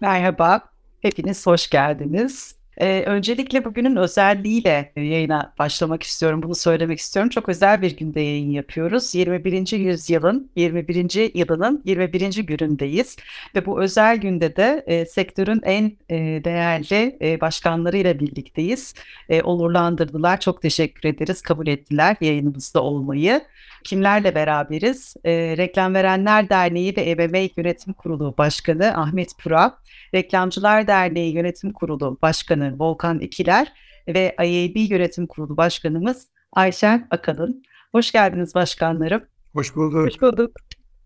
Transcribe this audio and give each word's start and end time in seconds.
Merhaba, 0.00 0.60
hepiniz 1.00 1.46
hoş 1.46 1.70
geldiniz. 1.70 2.56
Ee, 2.78 3.02
öncelikle 3.06 3.64
bugünün 3.64 3.96
özelliğiyle 3.96 4.92
yayına 4.96 5.54
başlamak 5.58 6.02
istiyorum, 6.02 6.42
bunu 6.42 6.54
söylemek 6.54 6.98
istiyorum. 6.98 7.30
Çok 7.30 7.48
özel 7.48 7.82
bir 7.82 7.96
günde 7.96 8.20
yayın 8.20 8.50
yapıyoruz. 8.50 9.14
21. 9.14 9.78
yüzyılın 9.78 10.50
21. 10.56 11.38
yılının 11.38 11.82
21. 11.84 12.36
günündeyiz. 12.46 13.16
Ve 13.54 13.66
bu 13.66 13.82
özel 13.82 14.16
günde 14.16 14.56
de 14.56 14.84
e, 14.86 15.06
sektörün 15.06 15.60
en 15.62 15.92
e, 16.08 16.16
değerli 16.44 17.16
e, 17.22 17.40
başkanlarıyla 17.40 18.20
birlikteyiz. 18.20 18.94
E, 19.28 19.42
onurlandırdılar, 19.42 20.40
çok 20.40 20.62
teşekkür 20.62 21.08
ederiz, 21.08 21.42
kabul 21.42 21.66
ettiler 21.66 22.16
yayınımızda 22.20 22.82
olmayı. 22.82 23.42
Kimlerle 23.84 24.34
beraberiz? 24.34 25.14
E, 25.24 25.56
Reklam 25.56 25.94
Verenler 25.94 26.48
Derneği 26.48 26.96
ve 26.96 27.10
EBM 27.10 27.48
Yönetim 27.56 27.92
Kurulu 27.92 28.34
Başkanı 28.38 28.96
Ahmet 28.96 29.38
Pura, 29.38 29.78
Reklamcılar 30.14 30.86
Derneği 30.86 31.34
Yönetim 31.34 31.72
Kurulu 31.72 32.18
Başkanı 32.22 32.74
Volkan 32.78 33.20
İkiler 33.20 33.72
ve 34.08 34.34
IAB 34.38 34.90
Yönetim 34.90 35.26
Kurulu 35.26 35.56
Başkanımız 35.56 36.28
Ayşen 36.52 37.06
Akalın. 37.10 37.62
Hoş 37.92 38.12
geldiniz 38.12 38.54
başkanlarım. 38.54 39.22
Hoş 39.52 39.76
bulduk. 39.76 40.06
Hoş 40.06 40.22
bulduk. 40.22 40.56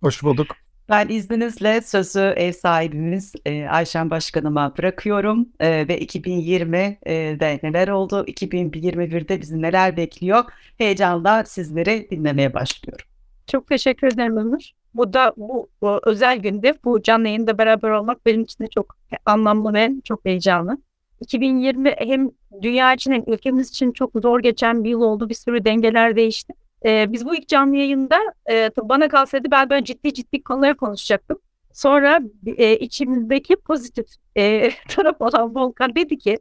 Hoş 0.02 0.22
bulduk. 0.22 0.56
Ben 0.88 1.08
izninizle 1.08 1.80
sözü 1.80 2.20
ev 2.20 2.52
sahibimiz 2.52 3.32
e, 3.46 3.66
Ayşen 3.66 4.10
Başkanıma 4.10 4.76
bırakıyorum 4.78 5.48
e, 5.60 5.88
ve 5.88 6.02
2020'de 6.02 6.98
e, 7.46 7.58
neler 7.62 7.88
oldu, 7.88 8.24
2021'de 8.26 9.40
bizi 9.40 9.62
neler 9.62 9.96
bekliyor 9.96 10.44
heyecanla 10.78 11.44
sizleri 11.44 12.08
dinlemeye 12.10 12.54
başlıyorum. 12.54 13.06
Çok 13.46 13.68
teşekkür 13.68 14.06
ederim 14.06 14.36
Ömür. 14.36 14.70
Bu 14.94 15.12
da 15.12 15.32
bu, 15.36 15.68
bu 15.82 16.00
özel 16.02 16.38
günde 16.38 16.74
bu 16.84 17.02
canlı 17.02 17.28
yayında 17.28 17.58
beraber 17.58 17.90
olmak 17.90 18.26
benim 18.26 18.42
için 18.42 18.64
de 18.64 18.68
çok 18.68 18.96
anlamlı 19.24 19.74
ve 19.74 19.90
çok 20.04 20.24
heyecanlı. 20.24 20.78
2020 21.20 21.94
hem 21.98 22.30
dünya 22.62 22.94
için 22.94 23.12
hem 23.12 23.24
ülkemiz 23.26 23.68
için 23.68 23.92
çok 23.92 24.12
zor 24.22 24.40
geçen 24.40 24.84
bir 24.84 24.90
yıl 24.90 25.00
oldu. 25.00 25.28
Bir 25.28 25.34
sürü 25.34 25.64
dengeler 25.64 26.16
değişti. 26.16 26.52
Ee, 26.84 27.12
biz 27.12 27.26
bu 27.26 27.34
ilk 27.34 27.48
canlı 27.48 27.76
yayında 27.76 28.18
e, 28.50 28.70
bana 28.82 29.08
kalsaydı 29.08 29.50
ben 29.50 29.70
böyle 29.70 29.84
ciddi 29.84 30.14
ciddi 30.14 30.42
konuları 30.42 30.76
konuşacaktım. 30.76 31.38
Sonra 31.72 32.20
e, 32.46 32.76
içimizdeki 32.76 33.56
pozitif 33.56 34.06
e, 34.36 34.70
taraf 34.88 35.20
olan 35.20 35.54
Volkan 35.54 35.94
dedi 35.94 36.18
ki 36.18 36.38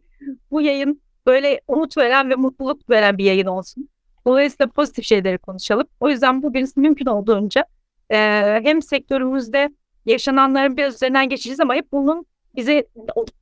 bu 0.52 0.62
yayın 0.62 1.02
böyle 1.26 1.62
umut 1.68 1.98
veren 1.98 2.30
ve 2.30 2.36
mutluluk 2.36 2.90
veren 2.90 3.18
bir 3.18 3.24
yayın 3.24 3.46
olsun. 3.46 3.90
Dolayısıyla 4.26 4.68
pozitif 4.68 5.06
şeyleri 5.06 5.38
konuşalım. 5.38 5.88
O 6.00 6.10
yüzden 6.10 6.44
bugün 6.44 6.70
mümkün 6.76 7.06
olduğunca 7.06 7.66
e, 8.10 8.18
hem 8.64 8.82
sektörümüzde 8.82 9.70
yaşananların 10.06 10.78
biraz 10.78 10.96
üzerinden 10.96 11.30
geçeceğiz 11.30 11.60
ama 11.60 11.76
hep 11.76 11.92
bunun 11.92 12.26
bize 12.56 12.88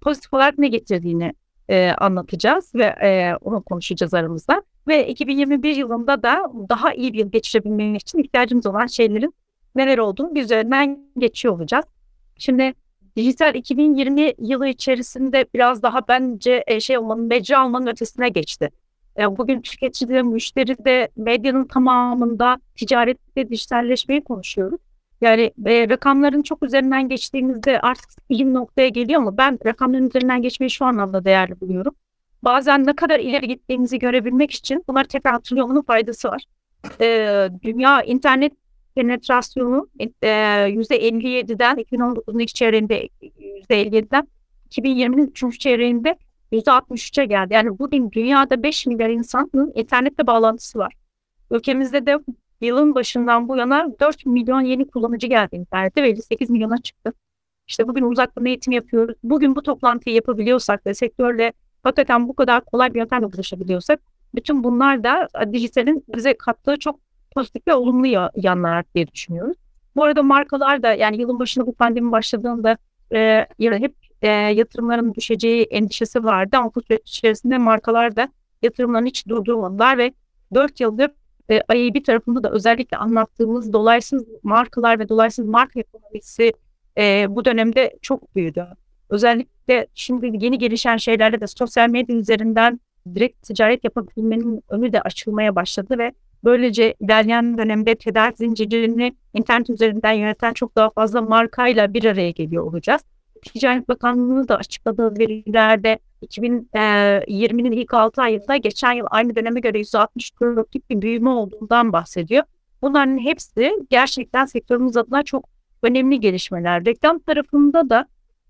pozitif 0.02 0.34
olarak 0.34 0.58
ne 0.58 0.68
getirdiğini 0.68 1.34
e, 1.70 1.92
anlatacağız 1.98 2.76
ve 2.76 2.84
e, 2.84 3.36
onu 3.42 3.64
konuşacağız 3.64 4.14
aramızda. 4.14 4.64
Ve 4.88 5.08
2021 5.08 5.76
yılında 5.76 6.24
da 6.24 6.52
daha 6.70 6.94
iyi 6.94 7.14
bir 7.14 7.20
yıl 7.20 7.32
geçirebilmek 7.32 8.02
için 8.02 8.20
ihtiyacımız 8.20 8.66
olan 8.66 8.88
şeylerin 8.88 9.34
neler 9.76 9.98
olduğunu 9.98 10.36
bir 10.36 10.44
üzerinden 10.44 11.00
geçiyor 11.18 11.54
olacağız. 11.54 11.86
Şimdi 12.38 12.74
dijital 13.16 13.56
2020 13.56 14.34
yılı 14.40 14.68
içerisinde 14.68 15.46
biraz 15.54 15.84
daha 15.84 16.08
bence 16.08 16.64
şey 16.80 16.98
olmanın, 16.98 17.32
almanın 17.56 17.88
ötesine 17.88 18.30
geçti. 18.30 18.70
E, 19.18 19.38
bugün 19.38 19.62
tüketici 19.62 20.24
müşteri 20.24 20.86
de, 20.86 21.10
medyanın 21.16 21.66
tamamında 21.66 22.58
ticarette 22.76 23.50
dijitalleşmeyi 23.50 24.24
konuşuyoruz. 24.24 24.80
Yani 25.22 25.52
e, 25.66 25.90
rakamların 25.90 26.42
çok 26.42 26.64
üzerinden 26.64 27.10
geçtiğimizde 27.10 27.80
artık 27.80 28.10
iyi 28.30 28.54
noktaya 28.54 28.88
geliyor 28.88 29.22
ama 29.22 29.38
ben 29.38 29.60
rakamların 29.66 30.08
üzerinden 30.08 30.42
geçmeyi 30.42 30.70
şu 30.70 30.86
anlamda 30.86 31.26
değerli 31.26 31.62
buluyorum. 31.62 31.96
Bazen 32.44 32.86
ne 32.86 32.96
kadar 32.96 33.20
ileri 33.20 33.48
gittiğimizi 33.48 34.00
görebilmek 34.00 34.52
için 34.52 34.84
bunları 34.88 35.08
tekrar 35.08 35.34
hatırlıyor 35.34 35.66
olmanın 35.66 35.82
faydası 35.82 36.28
var. 36.28 36.44
E, 37.02 37.50
dünya 37.64 38.02
internet 38.02 38.54
penetrasyonu 38.96 39.90
e, 40.00 40.28
%57'den 40.28 41.78
2019'un 41.78 42.40
ilk 42.40 42.56
çeyreğinde 42.56 43.10
%57'den 43.70 44.28
2020'nin 44.72 45.28
üçüncü 45.28 45.60
çeyreğinde 45.60 46.18
%63'e 46.52 47.26
geldi. 47.26 47.54
Yani 47.54 47.80
bugün 47.80 48.12
dünyada 48.12 48.64
5 48.64 48.86
milyar 48.86 49.10
insanın 49.10 49.72
internetle 49.76 50.28
bağlantısı 50.28 50.80
var. 50.80 50.94
Ülkemizde 51.52 52.06
de 52.06 52.20
yılın 52.62 52.96
başından 52.96 53.50
bu 53.50 53.58
yana 53.58 53.88
4 54.00 54.26
milyon 54.26 54.62
yeni 54.62 54.88
kullanıcı 54.88 55.28
geldi 55.28 55.56
internette 55.56 56.04
ve 56.04 56.10
58 56.10 56.50
milyona 56.50 56.78
çıktı. 56.78 57.14
İşte 57.68 57.88
bugün 57.88 58.04
uzaktan 58.04 58.46
eğitim 58.46 58.74
yapıyoruz. 58.74 59.16
Bugün 59.24 59.56
bu 59.56 59.64
toplantıyı 59.64 60.16
yapabiliyorsak 60.16 60.86
ve 60.86 60.94
sektörle 60.94 61.54
hakikaten 61.84 62.28
bu 62.28 62.36
kadar 62.36 62.66
kolay 62.66 62.94
bir 62.94 63.00
yöntemle 63.00 63.34
buluşabiliyorsak 63.34 64.00
bütün 64.36 64.64
bunlar 64.64 65.04
da 65.04 65.28
dijitalin 65.54 66.04
bize 66.16 66.38
kattığı 66.38 66.80
çok 66.80 67.00
pozitif 67.32 67.68
ve 67.68 67.74
olumlu 67.74 68.30
yanlar 68.36 68.86
diye 68.96 69.08
düşünüyoruz. 69.08 69.58
Bu 69.96 70.04
arada 70.04 70.24
markalar 70.24 70.84
da 70.84 70.94
yani 70.94 71.22
yılın 71.22 71.40
başında 71.40 71.68
bu 71.68 71.74
pandemi 71.74 72.12
başladığında 72.12 72.78
e, 73.14 73.48
hep 73.60 73.96
e, 74.22 74.28
yatırımların 74.28 75.14
düşeceği 75.14 75.64
endişesi 75.64 76.24
vardı 76.24 76.58
ama 76.58 76.72
bu 76.76 76.82
süreç 76.82 77.10
içerisinde 77.10 77.58
markalar 77.58 78.16
da 78.16 78.30
yatırımlarını 78.62 79.08
hiç 79.08 79.28
durdurmadılar 79.28 79.98
ve 79.98 80.14
4 80.54 80.80
yıldır 80.80 81.12
e, 81.50 81.56
IAB 81.56 82.06
tarafında 82.06 82.44
da 82.44 82.52
özellikle 82.52 82.98
anlattığımız 82.98 83.74
dolaysız 83.74 84.26
markalar 84.44 85.00
ve 85.00 85.10
dolaysız 85.10 85.46
marka 85.46 85.80
ekonomisi 85.80 86.54
e, 86.98 87.26
bu 87.30 87.46
dönemde 87.46 87.98
çok 88.02 88.36
büyüdü. 88.36 88.68
Özellikle 89.10 89.88
şimdi 89.96 90.46
yeni 90.46 90.58
gelişen 90.58 90.98
şeylerle 90.98 91.42
de 91.42 91.48
sosyal 91.48 91.90
medya 91.90 92.16
üzerinden 92.16 92.80
direkt 93.16 93.44
ticaret 93.44 93.84
yapabilmenin 93.84 94.64
önü 94.70 94.94
de 94.94 95.02
açılmaya 95.02 95.56
başladı 95.56 95.98
ve 95.98 96.12
böylece 96.44 96.96
ilerleyen 97.00 97.58
dönemde 97.58 97.96
tedarik 97.96 98.38
zincirini 98.38 99.16
internet 99.34 99.70
üzerinden 99.70 100.14
yöneten 100.14 100.54
çok 100.54 100.76
daha 100.76 100.90
fazla 100.90 101.22
markayla 101.22 101.94
bir 101.94 102.06
araya 102.06 102.32
geliyor 102.32 102.64
olacağız. 102.64 103.02
Ticaret 103.42 103.90
Bakanlığı 103.90 104.48
da 104.48 104.58
açıkladığı 104.58 105.20
verilerde 105.20 106.00
2020'nin 106.22 107.72
ilk 107.72 107.94
6 107.94 108.22
ayında 108.22 108.58
geçen 108.58 108.92
yıl 108.92 109.06
aynı 109.10 109.36
döneme 109.36 109.60
göre 109.60 109.82
%64'lük 109.82 110.90
bir 110.90 111.02
büyüme 111.02 111.30
olduğundan 111.30 111.94
bahsediyor. 111.94 112.44
Bunların 112.82 113.18
hepsi 113.18 113.72
gerçekten 113.90 114.46
sektörümüz 114.46 114.98
adına 114.98 115.24
çok 115.24 115.46
önemli 115.84 116.20
gelişmeler. 116.20 116.86
Reklam 116.86 117.20
tarafında 117.20 117.90
da 117.90 118.08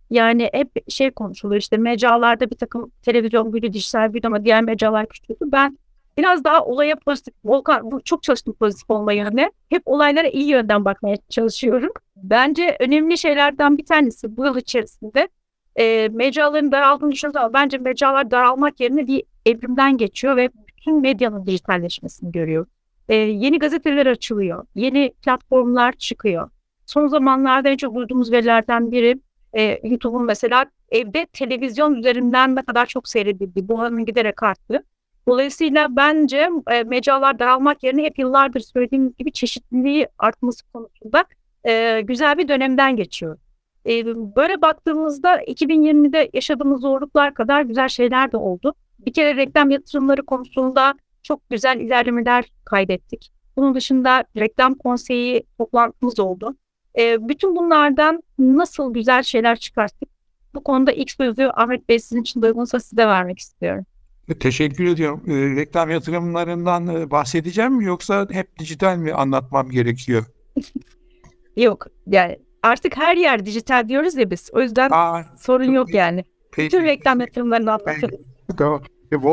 yani 0.10 0.50
hep 0.54 0.92
şey 0.92 1.12
konuşuluyor 1.12 1.62
işte 1.62 1.78
mecralarda 1.78 2.50
bir 2.50 2.56
takım 2.56 2.92
televizyon 3.02 3.54
büyüdü, 3.54 3.74
dijital 3.74 4.14
büyüdü 4.14 4.28
ama 4.28 4.46
diğer 4.46 4.64
mecralar 4.64 5.08
küçüldü. 5.08 5.40
Ben 5.42 5.78
biraz 6.18 6.44
daha 6.44 6.66
olaya 6.66 6.96
pozitif, 6.96 7.34
Volkan 7.46 7.92
bu 7.92 8.02
çok 8.02 8.24
çalıştım 8.24 8.54
pozitif 8.54 8.90
olma 8.90 9.14
yönüne. 9.14 9.52
Hep 9.70 9.82
olaylara 9.86 10.28
iyi 10.28 10.48
yönden 10.48 10.86
bakmaya 10.86 11.18
çalışıyorum. 11.30 11.92
Bence 12.16 12.78
önemli 12.80 13.18
şeylerden 13.18 13.78
bir 13.78 13.86
tanesi 13.86 14.38
bu 14.38 14.46
yıl 14.46 14.58
içerisinde 14.58 15.28
e, 15.76 16.10
mecraların 16.12 16.72
daraldığını 16.72 17.12
düşünüyoruz 17.12 17.42
ama 17.42 17.54
bence 17.54 17.78
mecralar 17.78 18.32
daralmak 18.32 18.80
yerine 18.80 19.08
bir 19.08 19.24
evrimden 19.46 19.98
geçiyor 19.98 20.36
ve 20.36 20.50
bütün 20.68 21.02
medyanın 21.02 21.46
dijitalleşmesini 21.46 22.32
görüyor. 22.32 22.66
E, 23.10 23.16
yeni 23.16 23.60
gazeteler 23.60 24.06
açılıyor, 24.06 24.66
yeni 24.76 25.14
platformlar 25.22 25.94
çıkıyor. 25.94 26.50
Son 26.86 27.08
zamanlarda 27.08 27.70
en 27.70 27.78
çok 27.78 27.96
duyduğumuz 27.96 28.32
verilerden 28.32 28.92
biri 28.92 29.20
e, 29.58 29.80
YouTube'un 29.84 30.26
mesela 30.26 30.66
evde 30.90 31.26
televizyon 31.26 31.96
üzerinden 31.96 32.56
ne 32.56 32.62
kadar 32.62 32.86
çok 32.86 33.08
seyredildi. 33.08 33.68
Bu 33.68 33.76
oranın 33.76 34.06
giderek 34.06 34.44
arttı. 34.44 34.84
Dolayısıyla 35.28 35.96
bence 35.96 36.50
e, 36.72 36.84
mecralar 36.84 37.40
daralmak 37.40 37.84
yerine 37.84 38.04
hep 38.04 38.20
yıllardır 38.20 38.60
söylediğim 38.60 39.14
gibi 39.14 39.32
çeşitliliği 39.32 40.08
artması 40.18 40.72
konusunda 40.74 41.26
e, 41.68 42.02
güzel 42.02 42.38
bir 42.38 42.48
dönemden 42.48 42.96
geçiyor. 42.96 43.38
E, 43.86 44.06
böyle 44.36 44.62
baktığımızda 44.62 45.44
2020'de 45.44 46.30
yaşadığımız 46.34 46.82
zorluklar 46.82 47.34
kadar 47.34 47.62
güzel 47.62 47.88
şeyler 47.88 48.32
de 48.32 48.38
oldu. 48.38 48.74
Bir 49.00 49.14
kere 49.14 49.36
reklam 49.36 49.70
yatırımları 49.70 50.26
konusunda 50.26 50.94
çok 51.24 51.50
güzel 51.50 51.80
ilerlemeler 51.80 52.46
kaydettik. 52.66 53.32
Bunun 53.58 53.76
dışında 53.76 54.24
reklam 54.38 54.76
konseyi 54.76 55.44
toplantımız 55.58 56.20
oldu. 56.20 56.56
E, 56.98 57.28
bütün 57.28 57.56
bunlardan 57.56 58.24
nasıl 58.40 58.94
güzel 58.94 59.24
şeyler 59.24 59.56
çıkarttık? 59.56 60.10
Bu 60.54 60.64
konuda 60.64 60.92
ilk 60.92 61.12
sözü 61.12 61.50
Ahmet 61.54 61.90
Bey 61.90 62.00
sizin 62.00 62.22
için 62.22 62.42
duygunsa 62.42 62.80
size 62.80 63.08
vermek 63.08 63.40
istiyorum. 63.40 63.86
Teşekkür 64.34 64.86
ediyorum. 64.86 65.24
E, 65.28 65.56
reklam 65.56 65.90
yatırımlarından 65.90 66.88
e, 66.88 67.12
bahsedeceğim 67.12 67.74
mi 67.74 67.86
yoksa 67.86 68.28
hep 68.32 68.60
dijital 68.60 68.98
mi 68.98 69.14
anlatmam 69.14 69.70
gerekiyor? 69.70 70.26
yok 71.56 71.88
yani 72.08 72.40
artık 72.64 72.98
her 72.98 73.18
yer 73.18 73.46
dijital 73.46 73.90
diyoruz 73.90 74.16
ya 74.16 74.32
biz. 74.32 74.50
O 74.54 74.62
yüzden 74.62 74.90
Aa, 74.92 75.24
sorun 75.40 75.72
yok 75.72 75.94
yani. 75.94 76.24
Peki. 76.52 76.68
Bütün 76.68 76.86
reklam 76.86 77.20
yatırımlarını 77.20 77.72
anlatırız. 77.72 78.20
Tamam. 78.58 78.82
E, 79.12 79.24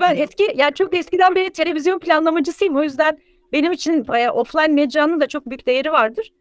ben 0.00 0.16
eski 0.16 0.52
yani 0.56 0.74
çok 0.74 0.96
eskiden 0.96 1.34
beri 1.34 1.50
televizyon 1.50 1.98
planlamacısıyım. 1.98 2.76
O 2.76 2.82
yüzden 2.82 3.18
benim 3.52 3.72
için 3.72 4.06
e, 4.14 4.30
offline 4.30 4.68
mecranın 4.68 5.20
da 5.20 5.28
çok 5.28 5.46
büyük 5.46 5.66
değeri 5.66 5.92
vardır. 5.92 6.32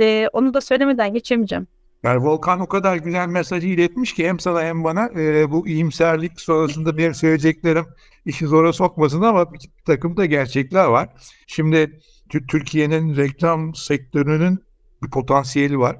E, 0.00 0.28
onu 0.32 0.54
da 0.54 0.60
söylemeden 0.60 1.12
geçemeyeceğim. 1.14 1.66
Yani 2.02 2.24
Volkan 2.24 2.60
o 2.60 2.66
kadar 2.66 2.96
güzel 2.96 3.28
mesajı 3.28 3.68
iletmiş 3.68 4.14
ki 4.14 4.28
hem 4.28 4.40
sana 4.40 4.62
hem 4.62 4.84
bana 4.84 5.10
e, 5.16 5.50
bu 5.50 5.68
iyimserlik 5.68 6.40
sonrasında 6.40 6.98
benim 6.98 7.14
söyleyeceklerim 7.14 7.86
işi 8.24 8.46
zora 8.46 8.72
sokmasın 8.72 9.22
ama 9.22 9.52
bir 9.52 9.60
takım 9.86 10.16
da 10.16 10.26
gerçekler 10.26 10.84
var. 10.84 11.08
Şimdi 11.46 12.00
Türkiye'nin 12.48 13.16
reklam 13.16 13.74
sektörünün 13.74 14.64
bir 15.02 15.10
potansiyeli 15.10 15.78
var. 15.78 15.96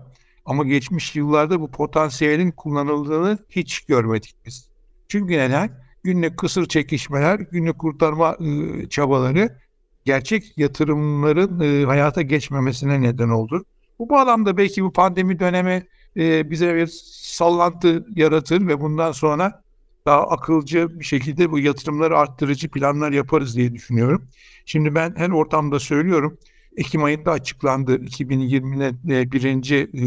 Ama 0.46 0.64
geçmiş 0.64 1.16
yıllarda 1.16 1.60
bu 1.60 1.70
potansiyelin 1.70 2.50
kullanıldığını 2.50 3.38
hiç 3.50 3.80
görmedik 3.80 4.34
biz. 4.46 4.68
Çünkü 5.08 5.32
neden? 5.32 5.82
Günlük 6.04 6.38
kısır 6.38 6.66
çekişmeler, 6.66 7.40
günlük 7.40 7.78
kurtarma 7.78 8.36
e, 8.40 8.88
çabaları 8.88 9.58
gerçek 10.04 10.58
yatırımların 10.58 11.60
e, 11.60 11.84
hayata 11.86 12.22
geçmemesine 12.22 13.02
neden 13.02 13.28
oldu. 13.28 13.64
Bu 14.02 14.08
bağlamda 14.08 14.56
belki 14.56 14.84
bu 14.84 14.92
pandemi 14.92 15.38
dönemi 15.38 15.86
e, 16.16 16.50
bize 16.50 16.74
bir 16.74 16.86
sallantı 17.12 18.06
yaratır 18.16 18.66
ve 18.66 18.80
bundan 18.80 19.12
sonra 19.12 19.62
daha 20.06 20.28
akılcı 20.28 21.00
bir 21.00 21.04
şekilde 21.04 21.50
bu 21.50 21.58
yatırımları 21.58 22.18
arttırıcı 22.18 22.70
planlar 22.70 23.12
yaparız 23.12 23.56
diye 23.56 23.74
düşünüyorum. 23.74 24.28
Şimdi 24.66 24.94
ben 24.94 25.14
her 25.16 25.30
ortamda 25.30 25.80
söylüyorum. 25.80 26.38
Ekim 26.76 27.04
ayında 27.04 27.30
açıklandı 27.30 27.96
2020'nin 27.96 29.12
e, 29.12 29.32
birinci 29.32 29.76
e, 29.76 30.02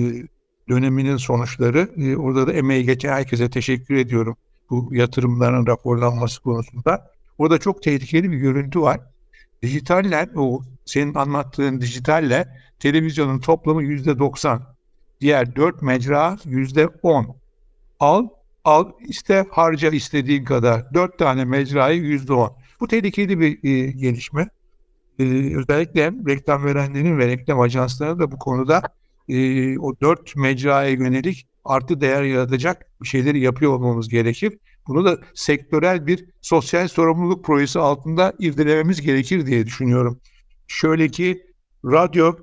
döneminin 0.70 1.18
sonuçları. 1.18 1.90
E, 1.98 2.18
orada 2.18 2.48
da 2.48 2.54
emeği 2.54 2.86
geçen 2.86 3.10
herkese 3.10 3.50
teşekkür 3.50 3.96
ediyorum 3.96 4.38
bu 4.70 4.90
yatırımların 4.92 5.68
raporlanması 5.68 6.42
konusunda. 6.42 7.12
Orada 7.38 7.58
çok 7.58 7.84
tehlikeli 7.84 8.32
bir 8.32 8.38
görüntü 8.38 8.82
var. 8.82 9.00
Dijitaller, 9.62 10.30
o 10.36 10.62
senin 10.86 11.14
anlattığın 11.14 11.82
dijitalle 11.82 12.65
televizyonun 12.80 13.40
toplamı 13.40 13.84
yüzde 13.84 14.20
doksan. 14.20 14.76
Diğer 15.22 15.56
dört 15.56 15.82
mecra 15.82 16.38
yüzde 16.46 16.88
on. 16.88 17.38
Al, 18.00 18.28
al 18.64 18.92
iste 19.08 19.46
harca 19.52 19.90
istediğin 19.90 20.44
kadar. 20.44 20.94
Dört 20.94 21.20
tane 21.20 21.46
mecrayı 21.46 22.02
yüzde 22.02 22.34
on. 22.34 22.54
Bu 22.80 22.88
tehlikeli 22.88 23.40
bir 23.40 23.70
e, 23.70 23.92
gelişme. 23.92 24.50
E, 25.20 25.24
özellikle 25.58 26.14
reklam 26.28 26.66
verenlerin 26.66 27.18
ve 27.18 27.28
reklam 27.28 27.60
ajanslarının 27.60 28.20
da 28.20 28.32
bu 28.32 28.38
konuda 28.38 28.82
e, 29.30 29.80
o 29.80 30.00
dört 30.02 30.36
mecraya 30.36 30.90
yönelik 30.90 31.48
artı 31.66 32.02
değer 32.02 32.24
yaratacak 32.24 32.86
bir 33.02 33.08
şeyleri 33.08 33.40
yapıyor 33.40 33.74
olmamız 33.74 34.10
gerekir. 34.10 34.58
Bunu 34.88 35.06
da 35.06 35.18
sektörel 35.34 36.08
bir 36.08 36.26
sosyal 36.42 36.88
sorumluluk 36.88 37.46
projesi 37.46 37.80
altında 37.80 38.34
irdelememiz 38.40 39.02
gerekir 39.02 39.46
diye 39.46 39.66
düşünüyorum. 39.66 40.20
Şöyle 40.68 41.10
ki 41.10 41.44
radyo 41.86 42.36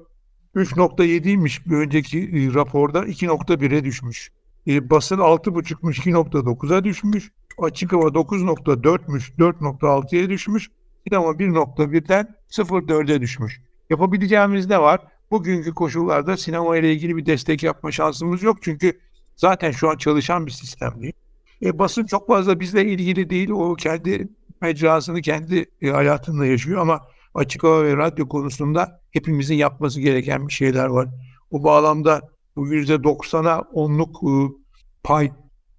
3.7'ymiş 0.57 1.71
bir 1.71 1.77
önceki 1.77 2.19
e, 2.19 2.55
raporda 2.55 2.99
2.1'e 2.99 3.85
düşmüş. 3.85 4.33
E, 4.67 4.91
basın 4.91 5.19
6.5'muş 5.19 5.99
2.9'a 5.99 6.85
düşmüş. 6.85 7.33
Açık 7.59 7.93
hava 7.93 8.09
9.4'müş 8.09 9.37
4.6'ya 9.39 10.31
düşmüş. 10.31 10.71
Sinema 11.07 11.31
1.1'den 11.31 12.35
0.4'e 12.51 13.21
düşmüş. 13.21 13.61
Yapabileceğimiz 13.91 14.67
ne 14.67 14.81
var? 14.81 15.01
Bugünkü 15.31 15.75
koşullarda 15.75 16.37
sinema 16.37 16.77
ile 16.77 16.93
ilgili 16.93 17.17
bir 17.17 17.27
destek 17.27 17.63
yapma 17.63 17.93
şansımız 17.93 18.43
yok. 18.43 18.57
Çünkü 18.63 19.01
zaten 19.37 19.71
şu 19.71 19.91
an 19.91 19.97
çalışan 19.97 20.47
bir 20.47 20.51
sistem 20.51 21.03
değil. 21.03 21.13
E, 21.63 21.79
basın 21.79 22.07
çok 22.07 22.27
fazla 22.27 22.61
bizle 22.61 22.85
ilgili 22.85 23.31
değil. 23.31 23.51
O 23.51 23.75
kendi 23.75 24.29
mecrasını 24.61 25.23
kendi 25.23 25.67
e, 25.83 25.89
hayatında 25.89 26.47
yaşıyor 26.47 26.81
ama 26.81 27.01
açık 27.35 27.63
hava 27.63 27.85
ve 27.85 27.97
radyo 27.97 28.29
konusunda 28.29 29.01
hepimizin 29.11 29.55
yapması 29.55 30.01
gereken 30.01 30.49
bir 30.49 30.53
şeyler 30.53 30.87
var. 30.87 31.09
Bu 31.53 31.65
bağlamda 31.65 32.21
bu 32.57 32.69
yüzde 32.69 33.05
doksana 33.05 33.61
onluk 33.61 34.17
e, 34.23 34.33
pay 35.03 35.33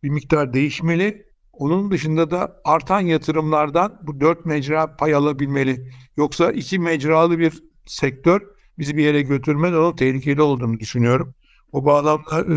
bir 0.04 0.10
miktar 0.10 0.54
değişmeli. 0.54 1.26
Onun 1.54 1.92
dışında 1.92 2.32
da 2.32 2.62
artan 2.66 3.00
yatırımlardan 3.00 4.00
bu 4.04 4.20
dört 4.22 4.46
mecra 4.46 4.96
pay 4.96 5.16
alabilmeli. 5.16 5.92
Yoksa 6.18 6.52
iki 6.52 6.80
mecralı 6.80 7.40
bir 7.40 7.64
sektör 7.86 8.42
bizi 8.80 8.98
bir 8.98 9.04
yere 9.04 9.22
götürmez. 9.22 9.74
Onun 9.74 9.96
tehlikeli 9.96 10.42
olduğunu 10.42 10.80
düşünüyorum. 10.80 11.34
O 11.72 11.86
bağlamda 11.86 12.40
e, 12.40 12.56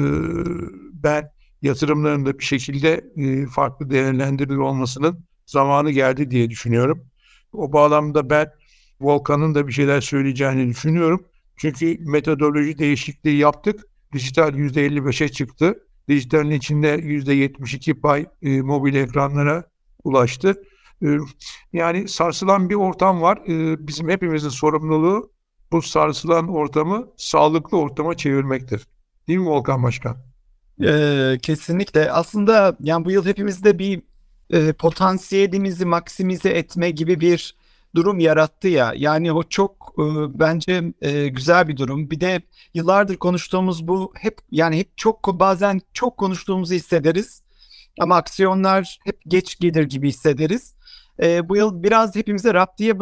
ben 0.92 1.30
yatırımların 1.62 2.26
da 2.26 2.38
bir 2.38 2.44
şekilde 2.44 3.04
e, 3.16 3.46
farklı 3.46 3.90
değerlendirilir 3.90 4.56
olmasının 4.56 5.24
zamanı 5.46 5.90
geldi 5.90 6.30
diye 6.30 6.50
düşünüyorum. 6.50 7.04
O 7.52 7.72
bağlamda 7.72 8.30
ben 8.30 8.46
Volkan'ın 9.00 9.54
da 9.54 9.66
bir 9.66 9.72
şeyler 9.72 10.00
söyleyeceğini 10.00 10.68
düşünüyorum. 10.68 11.24
Çünkü 11.56 11.96
metodoloji 12.00 12.78
değişikliği 12.78 13.36
yaptık. 13.36 13.80
Dijital 14.12 14.54
%55'e 14.54 15.28
çıktı. 15.28 15.74
Dijitalin 16.08 16.50
içinde 16.50 16.94
%72 16.94 18.00
pay 18.00 18.26
e, 18.42 18.60
mobil 18.60 18.94
ekranlara 18.94 19.64
ulaştı. 20.04 20.62
E, 21.02 21.06
yani 21.72 22.08
sarsılan 22.08 22.70
bir 22.70 22.74
ortam 22.74 23.22
var. 23.22 23.38
E, 23.48 23.86
bizim 23.86 24.08
hepimizin 24.08 24.48
sorumluluğu 24.48 25.30
bu 25.72 25.82
sarsılan 25.82 26.48
ortamı 26.48 27.06
sağlıklı 27.16 27.78
ortama 27.78 28.16
çevirmektir. 28.16 28.86
Değil 29.28 29.38
mi 29.38 29.46
Volkan 29.46 29.82
Başkan? 29.82 30.16
Ee, 30.84 31.38
kesinlikle. 31.42 32.12
Aslında 32.12 32.76
yani 32.80 33.04
bu 33.04 33.10
yıl 33.10 33.26
hepimizde 33.26 33.78
bir 33.78 34.02
e, 34.50 34.72
potansiyelimizi 34.72 35.84
maksimize 35.84 36.48
etme 36.50 36.90
gibi 36.90 37.20
bir 37.20 37.56
durum 37.96 38.18
yarattı 38.18 38.68
ya. 38.68 38.92
Yani 38.96 39.32
o 39.32 39.42
çok 39.42 39.94
e, 39.98 40.04
bence 40.38 40.92
e, 41.00 41.28
güzel 41.28 41.68
bir 41.68 41.76
durum. 41.76 42.10
Bir 42.10 42.20
de 42.20 42.42
yıllardır 42.74 43.16
konuştuğumuz 43.16 43.88
bu 43.88 44.12
hep 44.16 44.38
yani 44.50 44.78
hep 44.78 44.96
çok 44.96 45.26
bazen 45.40 45.80
çok 45.92 46.16
konuştuğumuzu 46.16 46.74
hissederiz. 46.74 47.42
Ama 48.00 48.16
aksiyonlar 48.16 48.98
hep 49.04 49.20
geç 49.28 49.58
gelir 49.58 49.82
gibi 49.82 50.08
hissederiz. 50.08 50.74
E, 51.22 51.48
bu 51.48 51.56
yıl 51.56 51.82
biraz 51.82 52.16
hepimize 52.16 52.54
raptiye 52.54 53.00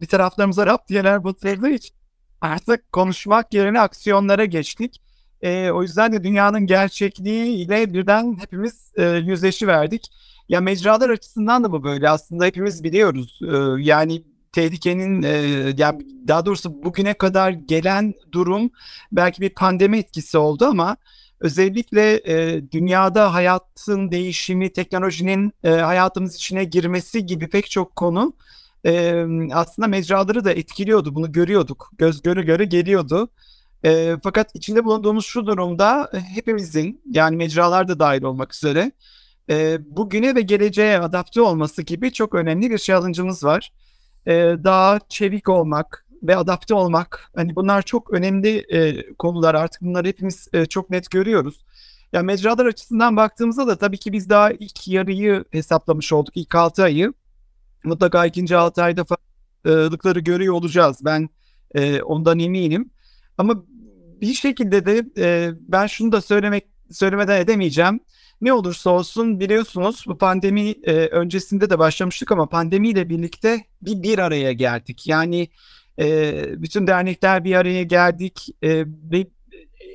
bir 0.00 0.06
taraflarımıza 0.06 0.66
raptiyeler 0.66 1.24
batırdığı 1.24 1.70
için 1.70 1.96
artık 2.40 2.92
konuşmak 2.92 3.54
yerine 3.54 3.80
aksiyonlara 3.80 4.44
geçtik. 4.44 5.02
E, 5.42 5.70
o 5.70 5.82
yüzden 5.82 6.12
de 6.12 6.24
dünyanın 6.24 6.66
gerçekliği 6.66 7.56
ile 7.56 7.94
birden 7.94 8.38
hepimiz 8.40 8.92
e, 8.96 9.04
yüzleşi 9.04 9.66
verdik. 9.66 10.10
Ya 10.48 10.60
mecralar 10.60 11.10
açısından 11.10 11.64
da 11.64 11.72
bu 11.72 11.84
böyle 11.84 12.10
aslında 12.10 12.44
hepimiz 12.44 12.84
biliyoruz. 12.84 13.40
E, 13.42 13.82
yani 13.82 14.24
tehlikenin 14.52 15.22
e, 15.22 15.28
yani 15.76 16.06
daha 16.28 16.46
doğrusu 16.46 16.82
bugüne 16.84 17.14
kadar 17.14 17.50
gelen 17.50 18.14
durum 18.32 18.70
belki 19.12 19.42
bir 19.42 19.50
pandemi 19.50 19.98
etkisi 19.98 20.38
oldu 20.38 20.64
ama 20.64 20.96
özellikle 21.40 22.20
e, 22.26 22.62
dünyada 22.72 23.34
hayatın 23.34 24.10
değişimi, 24.10 24.72
teknolojinin 24.72 25.52
e, 25.64 25.70
hayatımız 25.70 26.34
içine 26.36 26.64
girmesi 26.64 27.26
gibi 27.26 27.48
pek 27.48 27.70
çok 27.70 27.96
konu 27.96 28.34
e, 28.86 29.24
aslında 29.52 29.88
mecraları 29.88 30.44
da 30.44 30.52
etkiliyordu. 30.52 31.14
Bunu 31.14 31.32
görüyorduk. 31.32 31.90
Göz 31.98 32.22
göre 32.22 32.42
göre 32.42 32.64
geliyordu. 32.64 33.28
E, 33.84 34.16
fakat 34.22 34.54
içinde 34.54 34.84
bulunduğumuz 34.84 35.26
şu 35.26 35.46
durumda 35.46 36.10
hepimizin 36.34 37.00
yani 37.10 37.36
mecralar 37.36 37.88
da 37.88 37.98
dahil 37.98 38.22
olmak 38.22 38.54
üzere 38.54 38.92
e, 39.50 39.78
bugüne 39.96 40.34
ve 40.34 40.40
geleceğe 40.40 40.98
adapte 40.98 41.40
olması 41.40 41.82
gibi 41.82 42.12
çok 42.12 42.34
önemli 42.34 42.70
bir 42.70 42.78
challenge'ımız 42.78 43.44
var. 43.44 43.72
E, 44.26 44.32
daha 44.64 45.00
çevik 45.08 45.48
olmak 45.48 46.06
ve 46.22 46.36
adapte 46.36 46.74
olmak 46.74 47.30
hani 47.36 47.56
bunlar 47.56 47.82
çok 47.82 48.10
önemli 48.10 48.66
e, 48.72 49.12
konular 49.12 49.54
artık 49.54 49.82
bunları 49.82 50.08
hepimiz 50.08 50.48
e, 50.52 50.66
çok 50.66 50.90
net 50.90 51.10
görüyoruz. 51.10 51.64
Ya 52.12 52.18
yani 52.18 52.26
mecralar 52.26 52.66
açısından 52.66 53.16
baktığımızda 53.16 53.66
da 53.66 53.78
tabii 53.78 53.98
ki 53.98 54.12
biz 54.12 54.30
daha 54.30 54.50
ilk 54.50 54.88
yarıyı 54.88 55.44
hesaplamış 55.50 56.12
olduk. 56.12 56.36
ilk 56.36 56.54
6 56.54 56.82
ayı. 56.82 57.12
Mutlaka 57.84 58.26
ikinci 58.26 58.56
6 58.56 58.82
ayda 58.82 59.04
farklılıkları 59.04 60.20
görüyor 60.20 60.54
olacağız. 60.54 60.98
Ben 61.04 61.28
e, 61.74 62.02
ondan 62.02 62.38
eminim. 62.38 62.90
Ama 63.38 63.64
bir 64.20 64.34
şekilde 64.34 64.86
de 64.86 65.04
e, 65.18 65.52
ben 65.60 65.86
şunu 65.86 66.12
da 66.12 66.20
söylemek 66.20 66.64
söylemeden 66.90 67.40
edemeyeceğim. 67.40 68.00
Ne 68.40 68.52
olursa 68.52 68.90
olsun 68.90 69.40
biliyorsunuz 69.40 70.04
bu 70.06 70.18
pandemi 70.18 70.70
e, 70.70 70.92
öncesinde 70.92 71.70
de 71.70 71.78
başlamıştık 71.78 72.32
ama 72.32 72.48
pandemiyle 72.48 73.08
birlikte 73.08 73.64
bir 73.82 74.02
bir 74.02 74.18
araya 74.18 74.52
geldik. 74.52 75.06
Yani 75.06 75.48
e, 75.98 76.62
bütün 76.62 76.86
dernekler 76.86 77.44
bir 77.44 77.54
araya 77.54 77.82
geldik 77.82 78.48
e, 78.62 78.84
ve 79.12 79.26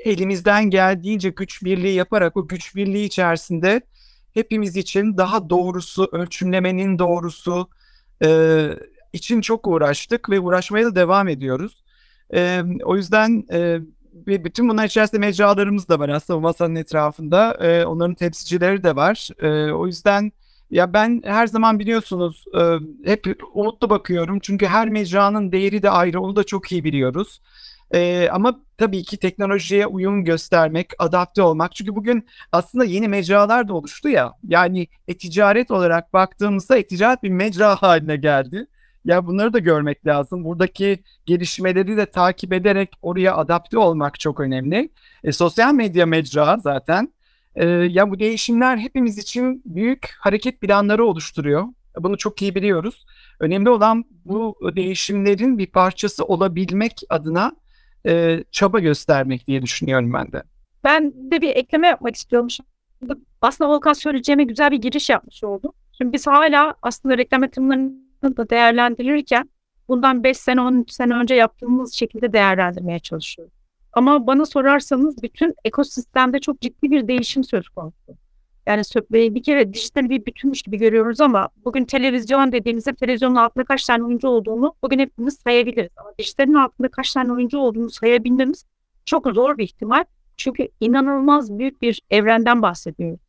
elimizden 0.06 0.70
geldiğince 0.70 1.30
güç 1.30 1.64
birliği 1.64 1.94
yaparak 1.94 2.38
o 2.38 2.48
güç 2.48 2.76
birliği 2.76 3.06
içerisinde 3.06 3.82
hepimiz 4.34 4.78
için 4.78 5.18
daha 5.18 5.50
doğrusu 5.50 6.10
ölçümlemenin 6.12 7.00
doğrusu 7.00 7.70
e, 8.24 8.70
için 9.14 9.42
çok 9.42 9.68
uğraştık 9.68 10.30
ve 10.30 10.40
uğraşmaya 10.40 10.86
da 10.86 10.96
devam 10.96 11.28
ediyoruz. 11.28 11.84
E, 12.34 12.64
o 12.84 12.96
yüzden 12.96 13.44
e, 13.52 13.80
bütün 14.28 14.70
bunlar 14.70 14.86
içerisinde 14.86 15.20
mecralarımız 15.20 15.90
da 15.90 16.00
var 16.00 16.10
aslında 16.10 16.40
masanın 16.40 16.76
etrafında. 16.76 17.54
E, 17.54 17.86
onların 17.86 18.16
temsilcileri 18.16 18.84
de 18.84 18.96
var. 18.96 19.30
E, 19.42 19.72
o 19.72 19.88
yüzden 19.88 20.32
ya 20.72 20.94
ben 20.94 21.22
her 21.26 21.48
zaman 21.48 21.80
biliyorsunuz 21.80 22.46
e, 22.60 22.62
hep 23.10 23.28
umutlu 23.54 23.90
bakıyorum. 23.90 24.40
Çünkü 24.40 24.66
her 24.66 24.90
mecranın 24.90 25.52
değeri 25.52 25.84
de 25.84 25.90
ayrı. 25.90 26.22
Onu 26.22 26.36
da 26.36 26.44
çok 26.44 26.72
iyi 26.72 26.84
biliyoruz. 26.84 27.42
E, 27.94 28.30
ama 28.32 28.60
tabii 28.78 29.04
ki 29.04 29.18
teknolojiye 29.18 29.88
uyum 29.88 30.24
göstermek, 30.24 30.92
adapte 31.00 31.42
olmak. 31.42 31.76
Çünkü 31.76 31.96
bugün 31.96 32.28
aslında 32.52 32.86
yeni 32.86 33.08
mecralar 33.08 33.68
da 33.68 33.74
oluştu 33.74 34.10
ya. 34.10 34.34
Yani 34.48 34.88
e-ticaret 35.08 35.72
olarak 35.72 36.14
baktığımızda 36.14 36.78
e-ticaret 36.78 37.24
bir 37.24 37.30
mecra 37.30 37.76
haline 37.76 38.16
geldi. 38.16 38.68
Ya 39.06 39.28
bunları 39.28 39.54
da 39.54 39.60
görmek 39.60 40.08
lazım. 40.08 40.44
Buradaki 40.44 41.04
gelişmeleri 41.26 41.98
de 41.98 42.06
takip 42.06 42.54
ederek 42.54 42.90
oraya 43.02 43.36
adapte 43.36 43.78
olmak 43.78 44.20
çok 44.20 44.40
önemli. 44.40 44.90
E, 45.24 45.32
sosyal 45.32 45.74
medya 45.74 46.06
mecra 46.06 46.58
zaten. 46.58 47.14
E, 47.56 47.66
ya 47.68 48.12
bu 48.12 48.20
değişimler 48.20 48.78
hepimiz 48.78 49.18
için 49.18 49.62
büyük 49.66 50.10
hareket 50.20 50.62
planları 50.62 51.06
oluşturuyor. 51.06 51.66
Bunu 51.98 52.18
çok 52.18 52.42
iyi 52.42 52.56
biliyoruz. 52.56 53.06
Önemli 53.40 53.70
olan 53.70 54.06
bu 54.26 54.56
değişimlerin 54.76 55.58
bir 55.58 55.68
parçası 55.68 56.26
olabilmek 56.26 57.02
adına 57.10 57.52
e, 58.06 58.44
çaba 58.52 58.80
göstermek 58.80 59.48
diye 59.48 59.62
düşünüyorum 59.62 60.14
ben 60.14 60.32
de. 60.32 60.44
Ben 60.84 61.12
de 61.32 61.42
bir 61.42 61.56
ekleme 61.56 61.88
yapmak 61.88 62.16
istiyorum. 62.16 62.48
Aslında 63.42 63.70
Volkan 63.70 63.94
söyleyeceğime 63.94 64.44
güzel 64.44 64.72
bir 64.72 64.82
giriş 64.82 65.10
yapmış 65.10 65.44
oldu. 65.44 65.74
Şimdi 65.98 66.14
biz 66.14 66.28
hala 66.28 66.76
aslında 66.82 67.18
reklam 67.18 67.44
yatırımlarını 67.44 68.09
da 68.24 68.50
değerlendirirken 68.50 69.50
bundan 69.88 70.24
5 70.24 70.38
sene 70.38 70.62
10 70.62 70.86
sene 70.88 71.14
önce 71.14 71.36
yaptığımız 71.36 71.94
şekilde 71.94 72.34
değerlendirmeye 72.34 73.00
çalışıyoruz. 73.00 73.54
Ama 73.94 74.28
bana 74.28 74.46
sorarsanız 74.46 75.24
bütün 75.24 75.56
ekosistemde 75.66 76.40
çok 76.40 76.62
ciddi 76.62 76.92
bir 76.92 77.08
değişim 77.08 77.44
söz 77.44 77.70
konusu. 77.70 78.18
Yani 78.68 78.84
bir 79.10 79.44
kere 79.44 79.74
dijital 79.74 80.10
bir 80.10 80.26
bütünmüş 80.26 80.62
gibi 80.62 80.78
görüyoruz 80.78 81.22
ama 81.22 81.50
bugün 81.66 81.86
televizyon 81.86 82.52
dediğimizde 82.52 82.94
televizyonun 82.94 83.36
altında 83.36 83.64
kaç 83.64 83.86
tane 83.86 84.04
oyuncu 84.04 84.28
olduğunu 84.28 84.76
bugün 84.84 85.00
hepimiz 85.00 85.40
sayabiliriz. 85.44 85.90
Ama 85.98 86.14
dijitalin 86.20 86.54
altında 86.54 86.88
kaç 86.88 87.14
tane 87.14 87.34
oyuncu 87.34 87.58
olduğunu 87.58 87.90
sayabilmemiz 87.90 88.66
çok 89.06 89.28
zor 89.28 89.58
bir 89.58 89.64
ihtimal. 89.64 90.04
Çünkü 90.38 90.68
inanılmaz 90.80 91.60
büyük 91.60 91.82
bir 91.82 92.02
evrenden 92.10 92.62
bahsediyoruz. 92.62 93.20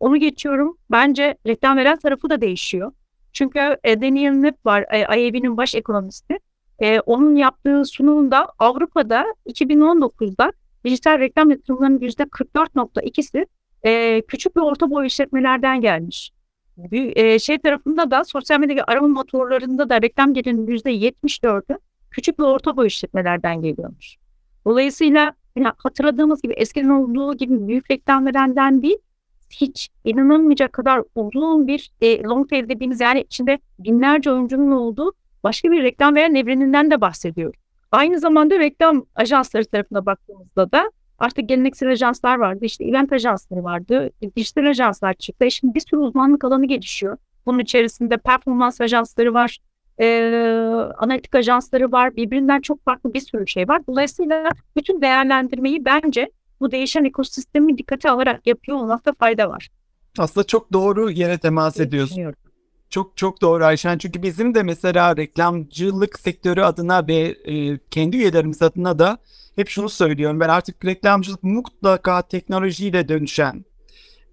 Onu 0.00 0.16
geçiyorum. 0.16 0.78
Bence 0.90 1.36
reklam 1.46 1.76
veren 1.76 1.98
tarafı 1.98 2.30
da 2.30 2.40
değişiyor. 2.40 2.92
Çünkü 3.32 3.76
e, 3.84 4.00
Daniel 4.00 4.32
Nip 4.32 4.66
var, 4.66 4.84
e, 4.90 5.20
IAB'nin 5.20 5.56
baş 5.56 5.74
ekonomisti. 5.74 6.38
E, 6.78 7.00
onun 7.00 7.36
yaptığı 7.36 7.84
sunumda 7.84 8.48
Avrupa'da 8.58 9.24
2019'da 9.46 10.52
dijital 10.84 11.18
reklam 11.18 11.50
yatırımlarının 11.50 11.98
%44.2'si 11.98 13.46
e, 13.86 14.22
küçük 14.28 14.56
ve 14.56 14.60
orta 14.60 14.90
boy 14.90 15.06
işletmelerden 15.06 15.80
gelmiş. 15.80 16.32
E, 16.92 17.38
şey 17.38 17.58
tarafında 17.58 18.10
da 18.10 18.24
sosyal 18.24 18.60
medya 18.60 18.84
arama 18.86 19.08
motorlarında 19.08 19.88
da 19.88 20.02
reklam 20.02 20.34
gelirinin 20.34 20.66
%74'ü 20.66 21.78
küçük 22.10 22.40
ve 22.40 22.44
orta 22.44 22.76
boy 22.76 22.86
işletmelerden 22.86 23.62
geliyormuş. 23.62 24.16
Dolayısıyla 24.66 25.34
yani 25.56 25.72
hatırladığımız 25.78 26.42
gibi 26.42 26.52
eskiden 26.52 26.88
olduğu 26.88 27.36
gibi 27.36 27.68
büyük 27.68 27.90
reklam 27.90 28.26
verenden 28.26 28.82
değil, 28.82 28.98
hiç 29.50 29.88
inanılmayacak 30.04 30.72
kadar 30.72 31.02
uzun 31.14 31.66
bir 31.66 31.90
e, 32.00 32.22
long 32.22 32.50
tail 32.50 32.68
dediğimiz 32.68 33.00
yani 33.00 33.20
içinde 33.20 33.58
binlerce 33.78 34.32
oyuncunun 34.32 34.70
olduğu 34.70 35.12
başka 35.44 35.70
bir 35.70 35.82
reklam 35.82 36.14
veren 36.14 36.34
evreninden 36.34 36.90
de 36.90 37.00
bahsediyor. 37.00 37.54
Aynı 37.92 38.20
zamanda 38.20 38.58
reklam 38.58 39.04
ajansları 39.14 39.64
tarafına 39.64 40.06
baktığımızda 40.06 40.72
da 40.72 40.90
artık 41.18 41.48
geleneksel 41.48 41.88
ajanslar 41.88 42.38
vardı, 42.38 42.64
işte 42.64 42.84
event 42.84 43.12
ajansları 43.12 43.64
vardı, 43.64 44.10
dijital 44.36 44.70
ajanslar 44.70 45.14
çıktı. 45.14 45.44
E 45.44 45.50
şimdi 45.50 45.74
bir 45.74 45.80
sürü 45.80 46.00
uzmanlık 46.00 46.44
alanı 46.44 46.66
gelişiyor. 46.66 47.16
Bunun 47.46 47.58
içerisinde 47.58 48.16
performans 48.16 48.80
ajansları 48.80 49.34
var, 49.34 49.58
e, 50.00 50.06
analitik 50.98 51.34
ajansları 51.34 51.92
var, 51.92 52.16
birbirinden 52.16 52.60
çok 52.60 52.84
farklı 52.84 53.14
bir 53.14 53.20
sürü 53.20 53.46
şey 53.46 53.68
var. 53.68 53.86
Dolayısıyla 53.86 54.50
bütün 54.76 55.00
değerlendirmeyi 55.00 55.84
bence 55.84 56.30
bu 56.60 56.70
değişen 56.70 57.04
ekosistemi 57.04 57.78
dikkate 57.78 58.10
alarak 58.10 58.46
yapıyor 58.46 58.78
olmakta 58.78 59.12
fayda 59.12 59.48
var. 59.48 59.68
Aslında 60.18 60.46
çok 60.46 60.72
doğru 60.72 61.10
yere 61.10 61.38
temas 61.38 61.80
ediyorsun. 61.80 62.34
Çok 62.90 63.16
çok 63.16 63.42
doğru 63.42 63.64
Ayşen. 63.64 63.98
Çünkü 63.98 64.22
bizim 64.22 64.54
de 64.54 64.62
mesela 64.62 65.16
reklamcılık 65.16 66.18
sektörü 66.18 66.60
adına 66.60 67.06
ve 67.06 67.36
e, 67.44 67.78
kendi 67.90 68.16
üyelerimiz 68.16 68.62
adına 68.62 68.98
da 68.98 69.18
hep 69.56 69.68
şunu 69.68 69.88
söylüyorum. 69.88 70.40
Ben 70.40 70.48
artık 70.48 70.84
reklamcılık 70.84 71.42
mutlaka 71.42 72.22
teknolojiyle 72.22 73.08
dönüşen, 73.08 73.64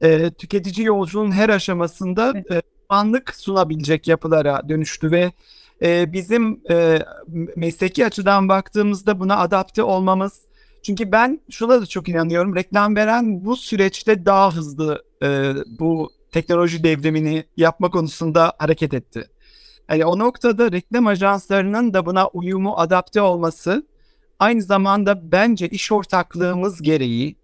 e, 0.01 0.31
tüketici 0.31 0.87
yolculuğun 0.87 1.31
her 1.31 1.49
aşamasında 1.49 2.33
e, 2.51 2.61
anlık 2.89 3.35
sunabilecek 3.35 4.07
yapılara 4.07 4.69
dönüştü 4.69 5.11
ve 5.11 5.31
e, 5.81 6.13
bizim 6.13 6.61
e, 6.69 6.99
mesleki 7.55 8.05
açıdan 8.05 8.49
baktığımızda 8.49 9.19
buna 9.19 9.37
adapte 9.37 9.83
olmamız 9.83 10.41
çünkü 10.85 11.11
ben 11.11 11.41
şuna 11.49 11.81
da 11.81 11.85
çok 11.85 12.09
inanıyorum. 12.09 12.55
Reklam 12.55 12.95
veren 12.95 13.45
bu 13.45 13.55
süreçte 13.55 14.25
daha 14.25 14.55
hızlı 14.55 15.03
e, 15.23 15.53
bu 15.79 16.09
teknoloji 16.31 16.83
devrimini 16.83 17.43
yapma 17.57 17.91
konusunda 17.91 18.53
hareket 18.59 18.93
etti. 18.93 19.29
Yani 19.89 20.05
o 20.05 20.19
noktada 20.19 20.71
reklam 20.71 21.07
ajanslarının 21.07 21.93
da 21.93 22.05
buna 22.05 22.27
uyumu 22.27 22.77
adapte 22.77 23.21
olması 23.21 23.87
aynı 24.39 24.61
zamanda 24.61 25.31
bence 25.31 25.69
iş 25.69 25.91
ortaklığımız 25.91 26.81
gereği 26.81 27.35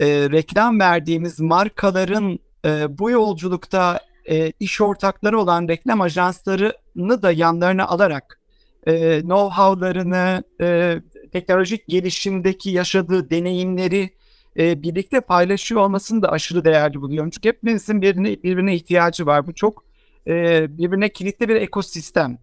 e, 0.00 0.06
reklam 0.06 0.80
verdiğimiz 0.80 1.40
markaların 1.40 2.38
e, 2.64 2.98
bu 2.98 3.10
yolculukta 3.10 4.00
e, 4.30 4.52
iş 4.60 4.80
ortakları 4.80 5.40
olan 5.40 5.68
reklam 5.68 6.00
ajanslarını 6.00 7.22
da 7.22 7.32
yanlarına 7.32 7.86
alarak 7.86 8.40
e, 8.86 9.20
know-how'larını, 9.20 10.42
e, 10.60 11.00
teknolojik 11.34 11.88
gelişimdeki 11.88 12.70
yaşadığı 12.70 13.30
deneyimleri 13.30 14.10
e, 14.58 14.82
birlikte 14.82 15.20
paylaşıyor 15.20 15.80
olmasını 15.80 16.22
da 16.22 16.28
aşırı 16.28 16.64
değerli 16.64 17.00
buluyorum. 17.00 17.30
Çünkü 17.30 17.48
hepimizin 17.48 18.02
birbirine, 18.02 18.42
birbirine 18.42 18.74
ihtiyacı 18.74 19.26
var. 19.26 19.46
Bu 19.46 19.54
çok 19.54 19.84
e, 20.26 20.66
birbirine 20.78 21.08
kilitli 21.08 21.48
bir 21.48 21.56
ekosistem. 21.56 22.38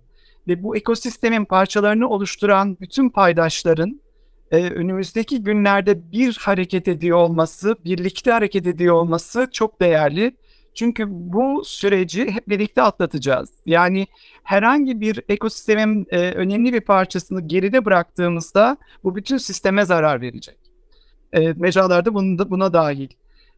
Ve 0.48 0.64
bu 0.64 0.76
ekosistemin 0.78 1.46
parçalarını 1.46 2.10
oluşturan 2.10 2.78
bütün 2.82 3.10
paydaşların 3.10 4.02
e, 4.52 4.58
önümüzdeki 4.58 5.44
günlerde 5.44 6.12
bir 6.12 6.38
hareket 6.42 6.88
ediyor 6.88 7.18
olması, 7.18 7.76
birlikte 7.86 8.32
hareket 8.32 8.68
ediyor 8.68 8.96
olması 8.96 9.48
çok 9.52 9.82
değerli. 9.82 10.38
Çünkü 10.74 11.06
bu 11.10 11.64
süreci 11.66 12.32
hep 12.32 12.50
birlikte 12.50 12.82
atlatacağız. 12.82 13.50
Yani 13.66 14.08
herhangi 14.44 15.02
bir 15.02 15.20
ekosistemin 15.30 16.08
e, 16.10 16.18
önemli 16.32 16.74
bir 16.74 16.82
parçasını 16.82 17.42
geride 17.42 17.86
bıraktığımızda 17.86 18.78
bu 19.04 19.16
bütün 19.16 19.38
sisteme 19.38 19.86
zarar 19.86 20.22
verecek. 20.22 20.58
E, 21.34 21.54
mecralarda 21.54 22.14
bunu 22.14 22.40
da, 22.40 22.52
buna 22.52 22.74
dahil. 22.74 23.10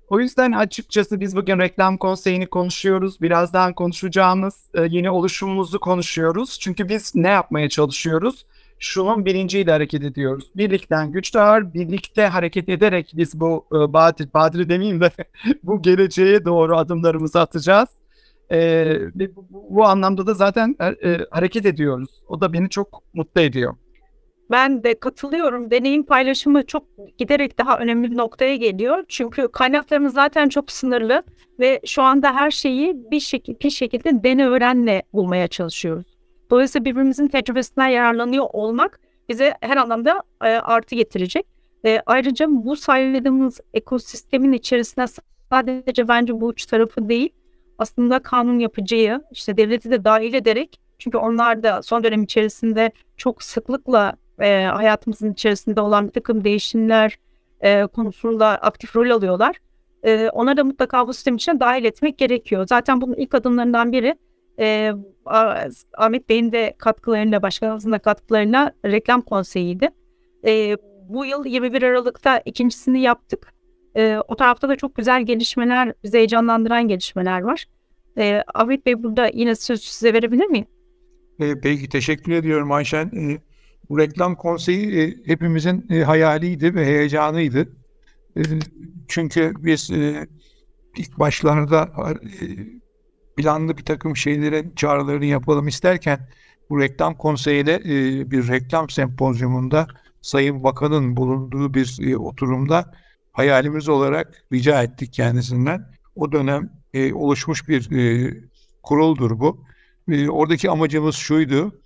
O 0.10 0.20
yüzden 0.20 0.51
açıkçası 0.51 1.20
biz 1.20 1.36
bugün 1.36 1.60
reklam 1.60 1.98
konseyini 1.98 2.46
konuşuyoruz. 2.48 3.22
Birazdan 3.22 3.74
konuşacağımız 3.74 4.70
e, 4.74 4.82
yeni 4.82 5.10
oluşumumuzu 5.10 5.79
konuşuyoruz. 5.79 6.60
Çünkü 6.60 6.89
biz 6.89 7.15
ne 7.15 7.29
yapmaya 7.29 7.70
çalışıyoruz? 7.70 8.46
Şunun 8.84 9.25
bilinciyle 9.25 9.72
hareket 9.72 10.04
ediyoruz. 10.04 10.52
Birlikten 10.56 11.12
güç 11.12 11.34
doğar, 11.34 11.74
birlikte 11.74 12.28
hareket 12.28 12.70
ederek 12.70 13.12
biz 13.16 13.40
bu 13.40 13.66
e, 13.72 13.94
Badir, 13.94 14.34
Badir 14.34 14.70
demeyeyim 14.70 15.02
de 15.02 15.12
bu 15.63 15.82
geleceğe 15.82 16.46
doğru 16.46 16.78
adımlarımızı 16.78 17.40
atacağız. 17.40 17.90
E, 18.52 18.96
bu, 19.16 19.48
bu 19.70 19.86
anlamda 19.86 20.28
da 20.28 20.34
zaten 20.34 20.75
e, 20.80 21.10
e, 21.10 21.25
hareket 21.32 21.66
ediyoruz. 21.66 22.10
O 22.28 22.42
da 22.42 22.54
beni 22.54 22.70
çok 22.70 23.04
mutlu 23.13 23.42
ediyor. 23.42 23.75
Ben 24.52 24.84
de 24.84 25.00
katılıyorum. 25.00 25.72
Deneyim 25.72 26.06
paylaşımı 26.06 26.66
çok 26.66 26.84
giderek 27.18 27.60
daha 27.60 27.80
önemli 27.80 28.12
bir 28.12 28.18
noktaya 28.18 28.56
geliyor. 28.56 29.04
Çünkü 29.08 29.48
kaynaklarımız 29.48 30.13
zaten 30.13 30.50
çok 30.50 30.72
sınırlı 30.72 31.24
ve 31.60 31.82
şu 31.86 32.02
anda 32.02 32.36
her 32.36 32.52
şeyi 32.52 33.12
bir, 33.12 33.20
şekilde, 33.20 33.60
bir 33.60 33.70
şekilde 33.70 34.24
dene 34.24 34.48
öğrenle 34.48 35.04
bulmaya 35.13 35.48
çalışıyoruz. 35.48 36.12
Dolayısıyla 36.50 36.85
birbirimizin 36.85 37.27
tecrübesinden 37.27 37.88
yararlanıyor 37.88 38.45
olmak 38.53 39.00
bize 39.29 39.53
her 39.62 39.77
anlamda 39.77 40.23
e, 40.43 40.47
artı 40.47 40.95
getirecek. 40.95 41.45
E, 41.85 42.01
ayrıca 42.05 42.47
bu 42.50 42.75
sayıladığımız 42.75 43.59
ekosistemin 43.73 44.51
içerisinde 44.51 45.05
sadece 45.50 46.07
bence 46.07 46.41
bu 46.41 46.45
uç 46.45 46.65
tarafı 46.65 47.09
değil, 47.09 47.29
aslında 47.77 48.19
kanun 48.19 48.59
yapıcıyı, 48.59 49.21
işte 49.31 49.57
devleti 49.57 49.91
de 49.91 50.03
dahil 50.03 50.33
ederek 50.33 50.79
çünkü 51.00 51.17
onlar 51.17 51.63
da 51.63 51.81
son 51.81 52.03
dönem 52.03 52.23
içerisinde 52.23 52.91
çok 53.17 53.43
sıklıkla 53.43 54.13
e, 54.39 54.63
hayatımızın 54.63 55.33
içerisinde 55.33 55.81
olan 55.81 56.07
bir 56.07 56.12
takım 56.12 56.43
değişimler 56.43 57.17
e, 57.62 57.85
konusunda 57.85 58.47
aktif 58.47 58.95
rol 58.95 59.09
alıyorlar. 59.09 59.55
E, 60.03 60.29
onları 60.29 60.57
da 60.57 60.63
mutlaka 60.63 61.07
bu 61.07 61.13
sistem 61.13 61.35
içine 61.35 61.59
dahil 61.59 61.85
etmek 61.85 62.17
gerekiyor. 62.17 62.67
Zaten 62.67 63.01
bunun 63.01 63.13
ilk 63.13 63.35
adımlarından 63.35 63.91
biri 63.91 64.15
e, 64.60 64.91
Ahmet 65.98 66.29
Bey'in 66.29 66.51
de 66.51 66.75
katkılarıyla, 66.77 67.41
başkanımızın 67.41 67.91
da 67.91 68.00
katkılarıyla 68.00 68.72
reklam 68.86 69.22
konseyiydi. 69.22 69.89
E, 70.45 70.77
bu 71.10 71.25
yıl 71.25 71.45
21 71.45 71.81
Aralık'ta 71.81 72.39
ikincisini 72.45 73.01
yaptık. 73.01 73.53
E, 73.95 74.17
o 74.27 74.36
tarafta 74.36 74.69
da 74.69 74.75
çok 74.75 74.95
güzel 74.95 75.24
gelişmeler, 75.25 75.93
bizi 76.03 76.17
heyecanlandıran 76.17 76.88
gelişmeler 76.88 77.41
var. 77.41 77.65
E, 78.17 78.43
Ahmet 78.53 78.86
Bey 78.86 79.03
burada 79.03 79.31
yine 79.33 79.55
söz 79.55 79.81
size 79.83 80.13
verebilir 80.13 80.45
miyim? 80.45 80.65
E, 81.39 81.60
peki 81.62 81.89
teşekkür 81.89 82.31
ediyorum 82.31 82.72
Ayşen. 82.72 83.05
E, 83.05 83.38
Bu 83.89 84.00
reklam 84.00 84.36
konseyi 84.36 85.01
e, 85.01 85.13
hepimizin 85.25 85.86
e, 85.89 86.03
hayaliydi 86.03 86.75
ve 86.75 86.86
heyecanıydı. 86.86 87.67
E, 88.38 88.41
çünkü 89.07 89.53
biz 89.57 89.91
e, 89.91 90.27
ilk 90.98 91.19
başlarda 91.19 91.89
e, 92.22 92.45
planlı 93.38 93.78
bir 93.78 93.86
takım 93.86 94.18
şeylerin 94.18 94.74
çağrılarını 94.75 95.25
yapalım 95.25 95.68
isterken 95.68 96.20
bu 96.70 96.80
reklam 96.80 97.18
konseyiyle 97.18 97.74
e, 97.74 98.32
bir 98.32 98.48
reklam 98.48 98.90
sempozyumunda 98.90 99.88
Sayın 100.22 100.63
Bakan'ın 100.63 101.18
bulunduğu 101.18 101.74
bir 101.74 101.98
e, 102.02 102.18
oturumda 102.18 102.94
hayalimiz 103.32 103.90
olarak 103.90 104.44
rica 104.54 104.84
ettik 104.84 105.13
kendisinden. 105.13 105.92
O 106.16 106.32
dönem 106.32 106.70
e, 106.94 107.13
oluşmuş 107.13 107.70
bir 107.70 107.90
kuruldur 108.84 109.40
bu. 109.40 109.66
Oradaki 110.30 110.70
amacımız 110.70 111.16
şuydu. 111.16 111.82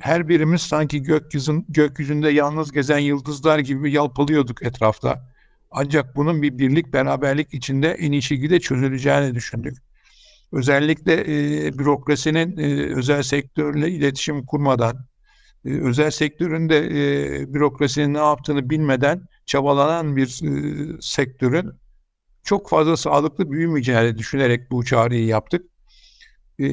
Her 0.00 0.28
birimiz 0.28 0.62
sanki 0.62 1.02
gökyüzün, 1.02 1.66
gökyüzünde 1.68 2.30
yalnız 2.30 2.72
gezen 2.72 2.98
yıldızlar 2.98 3.58
gibi 3.58 3.92
yalpalıyorduk 3.92 4.62
etrafta. 4.62 5.32
Ancak 5.70 6.16
bunun 6.16 6.42
bir 6.42 6.58
birlik 6.58 6.92
beraberlik 6.92 7.54
içinde 7.54 7.88
en 7.90 8.12
iyi 8.12 8.22
şekilde 8.22 8.60
çözüleceğini 8.60 9.34
düşündük. 9.34 9.78
Özellikle 10.52 11.12
e, 11.66 11.78
bürokrasinin 11.78 12.56
e, 12.56 12.94
özel 12.94 13.22
sektörle 13.22 13.90
iletişim 13.90 14.46
kurmadan, 14.46 15.06
e, 15.64 15.70
özel 15.70 16.10
sektörün 16.10 16.68
de 16.68 16.78
e, 16.78 17.54
bürokrasinin 17.54 18.14
ne 18.14 18.18
yaptığını 18.18 18.70
bilmeden 18.70 19.26
çabalanan 19.46 20.16
bir 20.16 20.40
e, 20.44 21.00
sektörün 21.00 21.70
çok 22.42 22.68
fazla 22.68 22.96
sağlıklı 22.96 23.50
büyümeyeceğini 23.50 24.18
düşünerek 24.18 24.70
bu 24.70 24.84
çağrıyı 24.84 25.26
yaptık. 25.26 25.66
E, 26.58 26.68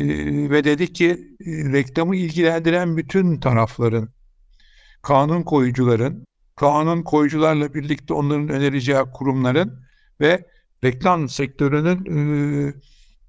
ve 0.49 0.63
dedik 0.63 0.95
ki 0.95 1.37
e, 1.45 1.71
reklamı 1.73 2.15
ilgilendiren 2.15 2.97
bütün 2.97 3.39
tarafların, 3.39 4.09
kanun 5.01 5.43
koyucuların, 5.43 6.25
kanun 6.55 7.03
koyucularla 7.03 7.73
birlikte 7.73 8.13
onların 8.13 8.49
önereceği 8.49 9.03
kurumların 9.13 9.83
ve 10.21 10.47
reklam 10.83 11.29
sektörünün 11.29 12.05
e, 12.05 12.73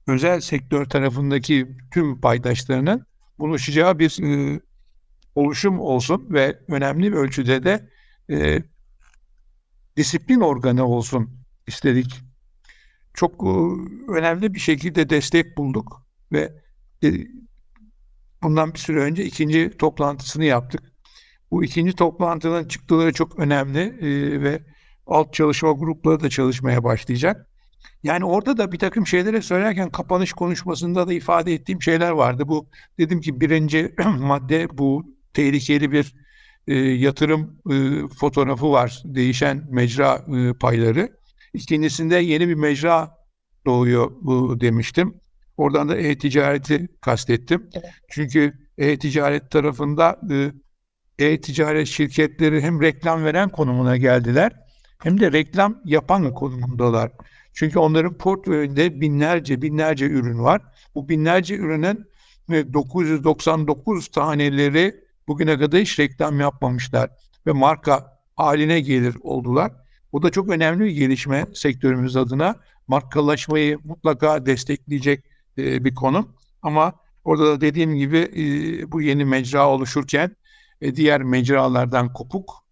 özel 0.06 0.40
sektör 0.40 0.84
tarafındaki 0.84 1.68
tüm 1.90 2.20
paydaşlarının 2.20 3.06
buluşacağı 3.38 3.98
bir 3.98 4.22
e, 4.22 4.60
oluşum 5.34 5.80
olsun 5.80 6.26
ve 6.30 6.58
önemli 6.68 7.12
bir 7.12 7.16
ölçüde 7.16 7.64
de 7.64 7.90
e, 8.30 8.62
disiplin 9.96 10.40
organı 10.40 10.84
olsun 10.86 11.30
istedik. 11.66 12.20
Çok 13.14 13.32
e, 13.32 13.50
önemli 14.12 14.54
bir 14.54 14.60
şekilde 14.60 15.10
destek 15.10 15.56
bulduk 15.56 16.06
ve 16.32 16.52
e, 17.04 17.08
bundan 18.42 18.74
bir 18.74 18.78
süre 18.78 19.00
önce 19.00 19.24
ikinci 19.24 19.70
toplantısını 19.78 20.44
yaptık. 20.44 20.82
Bu 21.50 21.64
ikinci 21.64 21.92
toplantının 21.92 22.68
çıktıları 22.68 23.12
çok 23.12 23.38
önemli 23.38 23.80
e, 23.80 24.40
ve 24.40 24.62
alt 25.06 25.34
çalışma 25.34 25.72
grupları 25.72 26.20
da 26.20 26.30
çalışmaya 26.30 26.84
başlayacak. 26.84 27.49
Yani 28.02 28.24
orada 28.24 28.56
da 28.56 28.72
bir 28.72 28.78
takım 28.78 29.06
şeyleri 29.06 29.42
söylerken 29.42 29.90
kapanış 29.90 30.32
konuşmasında 30.32 31.08
da 31.08 31.12
ifade 31.12 31.54
ettiğim 31.54 31.82
şeyler 31.82 32.10
vardı. 32.10 32.48
Bu 32.48 32.68
dedim 32.98 33.20
ki 33.20 33.40
birinci 33.40 33.94
madde 34.18 34.78
bu 34.78 35.16
tehlikeli 35.34 35.92
bir 35.92 36.14
e, 36.68 36.74
yatırım 36.76 37.60
e, 37.70 38.08
fotoğrafı 38.08 38.70
var. 38.72 39.02
Değişen 39.04 39.64
mecra 39.70 40.24
e, 40.36 40.52
payları. 40.52 41.20
İkincisinde 41.54 42.16
yeni 42.16 42.48
bir 42.48 42.54
mecra 42.54 43.16
doğuyor 43.66 44.10
bu 44.20 44.60
demiştim. 44.60 45.14
Oradan 45.56 45.88
da 45.88 45.96
e-ticareti 45.96 46.88
kastettim. 47.00 47.70
Evet. 47.72 47.84
Çünkü 48.08 48.52
e-ticaret 48.78 49.50
tarafında 49.50 50.20
e, 50.30 50.52
e-ticaret 51.26 51.86
şirketleri 51.86 52.60
hem 52.60 52.82
reklam 52.82 53.24
veren 53.24 53.48
konumuna 53.48 53.96
geldiler 53.96 54.52
hem 54.98 55.20
de 55.20 55.32
reklam 55.32 55.80
yapan 55.84 56.34
konumundalar. 56.34 57.12
Çünkü 57.60 57.78
onların 57.78 58.18
portföyünde 58.18 59.00
binlerce 59.00 59.62
binlerce 59.62 60.06
ürün 60.06 60.38
var. 60.38 60.62
Bu 60.94 61.08
binlerce 61.08 61.56
ürünün 61.56 62.06
999 62.50 64.06
e, 64.08 64.10
taneleri 64.10 65.04
bugüne 65.28 65.58
kadar 65.58 65.80
hiç 65.80 65.98
reklam 65.98 66.40
yapmamışlar 66.40 67.10
ve 67.46 67.52
marka 67.52 68.18
haline 68.36 68.80
gelir 68.80 69.16
oldular. 69.20 69.72
Bu 70.12 70.22
da 70.22 70.30
çok 70.30 70.48
önemli 70.48 70.84
bir 70.84 70.90
gelişme 70.90 71.46
sektörümüz 71.54 72.16
adına. 72.16 72.56
Markalaşmayı 72.88 73.78
mutlaka 73.84 74.46
destekleyecek 74.46 75.24
e, 75.58 75.84
bir 75.84 75.94
konu. 75.94 76.28
Ama 76.62 76.92
orada 77.24 77.46
da 77.46 77.60
dediğim 77.60 77.94
gibi 77.94 78.18
e, 78.18 78.42
bu 78.92 79.02
yeni 79.02 79.24
mecra 79.24 79.68
oluşurken 79.68 80.36
diğer 80.94 81.22
mecralardan 81.22 82.12
kopuk, 82.12 82.64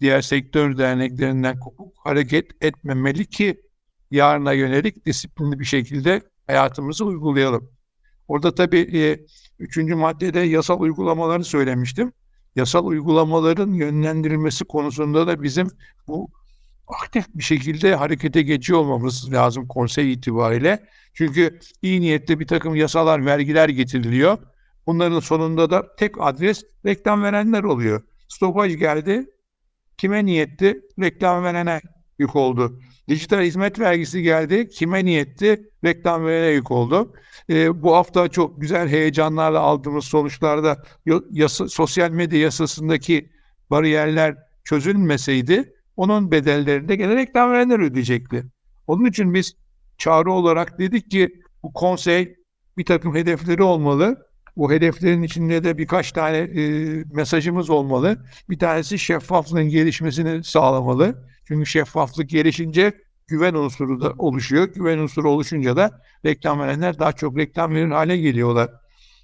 diğer 0.00 0.20
sektör 0.20 0.78
derneklerinden 0.78 1.60
kopuk 1.60 1.92
hareket 2.04 2.64
etmemeli 2.64 3.26
ki 3.26 3.65
yarına 4.10 4.52
yönelik 4.52 5.06
disiplinli 5.06 5.58
bir 5.58 5.64
şekilde 5.64 6.22
hayatımızı 6.46 7.04
uygulayalım. 7.04 7.70
Orada 8.28 8.54
tabii 8.54 8.98
e, 8.98 9.26
üçüncü 9.58 9.94
maddede 9.94 10.40
yasal 10.40 10.80
uygulamaları 10.80 11.44
söylemiştim. 11.44 12.12
Yasal 12.56 12.86
uygulamaların 12.86 13.72
yönlendirilmesi 13.72 14.64
konusunda 14.64 15.26
da 15.26 15.42
bizim 15.42 15.68
bu 16.08 16.30
aktif 16.88 17.26
bir 17.34 17.42
şekilde 17.42 17.94
harekete 17.94 18.42
geçiyor 18.42 18.78
olmamız 18.78 19.32
lazım 19.32 19.68
konsey 19.68 20.12
itibariyle. 20.12 20.86
Çünkü 21.14 21.58
iyi 21.82 22.00
niyetli 22.00 22.40
bir 22.40 22.46
takım 22.46 22.74
yasalar, 22.74 23.26
vergiler 23.26 23.68
getiriliyor. 23.68 24.38
Bunların 24.86 25.20
sonunda 25.20 25.70
da 25.70 25.96
tek 25.96 26.20
adres 26.20 26.64
reklam 26.86 27.22
verenler 27.22 27.62
oluyor. 27.62 28.02
Stopaj 28.28 28.76
geldi. 28.76 29.26
Kime 29.98 30.26
niyetli? 30.26 30.80
Reklam 31.00 31.44
verene 31.44 31.80
yük 32.18 32.36
oldu. 32.36 32.80
Dijital 33.08 33.40
hizmet 33.40 33.78
vergisi 33.80 34.22
geldi. 34.22 34.68
Kime 34.68 35.04
niyetti? 35.04 35.70
Reklam 35.84 36.26
verene 36.26 36.46
yük 36.46 36.70
oldu. 36.70 37.12
E, 37.50 37.82
bu 37.82 37.96
hafta 37.96 38.28
çok 38.28 38.60
güzel 38.60 38.88
heyecanlarla 38.88 39.60
aldığımız 39.60 40.04
sonuçlarda 40.04 40.84
yasa, 41.30 41.68
sosyal 41.68 42.10
medya 42.10 42.40
yasasındaki 42.40 43.30
bariyerler 43.70 44.36
çözülmeseydi 44.64 45.72
onun 45.96 46.30
bedellerini 46.30 46.88
de 46.88 46.96
gene 46.96 47.16
reklam 47.16 47.50
verenler 47.50 47.78
ödeyecekti. 47.78 48.44
Onun 48.86 49.04
için 49.04 49.34
biz 49.34 49.56
çağrı 49.98 50.32
olarak 50.32 50.78
dedik 50.78 51.10
ki 51.10 51.40
bu 51.62 51.72
konsey 51.72 52.36
bir 52.76 52.84
takım 52.84 53.14
hedefleri 53.14 53.62
olmalı. 53.62 54.26
Bu 54.56 54.72
hedeflerin 54.72 55.22
içinde 55.22 55.64
de 55.64 55.78
birkaç 55.78 56.12
tane 56.12 56.36
e, 56.36 56.62
mesajımız 57.12 57.70
olmalı. 57.70 58.24
Bir 58.50 58.58
tanesi 58.58 58.98
şeffaflığın 58.98 59.68
gelişmesini 59.68 60.44
sağlamalı. 60.44 61.28
Çünkü 61.48 61.66
şeffaflık 61.66 62.28
gelişince 62.28 62.92
güven 63.26 63.54
unsuru 63.54 64.00
da 64.00 64.12
oluşuyor. 64.18 64.68
Güven 64.74 64.98
unsuru 64.98 65.30
oluşunca 65.30 65.76
da 65.76 66.00
reklam 66.24 66.60
verenler 66.60 66.98
daha 66.98 67.12
çok 67.12 67.38
reklam 67.38 67.74
verir 67.74 67.90
hale 67.90 68.16
geliyorlar. 68.16 68.70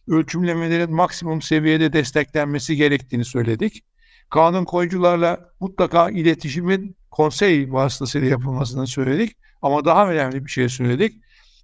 Ölçümlemelerin 0.09 0.95
maksimum 0.95 1.43
seviyede 1.43 1.93
desteklenmesi 1.93 2.77
gerektiğini 2.77 3.25
söyledik. 3.25 3.85
Kanun 4.31 4.65
koyucularla 4.65 5.53
mutlaka 5.61 6.11
iletişimin 6.11 6.97
konsey 7.11 7.73
vasıtasıyla 7.73 8.29
yapılmasını 8.29 8.87
söyledik. 8.87 9.37
Ama 9.63 9.85
daha 9.85 10.11
önemli 10.11 10.45
bir 10.45 10.51
şey 10.51 10.69
söyledik. 10.69 11.23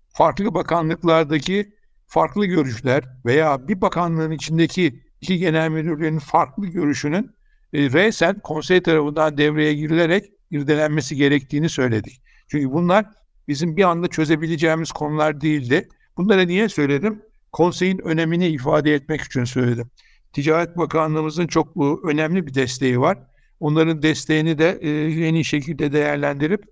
Farklı 0.09 0.55
bakanlıklardaki 0.55 1.73
farklı 2.07 2.47
görüşler 2.47 3.05
veya 3.25 3.68
bir 3.68 3.81
bakanlığın 3.81 4.31
içindeki 4.31 5.03
iki 5.21 5.38
genel 5.38 5.68
müdürlüğün 5.68 6.18
farklı 6.18 6.66
görüşünün 6.66 7.31
e, 7.73 7.90
resen 7.90 8.40
konsey 8.40 8.83
tarafından 8.83 9.38
devreye 9.38 9.75
girilerek 9.75 10.25
irdelenmesi 10.50 11.16
gerektiğini 11.16 11.68
söyledik. 11.68 12.22
Çünkü 12.48 12.72
bunlar 12.72 13.06
bizim 13.48 13.76
bir 13.76 13.84
anda 13.84 14.08
çözebileceğimiz 14.08 14.92
konular 14.92 15.40
değildi. 15.40 15.88
Bunları 16.16 16.48
niye 16.48 16.68
söyledim? 16.68 17.22
Konseyin 17.52 17.98
önemini 17.98 18.46
ifade 18.48 18.94
etmek 18.94 19.20
için 19.20 19.44
söyledim. 19.44 19.90
Ticaret 20.32 20.76
Bakanlığımızın 20.76 21.46
çok 21.46 21.76
önemli 22.04 22.46
bir 22.46 22.54
desteği 22.54 23.00
var. 23.00 23.18
Onların 23.61 24.02
desteğini 24.02 24.58
de 24.58 24.78
e, 24.80 24.90
en 25.26 25.34
iyi 25.34 25.44
şekilde 25.44 25.92
değerlendirip 25.92 26.64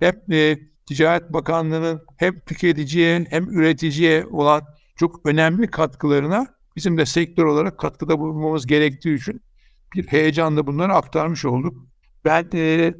hep 0.00 0.32
e, 0.32 0.58
Ticaret 0.86 1.32
Bakanlığı'nın 1.32 2.02
hem 2.16 2.40
tüketiciye 2.40 3.26
hem 3.30 3.58
üreticiye 3.58 4.26
olan 4.26 4.62
çok 4.96 5.26
önemli 5.26 5.66
katkılarına 5.66 6.46
bizim 6.76 6.98
de 6.98 7.06
sektör 7.06 7.44
olarak 7.44 7.78
katkıda 7.78 8.18
bulunmamız 8.18 8.66
gerektiği 8.66 9.14
için 9.14 9.42
bir 9.94 10.06
heyecanla 10.06 10.66
bunları 10.66 10.92
aktarmış 10.92 11.44
olduk. 11.44 11.86
Ben 12.24 12.48
e, 12.54 12.94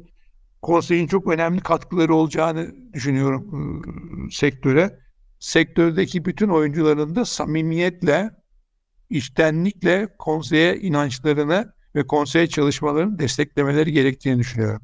konseyin 0.63 1.07
çok 1.07 1.27
önemli 1.27 1.61
katkıları 1.61 2.15
olacağını 2.15 2.67
düşünüyorum 2.93 3.81
sektöre. 4.31 4.99
Sektördeki 5.39 6.25
bütün 6.25 6.49
oyuncuların 6.49 7.15
da 7.15 7.25
samimiyetle, 7.25 8.31
içtenlikle 9.09 10.07
konseye 10.19 10.77
inançlarını 10.77 11.73
ve 11.95 12.07
konsey 12.07 12.47
çalışmalarını 12.47 13.19
desteklemeleri 13.19 13.91
gerektiğini 13.91 14.39
düşünüyorum. 14.39 14.81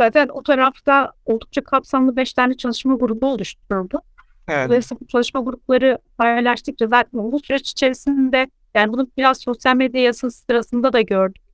Zaten 0.00 0.28
o 0.28 0.42
tarafta 0.42 1.12
oldukça 1.24 1.64
kapsamlı 1.64 2.16
beş 2.16 2.32
tane 2.32 2.56
çalışma 2.56 2.94
grubu 2.94 3.26
oluşturuldu. 3.26 4.00
Evet. 4.48 4.68
Dolayısıyla 4.68 5.00
bu 5.00 5.06
çalışma 5.06 5.40
grupları 5.40 5.98
paylaştıkça 6.18 6.86
zaten 6.86 7.32
bu 7.32 7.40
süreç 7.40 7.70
içerisinde 7.70 8.50
yani 8.74 8.92
bunu 8.92 9.08
biraz 9.16 9.38
sosyal 9.38 9.76
medya 9.76 10.02
yasası 10.02 10.44
sırasında 10.44 10.92
da 10.92 11.00
gördük. 11.00 11.47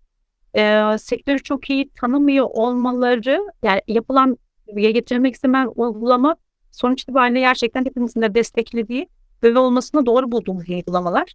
E, 0.56 0.82
sektörü 0.98 1.42
çok 1.42 1.70
iyi 1.70 1.90
tanımıyor 1.90 2.46
olmaları 2.50 3.40
yani 3.62 3.80
yapılan 3.86 4.38
getirilmek 4.76 5.34
istenen 5.34 5.70
uygulama 5.74 6.36
sonuç 6.70 7.02
itibariyle 7.02 7.40
gerçekten 7.40 7.84
hepimizin 7.84 8.22
de 8.22 8.34
desteklediği 8.34 9.08
ve 9.42 9.58
olmasına 9.58 10.06
doğru 10.06 10.32
bulduğumuz 10.32 10.68
uygulamalar. 10.68 11.34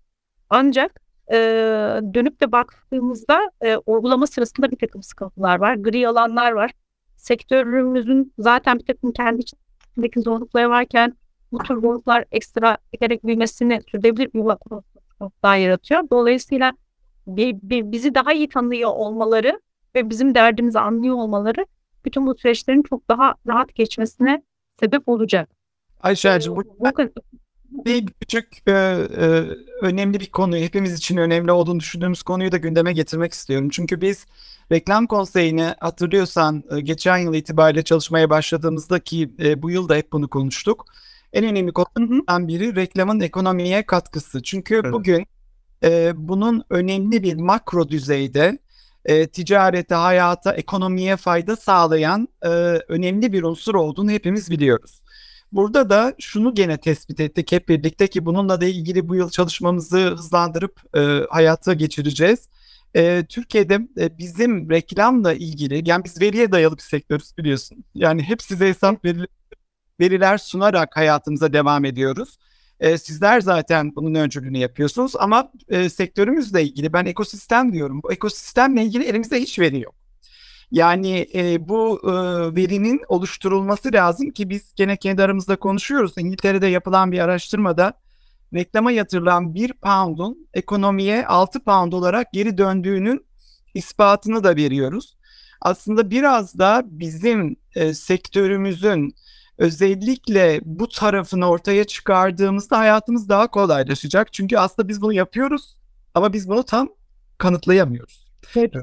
Ancak 0.49 1.01
e, 1.31 1.35
dönüp 2.13 2.41
de 2.41 2.51
baktığımızda 2.51 3.51
e, 3.61 3.77
uygulama 3.77 4.27
sırasında 4.27 4.71
bir 4.71 4.77
takım 4.77 5.03
sıkıntılar 5.03 5.59
var. 5.59 5.75
Gri 5.75 6.07
alanlar 6.07 6.51
var. 6.51 6.71
Sektörümüzün 7.15 8.33
zaten 8.37 8.79
bir 8.79 8.85
takım 8.85 9.11
kendi 9.11 9.41
içindeki 9.41 10.21
zorlukları 10.21 10.69
varken 10.69 11.13
bu 11.51 11.57
tür 11.57 11.81
zorluklar 11.81 12.25
ekstra 12.31 12.77
gerek 13.01 13.25
büyümesini 13.25 13.81
sürdürülebilir 13.91 14.33
bir 14.33 14.39
daha 15.43 15.55
yaratıyor. 15.55 16.03
Dolayısıyla 16.11 16.73
bizi 17.37 18.15
daha 18.15 18.33
iyi 18.33 18.49
tanıyor 18.49 18.89
olmaları 18.89 19.61
ve 19.95 20.09
bizim 20.09 20.35
derdimizi 20.35 20.79
anlıyor 20.79 21.15
olmaları 21.15 21.65
bütün 22.05 22.27
bu 22.27 22.35
süreçlerin 22.37 22.83
çok 22.83 23.09
daha 23.09 23.35
rahat 23.47 23.75
geçmesine 23.75 24.43
sebep 24.79 25.09
olacak. 25.09 25.49
Ayşe'cim 26.01 26.55
bu, 26.55 26.63
bu 26.79 26.85
bir 27.85 28.07
küçük 28.07 28.67
e, 28.67 28.71
e, 28.71 29.25
önemli 29.81 30.19
bir 30.19 30.31
konu, 30.31 30.57
hepimiz 30.57 30.93
için 30.93 31.17
önemli 31.17 31.51
olduğunu 31.51 31.79
düşündüğümüz 31.79 32.23
konuyu 32.23 32.51
da 32.51 32.57
gündeme 32.57 32.93
getirmek 32.93 33.33
istiyorum. 33.33 33.69
Çünkü 33.69 34.01
biz 34.01 34.25
reklam 34.71 35.07
konseyini 35.07 35.73
hatırlıyorsan 35.79 36.63
e, 36.71 36.81
geçen 36.81 37.17
yıl 37.17 37.33
itibariyle 37.33 37.83
çalışmaya 37.83 38.29
başladığımızda 38.29 38.99
ki 38.99 39.29
e, 39.39 39.61
bu 39.61 39.69
yıl 39.69 39.89
da 39.89 39.95
hep 39.95 40.11
bunu 40.11 40.27
konuştuk. 40.27 40.85
En 41.33 41.45
önemli 41.45 41.71
konulardan 41.71 42.47
biri 42.47 42.75
reklamın 42.75 43.19
ekonomiye 43.19 43.85
katkısı. 43.85 44.43
Çünkü 44.43 44.75
evet. 44.75 44.93
bugün 44.93 45.27
e, 45.83 46.11
bunun 46.15 46.63
önemli 46.69 47.23
bir 47.23 47.35
makro 47.35 47.89
düzeyde 47.89 48.59
e, 49.05 49.27
ticarete, 49.27 49.95
hayata, 49.95 50.53
ekonomiye 50.53 51.17
fayda 51.17 51.55
sağlayan 51.55 52.27
e, 52.41 52.47
önemli 52.87 53.33
bir 53.33 53.43
unsur 53.43 53.75
olduğunu 53.75 54.11
hepimiz 54.11 54.51
biliyoruz. 54.51 55.01
Burada 55.51 55.89
da 55.89 56.13
şunu 56.19 56.55
gene 56.55 56.77
tespit 56.77 57.19
ettik 57.19 57.51
hep 57.51 57.69
birlikte 57.69 58.07
ki 58.07 58.25
bununla 58.25 58.61
da 58.61 58.65
ilgili 58.65 59.09
bu 59.09 59.15
yıl 59.15 59.29
çalışmamızı 59.29 60.09
hızlandırıp 60.09 60.95
e, 60.97 60.99
hayata 61.29 61.73
geçireceğiz. 61.73 62.49
E, 62.95 63.25
Türkiye'de 63.29 63.79
e, 63.99 64.17
bizim 64.17 64.69
reklamla 64.69 65.33
ilgili 65.33 65.89
yani 65.89 66.03
biz 66.05 66.21
veriye 66.21 66.51
dayalı 66.51 66.77
bir 66.77 66.81
sektörüz 66.81 67.37
biliyorsun. 67.37 67.83
Yani 67.95 68.23
hep 68.23 68.41
size 68.41 68.67
hesap 68.67 69.05
veriler, 69.05 69.27
veriler 69.99 70.37
sunarak 70.37 70.97
hayatımıza 70.97 71.53
devam 71.53 71.85
ediyoruz. 71.85 72.37
E, 72.79 72.97
sizler 72.97 73.41
zaten 73.41 73.95
bunun 73.95 74.15
öncülüğünü 74.15 74.57
yapıyorsunuz 74.57 75.15
ama 75.15 75.51
e, 75.69 75.89
sektörümüzle 75.89 76.63
ilgili 76.63 76.93
ben 76.93 77.05
ekosistem 77.05 77.73
diyorum. 77.73 78.03
Bu 78.03 78.13
ekosistemle 78.13 78.83
ilgili 78.83 79.03
elimizde 79.03 79.41
hiç 79.41 79.59
veri 79.59 79.79
yok. 79.79 79.95
Yani 80.71 81.27
e, 81.35 81.69
bu 81.69 82.01
e, 82.03 82.11
verinin 82.55 83.01
oluşturulması 83.07 83.93
lazım 83.93 84.29
ki 84.29 84.49
biz 84.49 84.73
gene 84.75 84.97
kendi 84.97 85.23
aramızda 85.23 85.55
konuşuyoruz. 85.55 86.13
İngiltere'de 86.17 86.67
yapılan 86.67 87.11
bir 87.11 87.19
araştırmada 87.19 87.93
reklama 88.53 88.91
yatırılan 88.91 89.55
bir 89.55 89.73
pound'un 89.73 90.47
ekonomiye 90.53 91.25
6 91.25 91.63
pound 91.63 91.93
olarak 91.93 92.33
geri 92.33 92.57
döndüğünün 92.57 93.25
ispatını 93.73 94.43
da 94.43 94.55
veriyoruz. 94.55 95.17
Aslında 95.61 96.11
biraz 96.11 96.57
da 96.59 96.83
bizim 96.85 97.55
e, 97.75 97.93
sektörümüzün 97.93 99.15
özellikle 99.59 100.61
bu 100.63 100.89
tarafını 100.89 101.49
ortaya 101.49 101.83
çıkardığımızda 101.83 102.77
hayatımız 102.77 103.29
daha 103.29 103.47
kolaylaşacak. 103.47 104.33
Çünkü 104.33 104.57
aslında 104.57 104.87
biz 104.87 105.01
bunu 105.01 105.13
yapıyoruz 105.13 105.75
ama 106.13 106.33
biz 106.33 106.49
bunu 106.49 106.63
tam 106.63 106.89
kanıtlayamıyoruz. 107.37 108.27
Evet. 108.55 108.73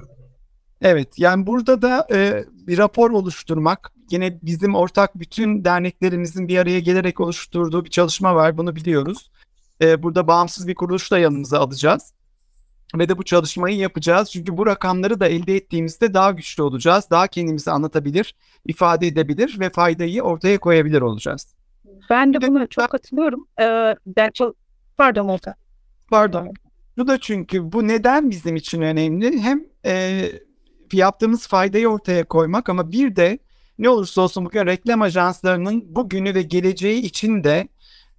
Evet 0.80 1.18
yani 1.18 1.46
burada 1.46 1.82
da 1.82 2.06
e, 2.12 2.44
bir 2.50 2.78
rapor 2.78 3.10
oluşturmak 3.10 3.92
yine 4.10 4.38
bizim 4.42 4.74
ortak 4.74 5.20
bütün 5.20 5.64
derneklerimizin 5.64 6.48
bir 6.48 6.58
araya 6.58 6.80
gelerek 6.80 7.20
oluşturduğu 7.20 7.84
bir 7.84 7.90
çalışma 7.90 8.34
var 8.34 8.58
bunu 8.58 8.76
biliyoruz. 8.76 9.30
E, 9.82 10.02
burada 10.02 10.26
bağımsız 10.26 10.68
bir 10.68 10.74
kuruluş 10.74 11.10
da 11.10 11.18
yanımıza 11.18 11.60
alacağız 11.60 12.12
ve 12.94 13.08
de 13.08 13.18
bu 13.18 13.22
çalışmayı 13.22 13.76
yapacağız. 13.76 14.30
Çünkü 14.30 14.56
bu 14.56 14.66
rakamları 14.66 15.20
da 15.20 15.28
elde 15.28 15.56
ettiğimizde 15.56 16.14
daha 16.14 16.30
güçlü 16.30 16.62
olacağız. 16.62 17.10
Daha 17.10 17.26
kendimizi 17.26 17.70
anlatabilir, 17.70 18.34
ifade 18.64 19.06
edebilir 19.06 19.60
ve 19.60 19.70
faydayı 19.70 20.22
ortaya 20.22 20.58
koyabilir 20.58 21.00
olacağız. 21.00 21.54
Ben 22.10 22.34
de 22.34 22.48
buna 22.48 22.66
çok 22.66 22.90
katılıyorum. 22.90 23.46
Ee, 23.60 23.94
ben 24.06 24.30
çok... 24.30 24.56
Pardon 24.96 25.28
Olta. 25.28 25.54
Pardon. 26.10 26.52
Bu 26.98 27.06
da 27.06 27.20
çünkü 27.20 27.72
bu 27.72 27.88
neden 27.88 28.30
bizim 28.30 28.56
için 28.56 28.80
önemli? 28.80 29.40
Hem 29.40 29.64
e, 29.86 30.22
yaptığımız 30.92 31.46
faydayı 31.46 31.88
ortaya 31.88 32.24
koymak 32.24 32.68
ama 32.68 32.92
bir 32.92 33.16
de 33.16 33.38
ne 33.78 33.88
olursa 33.88 34.20
olsun 34.20 34.44
bugün 34.44 34.66
reklam 34.66 35.02
ajanslarının 35.02 35.94
bugünü 35.94 36.34
ve 36.34 36.42
geleceği 36.42 37.02
için 37.02 37.44
de 37.44 37.68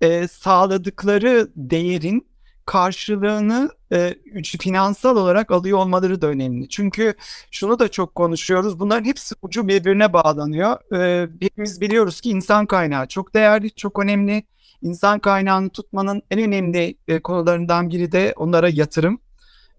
e, 0.02 0.28
sağladıkları 0.28 1.48
değerin 1.56 2.28
karşılığını 2.68 3.70
e, 3.92 4.16
finansal 4.44 5.18
olarak 5.18 5.52
alıyor 5.52 5.78
olmaları 5.78 6.22
da 6.22 6.28
önemli. 6.28 6.70
Çünkü 6.70 7.14
şunu 7.52 7.80
da 7.80 7.88
çok 7.88 8.16
konuşuyoruz. 8.16 8.80
Bunların 8.80 9.06
hepsi 9.06 9.36
ucu 9.42 9.68
birbirine 9.68 10.14
bağlanıyor. 10.14 10.94
E, 10.96 11.30
hepimiz 11.42 11.82
biliyoruz 11.82 12.22
ki 12.22 12.30
insan 12.30 12.66
kaynağı 12.66 13.08
çok 13.08 13.34
değerli, 13.34 13.72
çok 13.72 14.00
önemli. 14.00 14.44
İnsan 14.82 15.20
kaynağını 15.20 15.70
tutmanın 15.70 16.22
en 16.32 16.40
önemli 16.40 16.98
e, 17.08 17.20
konularından 17.20 17.90
biri 17.90 18.12
de 18.12 18.34
onlara 18.36 18.70
yatırım. 18.70 19.20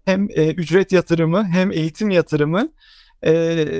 Hem 0.05 0.27
e, 0.29 0.51
ücret 0.53 0.91
yatırımı 0.91 1.47
hem 1.47 1.71
eğitim 1.71 2.09
yatırımı. 2.09 2.69
E, 3.23 3.33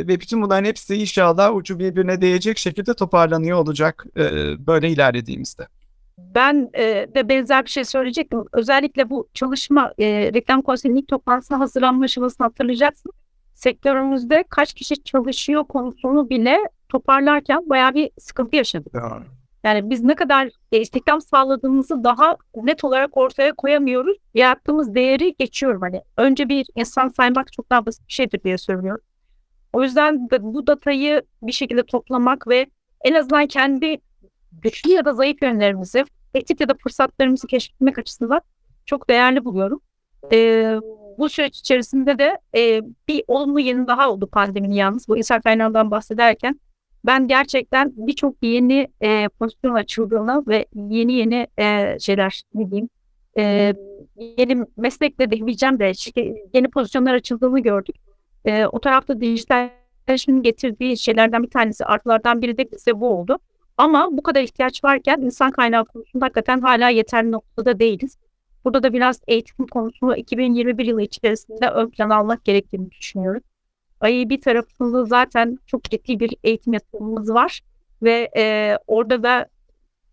ve 0.08 0.20
bütün 0.20 0.42
bunların 0.42 0.66
hepsi 0.66 0.96
inşallah 0.96 1.56
ucu 1.56 1.80
birbirine 1.80 2.22
değecek 2.22 2.58
şekilde 2.58 2.94
toparlanıyor 2.94 3.58
olacak 3.58 4.06
e, 4.18 4.24
böyle 4.68 4.90
ilerlediğimizde. 4.90 5.68
Ben 6.36 6.70
e, 6.74 6.84
de 7.16 7.30
benzer 7.30 7.66
bir 7.66 7.70
şey 7.70 7.84
söyleyecektim. 7.84 8.44
Özellikle 8.54 9.10
bu 9.10 9.28
çalışma 9.34 9.94
e, 10.00 10.34
reklam 10.34 10.62
konseyinin 10.62 11.00
ilk 11.00 11.08
toplantısına 11.08 11.60
hazırlanma 11.60 12.06
aşamasını 12.06 12.48
hatırlayacaksın. 12.48 13.12
Sektörümüzde 13.54 14.44
kaç 14.50 14.74
kişi 14.74 15.04
çalışıyor 15.04 15.64
konusunu 15.64 16.30
bile 16.30 16.58
toparlarken 16.90 17.70
bayağı 17.70 17.94
bir 17.94 18.12
sıkıntı 18.20 18.56
yaşadık. 18.56 18.94
Yani, 18.94 19.26
yani 19.64 19.90
biz 19.90 20.04
ne 20.04 20.16
kadar 20.16 20.50
e, 20.72 20.80
istihdam 20.80 21.22
sağladığımızı 21.22 22.04
daha 22.04 22.38
net 22.56 22.84
olarak 22.84 23.18
ortaya 23.18 23.54
koyamıyoruz. 23.54 24.18
Yarattığımız 24.34 24.96
değeri 24.96 25.36
geçiyorum. 25.40 25.82
Hani 25.82 26.02
önce 26.18 26.50
bir 26.50 26.68
insan 26.76 27.08
saymak 27.08 27.54
çok 27.54 27.70
daha 27.70 27.86
basit 27.86 28.08
bir 28.08 28.14
şeydir 28.14 28.44
diye 28.44 28.58
söylüyorum. 28.58 29.04
O 29.74 29.84
yüzden 29.84 30.30
de 30.30 30.44
bu 30.44 30.68
datayı 30.68 31.22
bir 31.42 31.52
şekilde 31.52 31.84
toplamak 31.84 32.48
ve 32.48 32.66
en 33.04 33.14
azından 33.14 33.48
kendi 33.48 33.98
güçlü 34.52 34.92
ya 34.92 35.06
da 35.06 35.14
zayıf 35.14 35.42
yönlerimizi, 35.42 36.06
tehdit 36.34 36.62
ya 36.62 36.70
da 36.70 36.74
fırsatlarımızı 36.84 37.48
keşfetmek 37.48 38.00
açısından 38.00 38.42
çok 38.86 39.10
değerli 39.10 39.46
buluyorum. 39.46 39.82
Ee, 40.32 40.78
bu 41.18 41.30
süreç 41.30 41.60
içerisinde 41.60 42.20
de 42.20 42.40
e, 42.56 42.82
bir 43.08 43.24
olumlu 43.28 43.60
yeni 43.60 43.88
daha 43.88 44.10
oldu 44.10 44.28
pandeminin 44.28 44.74
yalnız. 44.74 45.08
Bu 45.08 45.18
insan 45.18 45.42
kaynağından 45.42 45.92
bahsederken 45.92 46.60
ben 47.06 47.28
gerçekten 47.28 47.94
birçok 47.96 48.36
yeni 48.42 48.88
e, 49.02 49.30
pozisyon 49.40 49.74
açıldığını 49.74 50.44
ve 50.48 50.66
yeni 50.74 51.14
yeni 51.14 51.48
e, 51.60 51.98
şeyler 52.00 52.42
ne 52.54 52.72
diyeyim 52.72 52.90
e, 53.38 53.74
yeni 54.38 54.66
meslekle 54.78 55.32
demeyeceğim 55.32 55.80
de 55.80 55.92
yeni 56.54 56.70
pozisyonlar 56.70 57.14
açıldığını 57.14 57.60
gördük. 57.60 57.96
E, 58.46 58.66
o 58.66 58.80
tarafta 58.80 59.22
dijitalleşmenin 59.22 60.42
getirdiği 60.42 60.98
şeylerden 60.98 61.44
bir 61.44 61.50
tanesi 61.50 61.86
artılardan 61.86 62.42
biri 62.42 62.58
de 62.58 62.72
bize 62.72 63.00
bu 63.00 63.08
oldu. 63.08 63.40
Ama 63.80 64.10
bu 64.12 64.24
kadar 64.24 64.42
ihtiyaç 64.42 64.84
varken 64.84 65.22
insan 65.22 65.52
kaynağı 65.52 65.86
konusunda 65.86 66.26
hakikaten 66.26 66.62
hala 66.62 66.90
yeterli 66.90 67.32
noktada 67.32 67.80
değiliz. 67.80 68.18
Burada 68.66 68.84
da 68.84 68.94
biraz 68.94 69.22
eğitim 69.28 69.68
konusunu 69.68 70.16
2021 70.16 70.86
yılı 70.86 71.02
içerisinde 71.02 71.70
ön 71.70 71.90
plana 71.90 72.16
almak 72.16 72.46
gerektiğini 72.46 72.92
düşünüyorum. 72.92 73.42
Ayı 74.00 74.30
bir 74.30 74.42
tarafında 74.42 75.06
zaten 75.06 75.60
çok 75.66 75.84
ciddi 75.84 76.20
bir 76.20 76.34
eğitim 76.44 76.74
yatırımımız 76.74 77.30
var 77.34 77.62
ve 78.02 78.30
e, 78.38 78.78
orada 78.88 79.24
da 79.24 79.46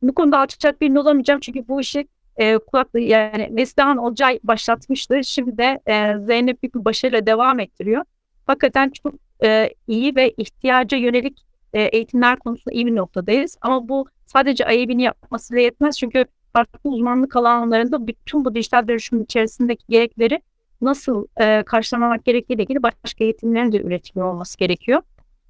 bu 0.02 0.14
konuda 0.14 0.38
açacak 0.38 0.80
birini 0.80 0.98
olamayacağım 0.98 1.40
çünkü 1.40 1.68
bu 1.68 1.80
işi 1.80 2.08
e, 2.36 2.58
kulaklı 2.58 3.00
yani 3.00 3.48
Neslihan 3.52 3.96
Olcay 3.96 4.40
başlatmıştı. 4.44 5.24
Şimdi 5.24 5.58
de 5.58 5.80
e, 5.86 6.18
Zeynep 6.26 6.62
büyük 6.62 6.74
bir 6.74 6.84
başarıyla 6.84 7.26
devam 7.26 7.60
ettiriyor. 7.60 8.04
Hakikaten 8.46 8.90
çok 8.90 9.14
e, 9.44 9.70
iyi 9.86 10.16
ve 10.16 10.30
ihtiyaca 10.36 10.98
yönelik 10.98 11.45
e, 11.72 11.82
eğitimler 11.82 12.38
konusunda 12.38 12.74
iyi 12.74 12.86
bir 12.86 12.96
noktadayız. 12.96 13.58
Ama 13.60 13.88
bu 13.88 14.06
sadece 14.26 14.66
AYB'ni 14.66 15.02
yapmasıyla 15.02 15.62
yetmez. 15.62 15.98
Çünkü 15.98 16.24
farklı 16.52 16.90
uzmanlık 16.90 17.36
alanlarında 17.36 18.06
bütün 18.06 18.44
bu 18.44 18.54
dijital 18.54 18.88
dönüşüm 18.88 19.22
içerisindeki 19.22 19.84
gerekleri 19.88 20.40
nasıl 20.80 21.26
e, 21.40 21.62
karşılamak 21.62 22.24
gerektiğiyle 22.24 22.62
ilgili 22.62 22.82
başka 22.82 23.24
eğitimlerin 23.24 23.72
de 23.72 23.82
üretiliyor 23.82 24.32
olması 24.32 24.58
gerekiyor. 24.58 25.02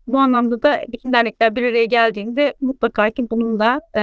Bu 0.07 0.19
anlamda 0.19 0.63
da 0.63 0.85
bütün 0.89 1.13
dernekler 1.13 1.57
bir 1.57 1.63
araya 1.63 1.85
geldiğinde 1.85 2.55
mutlaka 2.61 3.11
ki 3.11 3.31
bunun 3.31 3.61
da 3.61 3.81
e, 3.97 4.03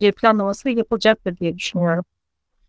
bir 0.00 0.12
planlaması 0.12 0.70
yapılacaktır 0.70 1.36
diye 1.36 1.58
düşünüyorum. 1.58 2.04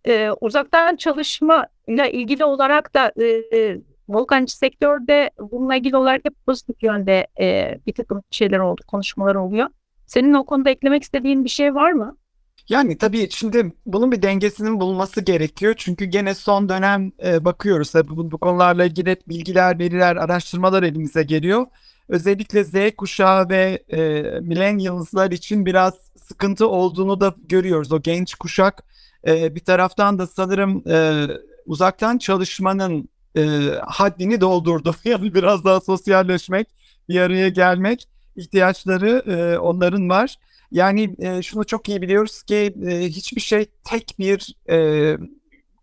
E, 0.08 0.30
uzaktan 0.42 0.96
çalışma 0.96 1.68
ile 1.88 2.12
ilgili 2.12 2.46
olarak 2.46 2.94
da 2.94 3.12
e, 3.54 3.78
Volkancı 4.10 4.58
sektörde 4.58 5.32
bununla 5.40 5.76
ilgili 5.76 5.98
olarak 5.98 6.26
hep 6.26 6.46
pozitif 6.46 6.84
yönde 6.84 7.28
e, 7.40 7.78
bir 7.88 7.94
takım 7.94 8.22
şeyler 8.32 8.60
oldu, 8.60 8.82
konuşmalar 8.88 9.36
oluyor. 9.36 9.68
Senin 10.06 10.34
o 10.34 10.46
konuda 10.46 10.70
eklemek 10.70 11.04
istediğin 11.04 11.44
bir 11.44 11.50
şey 11.50 11.76
var 11.76 11.92
mı? 11.92 12.18
Yani 12.70 12.98
tabii 12.98 13.28
şimdi 13.32 13.74
bunun 13.86 14.12
bir 14.12 14.22
dengesinin 14.22 14.80
bulunması 14.80 15.22
gerekiyor. 15.22 15.74
Çünkü 15.78 16.06
gene 16.06 16.36
son 16.36 16.70
dönem 16.70 17.12
e, 17.26 17.46
bakıyoruz 17.46 17.92
tabii 17.92 18.10
bu, 18.10 18.32
bu 18.32 18.38
konularla 18.38 18.86
ilgili 18.86 19.18
bilgiler, 19.28 19.80
veriler, 19.80 20.16
araştırmalar 20.16 20.84
elimize 20.84 21.24
geliyor. 21.24 21.66
Özellikle 22.10 22.64
Z 22.64 22.96
kuşağı 22.98 23.50
ve 23.50 23.84
e, 23.90 24.22
millennials'lar 24.40 25.32
için 25.32 25.66
biraz 25.66 25.94
sıkıntı 26.16 26.68
olduğunu 26.68 27.22
da 27.22 27.36
görüyoruz. 27.46 27.92
O 27.92 28.02
genç 28.02 28.36
kuşak 28.36 28.84
e, 29.28 29.56
bir 29.56 29.60
taraftan 29.60 30.20
da 30.20 30.28
sanırım 30.28 30.84
e, 30.88 31.28
uzaktan 31.66 32.18
çalışmanın 32.18 33.10
e, 33.38 33.42
haddini 33.88 34.42
doldurdu. 34.42 34.96
Yani 35.06 35.34
biraz 35.34 35.66
daha 35.66 35.82
sosyalleşmek, 35.82 36.68
bir 37.10 37.20
araya 37.20 37.50
gelmek 37.50 38.08
ihtiyaçları 38.36 39.24
e, 39.28 39.58
onların 39.58 40.10
var. 40.10 40.36
Yani 40.72 41.16
e, 41.20 41.42
şunu 41.42 41.64
çok 41.64 41.90
iyi 41.90 42.02
biliyoruz 42.02 42.44
ki 42.44 42.74
e, 42.88 43.00
hiçbir 43.02 43.42
şey 43.42 43.66
tek 43.84 44.16
bir 44.20 44.56
e, 44.70 45.18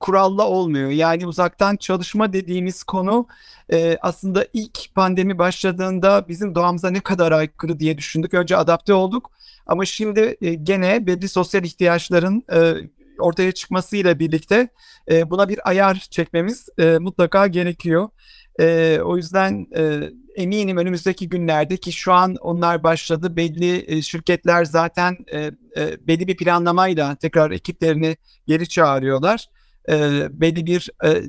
kuralla 0.00 0.48
olmuyor. 0.48 0.90
Yani 0.90 1.26
uzaktan 1.26 1.76
çalışma 1.76 2.32
dediğimiz 2.32 2.82
konu 2.82 3.26
e, 3.72 3.98
aslında 4.00 4.46
ilk 4.52 4.94
pandemi 4.94 5.38
başladığında 5.38 6.28
bizim 6.28 6.54
doğamıza 6.54 6.90
ne 6.90 7.00
kadar 7.00 7.32
aykırı 7.32 7.78
diye 7.80 7.98
düşündük. 7.98 8.34
Önce 8.34 8.56
adapte 8.56 8.94
olduk 8.94 9.30
ama 9.66 9.84
şimdi 9.84 10.36
e, 10.42 10.54
gene 10.54 11.06
belli 11.06 11.28
sosyal 11.28 11.64
ihtiyaçların 11.64 12.42
e, 12.52 12.74
ortaya 13.20 13.52
çıkmasıyla 13.52 14.18
birlikte 14.18 14.68
e, 15.10 15.30
buna 15.30 15.48
bir 15.48 15.68
ayar 15.68 16.06
çekmemiz 16.10 16.68
e, 16.78 16.98
mutlaka 16.98 17.46
gerekiyor. 17.46 18.08
E, 18.60 18.98
o 19.04 19.16
yüzden 19.16 19.66
e, 19.76 20.10
eminim 20.36 20.76
önümüzdeki 20.76 21.28
günlerde 21.28 21.76
ki 21.76 21.92
şu 21.92 22.12
an 22.12 22.36
onlar 22.40 22.82
başladı. 22.82 23.36
Belli 23.36 23.84
e, 23.96 24.02
şirketler 24.02 24.64
zaten 24.64 25.16
e, 25.32 25.38
e, 25.76 26.06
belli 26.06 26.28
bir 26.28 26.36
planlamayla 26.36 27.14
tekrar 27.14 27.50
ekiplerini 27.50 28.16
geri 28.46 28.68
çağırıyorlar. 28.68 29.46
E, 29.88 30.26
belli 30.40 30.66
bir 30.66 30.90
e, 31.04 31.22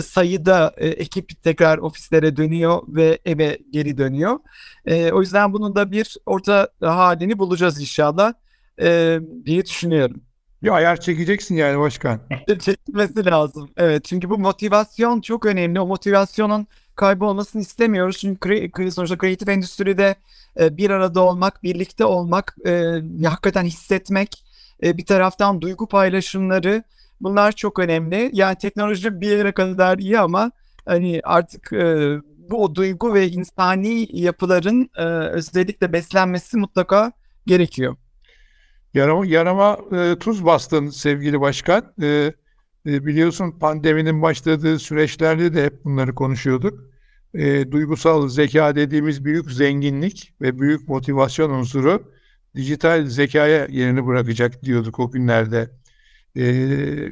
sayıda 0.00 0.74
e, 0.76 0.88
ekip 0.88 1.42
tekrar 1.42 1.78
ofislere 1.78 2.36
dönüyor 2.36 2.82
ve 2.88 3.18
eve 3.24 3.58
geri 3.70 3.98
dönüyor. 3.98 4.38
E, 4.86 5.12
o 5.12 5.20
yüzden 5.20 5.52
bunun 5.52 5.74
da 5.74 5.92
bir 5.92 6.16
orta 6.26 6.68
halini 6.80 7.38
bulacağız 7.38 7.80
inşallah 7.80 8.32
e, 8.80 9.18
diye 9.46 9.66
düşünüyorum. 9.66 10.27
Bir 10.62 10.76
ayar 10.76 11.00
çekeceksin 11.00 11.56
yani 11.56 11.78
başkan. 11.78 12.20
Çekilmesi 12.60 13.26
lazım. 13.26 13.70
Evet 13.76 14.04
çünkü 14.04 14.30
bu 14.30 14.38
motivasyon 14.38 15.20
çok 15.20 15.46
önemli. 15.46 15.80
O 15.80 15.86
motivasyonun 15.86 16.66
kaybolmasını 16.96 17.62
istemiyoruz. 17.62 18.18
Çünkü 18.18 18.70
sonuçta 18.92 19.18
kreatif 19.18 19.48
endüstride 19.48 20.14
e, 20.60 20.76
bir 20.76 20.90
arada 20.90 21.20
olmak, 21.20 21.62
birlikte 21.62 22.04
olmak, 22.04 22.56
e, 22.66 23.02
hakikaten 23.24 23.64
hissetmek, 23.64 24.44
e, 24.82 24.96
bir 24.96 25.06
taraftan 25.06 25.60
duygu 25.60 25.88
paylaşımları 25.88 26.82
bunlar 27.20 27.52
çok 27.52 27.78
önemli. 27.78 28.30
Yani 28.32 28.56
teknoloji 28.58 29.20
bir 29.20 29.30
yere 29.30 29.52
kadar 29.52 29.98
iyi 29.98 30.18
ama 30.18 30.50
hani 30.86 31.20
artık 31.24 31.72
bu 32.50 32.64
o 32.64 32.74
duygu 32.74 33.14
ve 33.14 33.28
insani 33.28 34.06
yapıların 34.20 34.90
özellikle 35.32 35.92
beslenmesi 35.92 36.56
mutlaka 36.56 37.12
gerekiyor. 37.46 37.96
Yarama, 38.98 39.26
yarama 39.26 39.78
e, 39.92 40.18
tuz 40.18 40.44
bastın 40.44 40.88
sevgili 40.88 41.40
başkan. 41.40 41.92
E, 42.02 42.32
e, 42.86 43.06
biliyorsun 43.06 43.58
pandeminin 43.60 44.22
başladığı 44.22 44.78
süreçlerde 44.78 45.54
de 45.54 45.64
hep 45.64 45.84
bunları 45.84 46.14
konuşuyorduk. 46.14 46.80
E, 47.34 47.72
duygusal 47.72 48.28
zeka 48.28 48.76
dediğimiz 48.76 49.24
büyük 49.24 49.50
zenginlik 49.50 50.34
ve 50.40 50.58
büyük 50.58 50.88
motivasyon 50.88 51.50
unsuru 51.50 52.12
dijital 52.54 53.06
zekaya 53.06 53.66
yerini 53.70 54.06
bırakacak 54.06 54.62
diyorduk 54.62 54.98
o 54.98 55.10
günlerde. 55.10 55.70
E, 56.36 56.42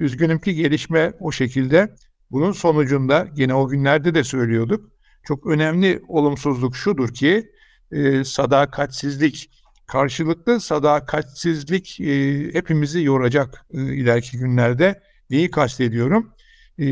üzgünüm 0.01 0.39
ki 0.39 0.55
gelişme 0.55 1.13
o 1.21 1.33
şekilde. 1.33 1.95
Bunun 2.31 2.53
sonucunda 2.53 3.29
yine 3.37 3.55
o 3.55 3.69
günlerde 3.69 4.15
de 4.15 4.25
söylüyorduk. 4.25 4.91
Çok 5.25 5.47
önemli 5.47 6.03
olumsuzluk 6.09 6.77
şudur 6.77 7.15
ki 7.15 7.51
e, 7.93 8.25
sadakatsizlik, 8.25 9.51
karşılıklı 9.87 10.61
sadakatsizlik 10.61 12.01
e, 12.01 12.45
hepimizi 12.53 13.03
yoracak 13.03 13.67
e, 13.75 13.95
ileriki 13.95 14.39
günlerde. 14.39 15.03
Neyi 15.31 15.51
kastediyorum? 15.51 16.33
E, 16.79 16.85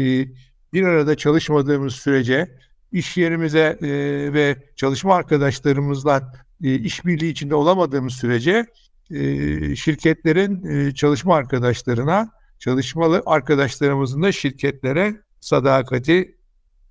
bir 0.73 0.83
arada 0.83 1.17
çalışmadığımız 1.17 1.95
sürece 1.95 2.59
iş 2.93 3.17
yerimize 3.17 3.79
e, 3.83 3.89
ve 4.33 4.57
çalışma 4.77 5.15
arkadaşlarımızla 5.15 6.33
e, 6.63 6.75
işbirliği 6.75 7.31
içinde 7.31 7.55
olamadığımız 7.55 8.13
sürece 8.13 8.67
e, 9.11 9.77
şirketlerin 9.77 10.67
e, 10.67 10.95
çalışma 10.95 11.37
arkadaşlarına, 11.37 12.31
çalışmalı 12.59 13.23
arkadaşlarımızın 13.27 14.23
da 14.23 14.33
şirketlere 14.33 15.15
sadakati 15.41 16.39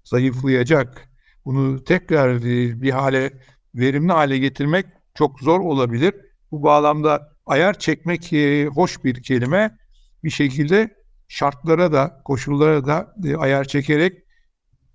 zayıflayacak. 0.04 1.10
Bunu 1.46 1.84
tekrar 1.84 2.36
e, 2.36 2.82
bir 2.82 2.92
hale, 2.92 3.34
verimli 3.76 4.12
hale 4.12 4.38
getirmek 4.38 4.86
çok 5.14 5.40
zor 5.40 5.60
olabilir. 5.60 6.14
Bu 6.52 6.64
bağlamda 6.64 7.30
ayar 7.46 7.80
çekmek 7.80 8.34
e, 8.34 8.66
hoş 8.66 9.04
bir 9.04 9.24
kelime. 9.24 9.78
Bir 10.24 10.30
şekilde 10.30 10.96
şartlara 11.28 11.92
da, 11.92 12.22
koşullara 12.26 12.86
da 12.86 13.16
e, 13.26 13.36
ayar 13.36 13.66
çekerek 13.66 14.24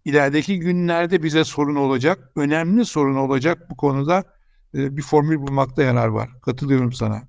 ilerideki 0.04 0.58
günlerde 0.58 1.22
bize 1.22 1.44
sorun 1.44 1.76
olacak, 1.76 2.30
önemli 2.36 2.84
sorun 2.84 3.16
olacak 3.16 3.70
bu 3.70 3.76
konuda 3.76 4.24
e, 4.74 4.96
bir 4.96 5.02
formül 5.02 5.38
bulmakta 5.38 5.82
yarar 5.82 6.08
var. 6.08 6.28
Katılıyorum 6.42 6.92
sana. 6.92 7.22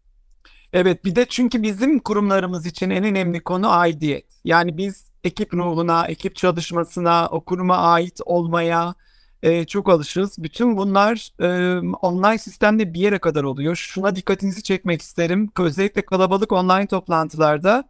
Evet 0.73 1.05
bir 1.05 1.15
de 1.15 1.25
çünkü 1.29 1.63
bizim 1.63 1.99
kurumlarımız 1.99 2.65
için 2.65 2.89
en 2.89 3.03
önemli 3.03 3.43
konu 3.43 3.71
aidiyet. 3.71 4.25
Yani 4.43 4.77
biz 4.77 5.11
ekip 5.23 5.53
ruhuna, 5.53 6.07
ekip 6.07 6.35
çalışmasına, 6.35 7.27
o 7.31 7.45
kuruma 7.45 7.77
ait 7.77 8.19
olmaya, 8.25 8.95
e, 9.43 9.65
çok 9.65 9.89
alışız. 9.89 10.35
Bütün 10.37 10.77
bunlar 10.77 11.29
e, 11.39 11.79
online 11.79 12.37
sistemde 12.37 12.93
bir 12.93 12.99
yere 12.99 13.19
kadar 13.19 13.43
oluyor. 13.43 13.75
Şuna 13.75 14.15
dikkatinizi 14.15 14.63
çekmek 14.63 15.01
isterim. 15.01 15.49
Özellikle 15.59 16.01
kalabalık 16.01 16.51
online 16.51 16.87
toplantılarda 16.87 17.83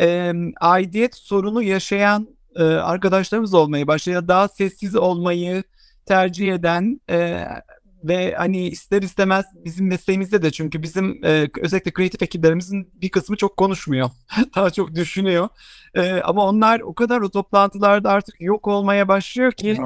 e, 0.00 0.32
aidiyet 0.60 1.14
sorunu 1.14 1.62
yaşayan 1.62 2.28
e, 2.56 2.62
arkadaşlarımız 2.62 3.54
olmayı 3.54 3.86
başlıyor. 3.86 4.28
Daha 4.28 4.48
sessiz 4.48 4.96
olmayı 4.96 5.62
tercih 6.06 6.52
eden 6.52 7.00
e, 7.10 7.44
ve 8.04 8.34
hani 8.34 8.68
ister 8.68 9.02
istemez 9.02 9.44
bizim 9.64 9.88
mesleğimizde 9.88 10.42
de 10.42 10.50
çünkü 10.50 10.82
bizim 10.82 11.24
e, 11.24 11.48
özellikle 11.62 11.90
kreatif 11.90 12.22
ekiplerimizin 12.22 12.90
bir 12.94 13.08
kısmı 13.08 13.36
çok 13.36 13.56
konuşmuyor. 13.56 14.10
Daha 14.56 14.70
çok 14.70 14.94
düşünüyor. 14.94 15.48
E, 15.94 16.20
ama 16.20 16.46
onlar 16.46 16.80
o 16.80 16.94
kadar 16.94 17.20
o 17.20 17.30
toplantılarda 17.30 18.10
artık 18.10 18.40
yok 18.40 18.68
olmaya 18.68 19.08
başlıyor 19.08 19.52
ki 19.52 19.78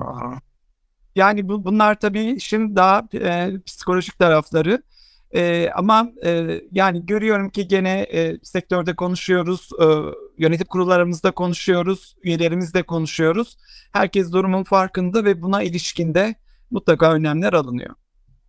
yani 1.15 1.49
bu, 1.49 1.65
bunlar 1.65 2.01
tabii 2.01 2.41
şimdi 2.41 2.77
daha 2.77 3.09
e, 3.15 3.53
psikolojik 3.67 4.19
tarafları. 4.19 4.83
E, 5.35 5.71
ama 5.75 6.09
e, 6.25 6.61
yani 6.73 7.07
görüyorum 7.07 7.51
ki 7.51 7.69
gene 7.69 8.01
e, 8.01 8.39
sektörde 8.43 8.97
konuşuyoruz, 8.97 9.71
e, 9.83 9.87
yönetim 10.39 10.67
kurullarımızda 10.67 11.31
konuşuyoruz, 11.31 12.17
üyelerimizle 12.23 12.83
konuşuyoruz. 12.83 13.57
Herkes 13.93 14.33
durumun 14.33 14.65
farkında 14.65 15.25
ve 15.25 15.43
buna 15.43 15.63
ilişkinde 15.63 16.35
mutlaka 16.71 17.13
önlemler 17.13 17.53
alınıyor. 17.53 17.95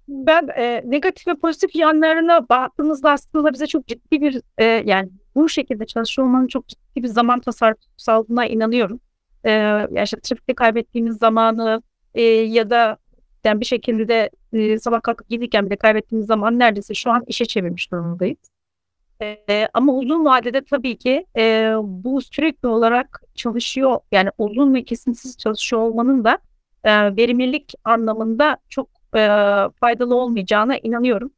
Ben 0.08 0.48
e, 0.58 0.84
negatif 0.86 1.28
ve 1.28 1.36
pozitif 1.36 1.76
yanlarına 1.76 2.50
baktığımızda 2.50 3.12
aslında 3.12 3.54
bize 3.54 3.68
çok 3.68 3.88
ciddi 3.88 4.22
bir 4.22 4.42
e, 4.58 4.64
yani 4.66 5.10
bu 5.36 5.50
şekilde 5.50 5.86
çalışıyor 5.86 6.28
olmanın 6.28 6.48
çok 6.48 6.68
ciddi 6.68 7.04
bir 7.04 7.08
zaman 7.08 7.40
tasarrufu 7.40 7.82
sağladığına 7.98 8.46
inanıyorum. 8.46 9.00
E, 9.44 9.52
yani 9.52 10.04
işte 10.04 10.20
trafikte 10.20 10.54
kaybettiğimiz 10.54 11.18
zamanı, 11.18 11.82
e, 12.16 12.22
ya 12.24 12.70
da 12.70 12.98
yani 13.44 13.60
bir 13.60 13.66
şekilde 13.66 14.08
de 14.08 14.30
e, 14.54 14.80
sabah 14.80 15.02
kalkıp 15.02 15.30
giderken 15.30 15.66
bile 15.66 15.76
kaybettiğimiz 15.76 16.28
zaman 16.28 16.60
neredeyse 16.60 16.94
şu 16.94 17.12
an 17.12 17.24
işe 17.28 17.46
çevirmiş 17.46 17.92
durumdayız. 17.92 18.38
E, 19.22 19.68
ama 19.74 19.94
uzun 19.94 20.26
vadede 20.26 20.64
tabii 20.64 20.98
ki 20.98 21.26
e, 21.38 21.74
bu 21.84 22.22
sürekli 22.22 22.68
olarak 22.68 23.22
çalışıyor 23.36 24.00
yani 24.12 24.30
uzun 24.38 24.74
ve 24.74 24.84
kesintisiz 24.84 25.38
çalışıyor 25.38 25.82
olmanın 25.82 26.24
da 26.24 26.40
e, 26.84 27.16
verimlilik 27.16 27.74
anlamında 27.84 28.58
çok 28.70 28.90
e, 29.16 29.28
faydalı 29.80 30.16
olmayacağına 30.16 30.78
inanıyorum. 30.78 31.32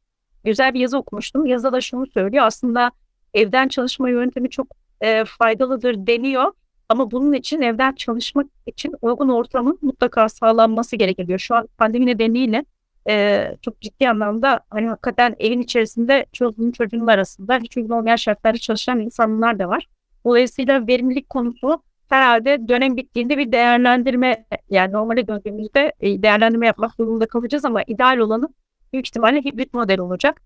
Güzel 0.44 0.74
bir 0.74 0.80
yazı 0.80 0.98
okumuştum. 0.98 1.46
Yazıda 1.46 1.72
da 1.72 1.80
şunu 1.80 2.06
söylüyor. 2.06 2.44
Aslında 2.46 2.90
evden 3.34 3.68
çalışma 3.68 4.10
yöntemi 4.10 4.50
çok 4.50 4.66
e, 5.00 5.24
faydalıdır 5.24 6.06
deniyor 6.06 6.52
ama 6.88 7.10
bunun 7.10 7.32
için 7.32 7.60
evden 7.60 7.92
çalışmak 7.92 8.46
için 8.66 8.94
uygun 9.02 9.28
ortamın 9.28 9.78
mutlaka 9.82 10.28
sağlanması 10.28 10.96
gerekiyor. 10.96 11.38
Şu 11.38 11.54
an 11.54 11.68
pandemi 11.78 12.06
nedeniyle 12.06 12.64
e, 13.08 13.44
çok 13.62 13.80
ciddi 13.80 14.08
anlamda 14.08 14.60
hani 14.70 14.88
hakikaten 14.88 15.36
evin 15.38 15.60
içerisinde 15.60 16.26
çoluğun 16.32 16.70
çocuğun 16.70 17.06
arasında 17.06 17.58
hiç 17.58 17.76
uygun 17.76 17.94
olmayan 17.94 18.16
şartlarda 18.16 18.58
çalışan 18.58 19.00
insanlar 19.00 19.58
da 19.58 19.68
var. 19.68 19.88
Dolayısıyla 20.24 20.86
verimlilik 20.86 21.28
konusu 21.28 21.82
herhalde 22.08 22.68
dönem 22.68 22.96
bittiğinde 22.96 23.38
bir 23.38 23.52
değerlendirme 23.52 24.44
yani 24.70 24.92
normale 24.92 25.28
döndüğümüzde 25.28 25.92
e, 26.00 26.22
değerlendirme 26.22 26.66
yapmak 26.66 26.98
durumunda 26.98 27.26
kalacağız 27.26 27.64
ama 27.64 27.82
ideal 27.86 28.18
olanı 28.18 28.48
büyük 28.92 29.06
ihtimalle 29.06 29.40
hibrit 29.40 29.74
model 29.74 30.00
olacak. 30.00 30.42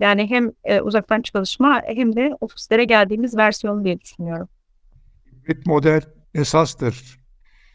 Yani 0.00 0.30
hem 0.30 0.52
e, 0.64 0.80
uzaktan 0.80 1.22
çalışma 1.22 1.82
hem 1.86 2.16
de 2.16 2.36
ofislere 2.40 2.84
geldiğimiz 2.84 3.36
versiyon 3.36 3.84
diye 3.84 4.00
düşünüyorum. 4.00 4.48
Hibrit 5.44 5.66
model 5.66 6.02
esastır. 6.34 7.18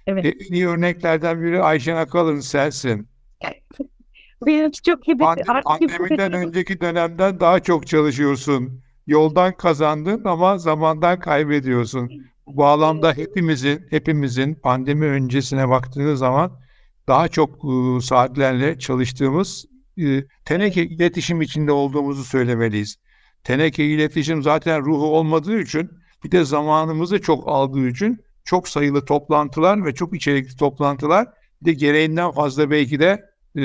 Evet. 0.08 0.26
E, 0.26 0.30
en 0.30 0.54
iyi 0.54 0.68
örneklerden 0.68 1.42
biri 1.42 1.62
Ayşen 1.62 1.96
Akalın 1.96 2.40
sensin. 2.40 3.08
Benim 4.46 4.72
çok 4.72 5.08
hibrit. 5.08 5.20
Pandem, 5.20 5.62
pandemiden 5.64 6.34
önceki 6.34 6.82
dönemden 6.82 7.40
daha 7.40 7.60
çok 7.60 7.88
çalışıyorsun. 7.88 8.82
Yoldan 9.08 9.58
kazandın 9.58 10.24
ama 10.26 10.58
zamandan 10.58 11.20
kaybediyorsun. 11.20 12.12
Bu 12.46 12.58
bağlamda 12.58 13.14
hepimizin 13.14 13.86
hepimizin 13.90 14.56
pandemi 14.56 15.06
öncesine 15.06 15.70
baktığınız 15.70 16.20
zaman 16.20 16.60
daha 17.08 17.28
çok 17.28 17.50
e, 17.50 18.02
saatlerle 18.02 18.80
çalıştığımız 18.80 19.66
e, 19.98 20.24
teneke 20.46 20.84
iletişim 20.86 21.42
içinde 21.42 21.72
olduğumuzu 21.72 22.24
söylemeliyiz. 22.24 22.96
Teneke 23.44 23.86
iletişim 23.86 24.44
zaten 24.44 24.82
ruhu 24.82 25.18
olmadığı 25.18 25.60
için 25.60 25.90
bir 26.24 26.32
de 26.32 26.46
zamanımızı 26.46 27.22
çok 27.22 27.48
aldığı 27.48 27.88
için 27.88 28.20
çok 28.44 28.68
sayılı 28.68 29.06
toplantılar 29.06 29.86
ve 29.86 29.94
çok 29.94 30.16
içerikli 30.16 30.58
toplantılar 30.58 31.28
bir 31.62 31.66
de 31.66 31.74
gereğinden 31.74 32.32
fazla 32.32 32.72
belki 32.72 33.00
de 33.00 33.30
e, 33.56 33.62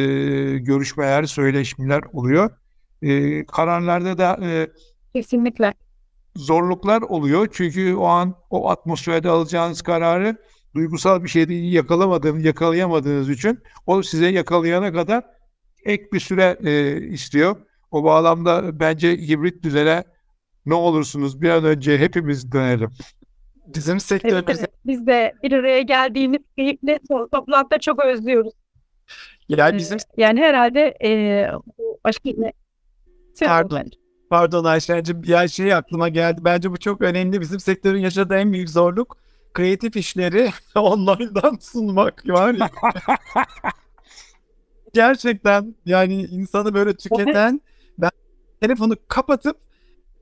görüşmeler, 0.58 1.24
söyleşmeler 1.24 2.02
oluyor. 2.12 2.50
E, 3.02 3.46
kararlarda 3.46 4.18
da 4.18 4.38
e, 4.42 4.70
Kesinlikle. 5.14 5.74
zorluklar 6.36 7.02
oluyor. 7.02 7.48
Çünkü 7.52 7.94
o 7.94 8.04
an 8.04 8.34
o 8.50 8.70
atmosferde 8.70 9.28
alacağınız 9.28 9.82
kararı 9.82 10.36
duygusal 10.74 11.24
bir 11.24 11.28
şeyde 11.28 11.54
yakalamadığınız, 11.54 12.44
yakalayamadığınız 12.44 13.30
için 13.30 13.58
o 13.86 14.02
size 14.02 14.26
yakalayana 14.26 14.92
kadar 14.92 15.24
ek 15.84 16.04
bir 16.12 16.20
süre 16.20 16.58
e, 16.64 17.00
istiyor. 17.06 17.56
O 17.90 18.04
bağlamda 18.04 18.80
bence 18.80 19.16
hibrit 19.16 19.62
düzene 19.62 20.04
ne 20.66 20.74
olursunuz 20.74 21.42
bir 21.42 21.50
an 21.50 21.64
önce 21.64 21.98
hepimiz 21.98 22.52
dönelim. 22.52 22.90
Bizim 23.66 23.92
Evet, 23.92 24.02
sektörümüzde 24.02 24.52
evet. 24.52 24.70
Biz 24.86 25.06
de 25.06 25.32
bir 25.42 25.52
araya 25.52 25.82
geldiğimiz 25.82 26.40
keyifli 26.56 26.90
to- 27.10 27.30
toplantıda 27.30 27.78
çok 27.78 28.04
özlüyoruz. 28.04 28.52
yani 29.48 29.78
bizim 29.78 29.98
Yani 30.16 30.40
herhalde 30.40 30.94
e, 31.04 31.10
bu 31.78 32.00
başka 32.04 32.30
ne? 32.36 32.52
Pardon. 33.40 33.82
Pardon 34.30 34.64
Ayşen'cim 34.64 35.22
ya 35.24 35.48
şey 35.48 35.74
aklıma 35.74 36.08
geldi. 36.08 36.40
Bence 36.44 36.70
bu 36.70 36.76
çok 36.76 37.00
önemli. 37.00 37.40
Bizim 37.40 37.60
sektörün 37.60 38.00
yaşadığı 38.00 38.34
en 38.34 38.52
büyük 38.52 38.70
zorluk 38.70 39.16
kreatif 39.54 39.96
işleri 39.96 40.50
online'dan 40.74 41.58
sunmak 41.60 42.28
var 42.28 42.54
ya. 42.54 42.70
Gerçekten 44.94 45.74
yani 45.86 46.22
insanı 46.22 46.74
böyle 46.74 46.96
tüketen 46.96 47.60
ben 47.98 48.10
telefonu 48.60 48.94
kapatıp 49.08 49.56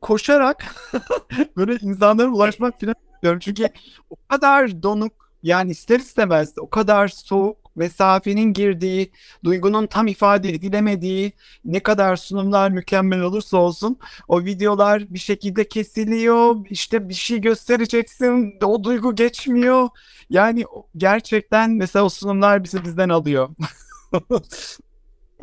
koşarak 0.03 0.65
böyle 1.57 1.75
insanlara 1.75 2.29
ulaşmak 2.29 2.81
falan 2.81 2.95
istiyorum. 3.15 3.38
Çünkü 3.43 3.69
o 4.11 4.17
kadar 4.29 4.83
donuk 4.83 5.12
yani 5.43 5.71
ister 5.71 5.99
istemez 5.99 6.55
o 6.59 6.71
kadar 6.71 7.09
soğuk 7.09 7.62
mesafenin 7.77 8.53
girdiği, 8.53 9.11
duygunun 9.45 9.87
tam 9.87 10.07
ifade 10.07 10.49
edilemediği 10.49 11.33
ne 11.65 11.81
kadar 11.81 12.17
sunumlar 12.17 12.71
mükemmel 12.71 13.21
olursa 13.21 13.57
olsun 13.57 13.99
o 14.29 14.45
videolar 14.45 15.15
bir 15.15 15.19
şekilde 15.19 15.69
kesiliyor. 15.69 16.57
işte 16.71 17.09
bir 17.09 17.15
şey 17.15 17.41
göstereceksin. 17.41 18.55
O 18.65 18.85
duygu 18.85 19.15
geçmiyor. 19.15 19.88
Yani 20.31 20.65
gerçekten 20.97 21.71
mesela 21.71 22.05
o 22.05 22.09
sunumlar 22.09 22.65
bizi 22.65 22.85
bizden 22.85 23.09
alıyor. 23.09 23.49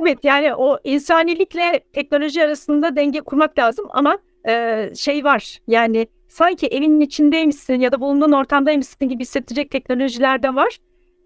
Evet 0.01 0.19
yani 0.23 0.55
o 0.55 0.79
insanilikle 0.83 1.83
teknoloji 1.93 2.43
arasında 2.43 2.95
denge 2.95 3.21
kurmak 3.21 3.59
lazım 3.59 3.85
ama 3.89 4.17
e, 4.47 4.89
şey 4.95 5.23
var 5.23 5.59
yani 5.67 6.07
sanki 6.27 6.67
evinin 6.67 7.01
içindeymişsin 7.01 7.79
ya 7.79 7.91
da 7.91 8.01
bulunduğun 8.01 8.31
ortamdaymışsın 8.31 9.09
gibi 9.09 9.21
hissettirecek 9.21 9.71
teknolojiler 9.71 10.43
de 10.43 10.55
var. 10.55 10.77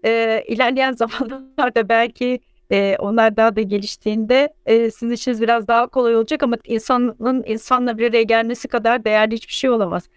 E, 0.04 0.44
ilerleyen 0.48 0.92
zamanlarda 1.18 1.88
belki 1.88 2.40
e, 2.70 2.96
onlar 2.98 3.36
daha 3.36 3.56
da 3.56 3.60
geliştiğinde 3.60 4.54
e, 4.66 4.90
sizin 4.90 5.10
işiniz 5.10 5.42
biraz 5.42 5.68
daha 5.68 5.86
kolay 5.86 6.16
olacak 6.16 6.42
ama 6.42 6.56
insanın 6.64 7.44
insanla 7.46 7.98
bir 7.98 8.10
araya 8.10 8.22
gelmesi 8.22 8.68
kadar 8.68 9.04
değerli 9.04 9.34
hiçbir 9.34 9.52
şey 9.52 9.70
olamaz. 9.70 10.08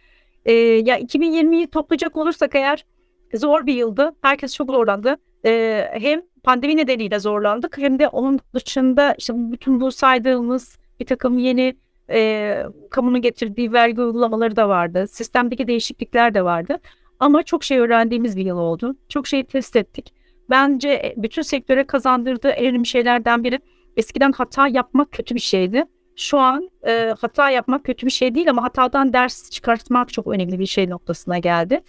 E, 0.45 0.53
ya 0.53 0.99
2020'yi 0.99 1.67
toplayacak 1.67 2.17
olursak 2.17 2.55
eğer 2.55 2.86
zor 3.33 3.65
bir 3.65 3.73
yıldı. 3.73 4.12
Herkes 4.21 4.55
çok 4.55 4.71
zorlandı. 4.71 5.17
E, 5.45 5.83
hem 5.93 6.21
pandemi 6.43 6.77
nedeniyle 6.77 7.19
zorlandık 7.19 7.77
hem 7.77 7.99
de 7.99 8.07
onun 8.07 8.39
dışında 8.53 9.15
işte 9.17 9.33
bütün 9.36 9.81
bu 9.81 9.91
saydığımız 9.91 10.77
bir 10.99 11.05
takım 11.05 11.38
yeni 11.38 11.75
e, 12.10 12.63
kamunun 12.91 13.22
getirdiği 13.22 13.74
vergi 13.74 14.02
uygulamaları 14.02 14.56
da 14.56 14.70
vardı. 14.70 15.08
Sistemdeki 15.08 15.67
değişiklikler 15.67 16.34
de 16.34 16.43
vardı. 16.43 16.80
Ama 17.20 17.43
çok 17.43 17.63
şey 17.63 17.80
öğrendiğimiz 17.80 18.38
bir 18.38 18.46
yıl 18.46 18.58
oldu. 18.58 18.96
Çok 19.10 19.28
şeyi 19.28 19.43
test 19.43 19.76
ettik. 19.76 20.13
Bence 20.50 20.89
e, 20.89 21.13
bütün 21.17 21.41
sektöre 21.41 21.88
kazandırdığı 21.88 22.50
en 22.50 22.65
önemli 22.65 22.86
şeylerden 22.86 23.43
biri 23.43 23.60
eskiden 23.98 24.32
hata 24.32 24.67
yapmak 24.67 25.12
kötü 25.12 25.36
bir 25.36 25.39
şeydi. 25.39 25.86
Şu 26.15 26.39
an 26.39 26.70
e, 26.88 27.13
hata 27.20 27.50
yapmak 27.50 27.84
kötü 27.84 28.06
bir 28.06 28.12
şey 28.12 28.36
değil 28.36 28.50
ama 28.50 28.63
hatadan 28.63 29.13
ders 29.13 29.50
çıkartmak 29.50 30.13
çok 30.13 30.28
önemli 30.28 30.60
bir 30.60 30.65
şey 30.65 30.89
noktasına 30.89 31.38
geldi. 31.38 31.82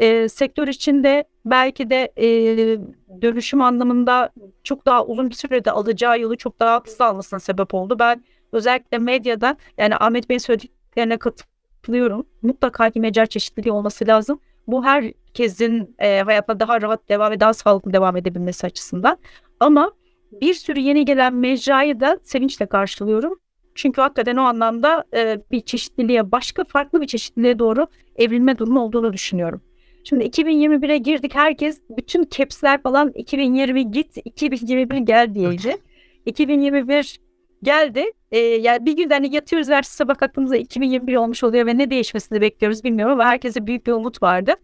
E, 0.00 0.28
sektör 0.28 0.68
içinde 0.68 1.24
belki 1.44 1.90
de 1.90 2.12
e, 2.16 2.26
dönüşüm 3.22 3.62
anlamında 3.62 4.30
çok 4.64 4.86
daha 4.86 5.06
uzun 5.06 5.30
bir 5.30 5.34
sürede 5.34 5.70
alacağı 5.70 6.20
yolu 6.20 6.36
çok 6.36 6.60
daha 6.60 6.82
hızlı 6.84 7.04
almasına 7.04 7.40
sebep 7.40 7.74
oldu. 7.74 7.98
Ben 7.98 8.24
özellikle 8.52 8.98
medyada 8.98 9.56
yani 9.78 9.96
Ahmet 9.96 10.28
Bey'in 10.28 10.38
söylediklerine 10.38 11.16
katılıyorum. 11.16 12.26
Mutlaka 12.42 12.94
bir 12.94 13.00
mecra 13.00 13.26
çeşitliliği 13.26 13.72
olması 13.72 14.06
lazım. 14.06 14.40
Bu 14.66 14.84
herkesin 14.84 15.94
e, 15.98 16.20
hayatına 16.20 16.60
daha 16.60 16.82
rahat 16.82 17.08
devam 17.08 17.32
ve 17.32 17.40
daha 17.40 17.54
sağlıklı 17.54 17.92
devam 17.92 18.16
edebilmesi 18.16 18.66
açısından. 18.66 19.18
Ama 19.60 19.92
bir 20.40 20.54
sürü 20.54 20.80
yeni 20.80 21.04
gelen 21.04 21.34
mecrayı 21.34 22.00
da 22.00 22.18
sevinçle 22.22 22.66
karşılıyorum. 22.66 23.38
Çünkü 23.74 24.00
hakikaten 24.00 24.36
o 24.36 24.42
anlamda 24.42 25.04
e, 25.14 25.40
bir 25.50 25.60
çeşitliliğe, 25.60 26.32
başka 26.32 26.64
farklı 26.64 27.00
bir 27.00 27.06
çeşitliliğe 27.06 27.58
doğru 27.58 27.86
evrilme 28.16 28.58
durumu 28.58 28.80
olduğunu 28.80 29.12
düşünüyorum. 29.12 29.62
Şimdi 30.04 30.24
2021'e 30.24 30.98
girdik. 30.98 31.34
Herkes 31.34 31.80
bütün 31.96 32.28
caps'ler 32.30 32.82
falan 32.82 33.12
2020 33.14 33.90
git, 33.90 34.16
2021 34.24 34.96
gel 34.96 35.34
diyeydi. 35.34 35.76
2021 36.26 37.20
geldi. 37.62 38.04
Ee, 38.32 38.38
yani 38.38 38.86
bir 38.86 38.96
günden 38.96 39.22
yatıyoruz 39.22 39.68
ve 39.68 39.74
ertesi 39.74 39.96
sabah 39.96 40.14
aklımıza 40.20 40.56
2021 40.56 41.16
olmuş 41.16 41.44
oluyor 41.44 41.66
ve 41.66 41.78
ne 41.78 41.90
değişmesini 41.90 42.40
bekliyoruz 42.40 42.84
bilmiyorum 42.84 43.12
ama 43.12 43.24
herkese 43.24 43.66
büyük 43.66 43.86
bir 43.86 43.92
umut 43.92 44.22
vardı. 44.22 44.54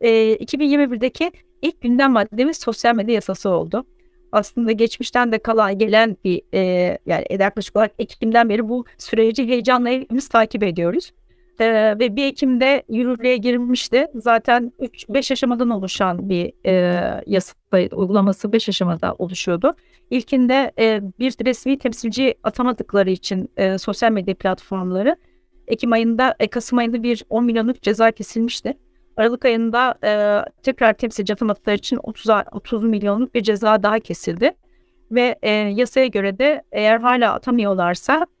Ee, 0.00 0.34
2021'deki 0.34 1.32
ilk 1.62 1.80
gündem 1.80 2.12
maddemiz 2.12 2.56
sosyal 2.56 2.94
medya 2.94 3.14
yasası 3.14 3.50
oldu. 3.50 3.86
Aslında 4.32 4.72
geçmişten 4.72 5.32
de 5.32 5.38
kalan 5.38 5.78
gelen 5.78 6.16
bir 6.24 6.42
e, 6.54 6.60
yani 7.06 7.24
yaklaşık 7.40 7.76
olarak 7.76 7.92
Ekim'den 7.98 8.48
beri 8.48 8.68
bu 8.68 8.84
süreci 8.98 9.48
heyecanla 9.48 9.88
hepimiz 9.88 10.28
takip 10.28 10.62
ediyoruz. 10.62 11.12
Ee, 11.60 11.98
ve 11.98 12.16
1 12.16 12.24
Ekim'de 12.24 12.82
yürürlüğe 12.88 13.36
girmişti. 13.36 14.06
Zaten 14.14 14.72
5 15.08 15.32
aşamadan 15.32 15.70
oluşan 15.70 16.28
bir 16.28 16.52
e, 16.66 16.72
yasa 17.26 17.54
uygulaması 17.92 18.52
5 18.52 18.68
aşamada 18.68 19.14
oluşuyordu. 19.18 19.74
İlkinde 20.10 20.72
e, 20.78 21.00
bir 21.18 21.34
resmi 21.46 21.78
temsilci 21.78 22.34
atamadıkları 22.42 23.10
için 23.10 23.50
e, 23.56 23.78
sosyal 23.78 24.12
medya 24.12 24.34
platformları 24.34 25.16
Ekim 25.68 25.92
ayında, 25.92 26.34
e, 26.40 26.46
Kasım 26.46 26.78
ayında 26.78 27.02
bir 27.02 27.24
10 27.30 27.44
milyonluk 27.44 27.82
ceza 27.82 28.10
kesilmişti. 28.10 28.78
Aralık 29.16 29.44
ayında 29.44 29.94
e, 30.04 30.40
tekrar 30.62 30.92
temsilci 30.92 31.32
atamadıkları 31.32 31.76
için 31.76 31.98
30, 32.02 32.26
30 32.52 32.84
milyonluk 32.84 33.34
bir 33.34 33.42
ceza 33.42 33.82
daha 33.82 33.98
kesildi. 33.98 34.52
Ve 35.10 35.38
e, 35.42 35.50
yasaya 35.50 36.06
göre 36.06 36.38
de 36.38 36.62
eğer 36.72 37.00
hala 37.00 37.32
atamıyorlarsa 37.34 38.26
e, 38.26 38.35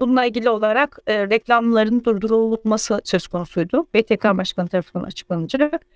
bununla 0.00 0.24
ilgili 0.24 0.50
olarak 0.50 0.98
reklamların 1.08 2.04
durdurulması 2.04 3.00
söz 3.04 3.26
konusuydu. 3.26 3.86
BTK 3.94 4.24
Başkanı 4.24 4.68
tarafından 4.68 5.04
açıklanacak. 5.04 5.86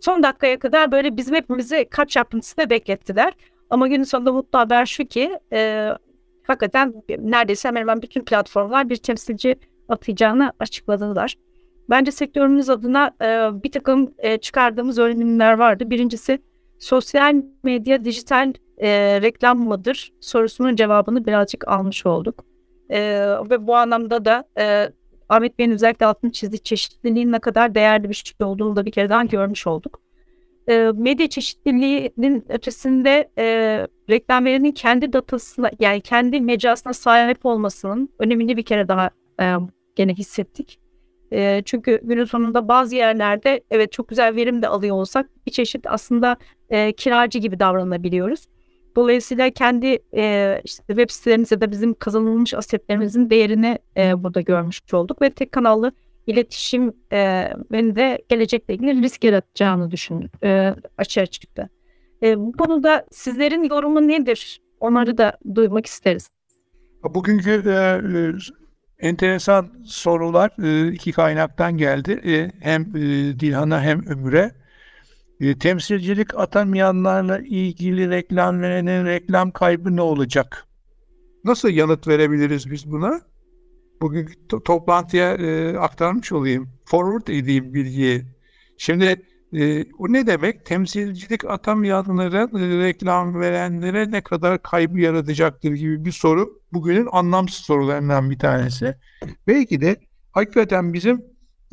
Son 0.00 0.22
dakikaya 0.22 0.58
kadar 0.58 0.92
böyle 0.92 1.16
bizim 1.16 1.34
hepimizi 1.34 1.86
kaç 1.90 2.16
yapıntısında 2.16 2.70
beklettiler. 2.70 3.32
Ama 3.70 3.88
günün 3.88 4.04
sonunda 4.04 4.32
mutlu 4.32 4.58
haber 4.58 4.86
şu 4.86 5.04
ki 5.04 5.38
e, 5.52 5.88
hakikaten 6.42 6.94
neredeyse 7.18 7.68
hemen 7.68 7.80
hemen 7.80 8.02
bütün 8.02 8.24
platformlar 8.24 8.90
bir 8.90 8.96
temsilci 8.96 9.56
atayacağını 9.88 10.52
açıkladılar. 10.58 11.34
Bence 11.90 12.12
sektörümüz 12.12 12.70
adına 12.70 13.10
bir 13.64 13.72
takım 13.72 14.14
çıkardığımız 14.40 14.98
öğrenimler 14.98 15.52
vardı. 15.52 15.90
Birincisi 15.90 16.38
sosyal 16.78 17.42
medya 17.62 18.04
dijital 18.04 18.52
e, 18.82 19.20
reklam 19.22 19.58
mıdır 19.58 20.12
sorusunun 20.20 20.76
cevabını 20.76 21.26
birazcık 21.26 21.68
almış 21.68 22.06
olduk. 22.06 22.44
E, 22.90 23.00
ve 23.50 23.66
bu 23.66 23.76
anlamda 23.76 24.24
da 24.24 24.44
e, 24.58 24.92
Ahmet 25.28 25.58
Bey'in 25.58 25.70
özellikle 25.70 26.06
altını 26.06 26.32
çizdiği 26.32 26.60
çeşitliliğin 26.60 27.32
ne 27.32 27.38
kadar 27.38 27.74
değerli 27.74 28.08
bir 28.08 28.14
şey 28.14 28.46
olduğunu 28.46 28.76
da 28.76 28.86
bir 28.86 28.90
kere 28.90 29.08
daha 29.08 29.24
görmüş 29.24 29.66
olduk. 29.66 30.00
E, 30.68 30.90
medya 30.94 31.28
çeşitliliğinin 31.28 32.44
ötesinde 32.48 33.30
e, 33.38 33.44
reklam 34.10 34.44
verinin 34.44 34.72
kendi 34.72 35.12
datasına 35.12 35.70
yani 35.80 36.00
kendi 36.00 36.40
mecrasına 36.40 36.92
sahip 36.92 37.46
olmasının 37.46 38.08
önemini 38.18 38.56
bir 38.56 38.62
kere 38.62 38.88
daha 38.88 39.10
e, 39.40 39.54
gene 39.96 40.14
hissettik. 40.14 40.80
E, 41.32 41.62
çünkü 41.64 42.00
günün 42.02 42.24
sonunda 42.24 42.68
bazı 42.68 42.96
yerlerde 42.96 43.60
evet 43.70 43.92
çok 43.92 44.08
güzel 44.08 44.36
verim 44.36 44.62
de 44.62 44.68
alıyor 44.68 44.96
olsak 44.96 45.46
bir 45.46 45.50
çeşit 45.50 45.86
aslında 45.86 46.36
e, 46.70 46.92
kiracı 46.92 47.38
gibi 47.38 47.60
davranabiliyoruz. 47.60 48.46
Dolayısıyla 48.96 49.50
kendi 49.50 49.98
e, 50.14 50.60
işte 50.64 50.84
web 50.86 51.10
sitelerimiz 51.10 51.50
da 51.50 51.70
bizim 51.70 51.94
kazanılmış 51.94 52.54
asetlerimizin 52.54 53.30
değerini 53.30 53.78
e, 53.96 54.22
burada 54.22 54.40
görmüş 54.40 54.94
olduk 54.94 55.22
ve 55.22 55.30
tek 55.30 55.52
kanallı 55.52 55.92
iletişim 56.26 56.92
e, 57.12 57.52
beni 57.72 57.96
de 57.96 58.22
gelecekle 58.28 58.74
ilgili 58.74 59.02
risk 59.02 59.24
yaratacağını 59.24 59.90
düşündüm 59.90 60.30
e, 60.44 60.74
açığa 60.98 61.26
çıktı. 61.26 61.70
E, 62.22 62.38
bu 62.38 62.52
konuda 62.52 63.06
sizlerin 63.10 63.64
yorumu 63.64 64.08
nedir? 64.08 64.60
Onları 64.80 65.18
da 65.18 65.38
duymak 65.54 65.86
isteriz. 65.86 66.30
Bugünkü 67.04 67.50
e, 67.50 69.06
enteresan 69.08 69.68
sorular 69.84 70.50
e, 70.62 70.92
iki 70.92 71.12
kaynaktan 71.12 71.76
geldi. 71.76 72.20
E, 72.24 72.50
hem 72.60 72.82
e, 72.82 73.00
Dilhan'a 73.40 73.82
hem 73.82 74.06
Ömür'e. 74.06 74.59
E, 75.40 75.58
temsilcilik 75.58 76.34
atamayanlarla 76.34 77.38
ilgili 77.38 78.10
reklam 78.10 78.60
verenin 78.60 79.04
reklam 79.04 79.50
kaybı 79.50 79.96
ne 79.96 80.02
olacak? 80.02 80.66
Nasıl 81.44 81.68
yanıt 81.68 82.08
verebiliriz 82.08 82.70
biz 82.70 82.90
buna? 82.90 83.20
Bugün 84.00 84.26
to- 84.48 84.64
toplantıya 84.64 85.34
e, 85.34 85.76
aktarmış 85.76 86.32
olayım. 86.32 86.68
Forward 86.84 87.28
edeyim 87.28 87.74
bilgiyi. 87.74 88.24
Şimdi 88.78 89.22
e, 89.52 89.84
o 89.98 90.12
ne 90.12 90.26
demek? 90.26 90.66
Temsilcilik 90.66 91.44
atamayanlara, 91.44 92.42
e, 92.42 92.78
reklam 92.78 93.40
verenlere 93.40 94.10
ne 94.10 94.20
kadar 94.20 94.62
kaybı 94.62 95.00
yaratacaktır 95.00 95.72
gibi 95.72 96.04
bir 96.04 96.12
soru. 96.12 96.60
Bugünün 96.72 97.08
anlamsız 97.12 97.64
sorularından 97.64 98.30
bir 98.30 98.38
tanesi. 98.38 98.94
Belki 99.46 99.80
de 99.80 99.96
hakikaten 100.32 100.92
bizim 100.92 101.24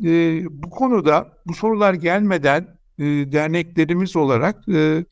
e, 0.04 0.42
bu 0.50 0.70
konuda 0.70 1.32
bu 1.46 1.54
sorular 1.54 1.94
gelmeden 1.94 2.77
e, 2.98 3.04
derneklerimiz 3.32 4.16
olarak 4.16 4.68
e, 4.68 5.04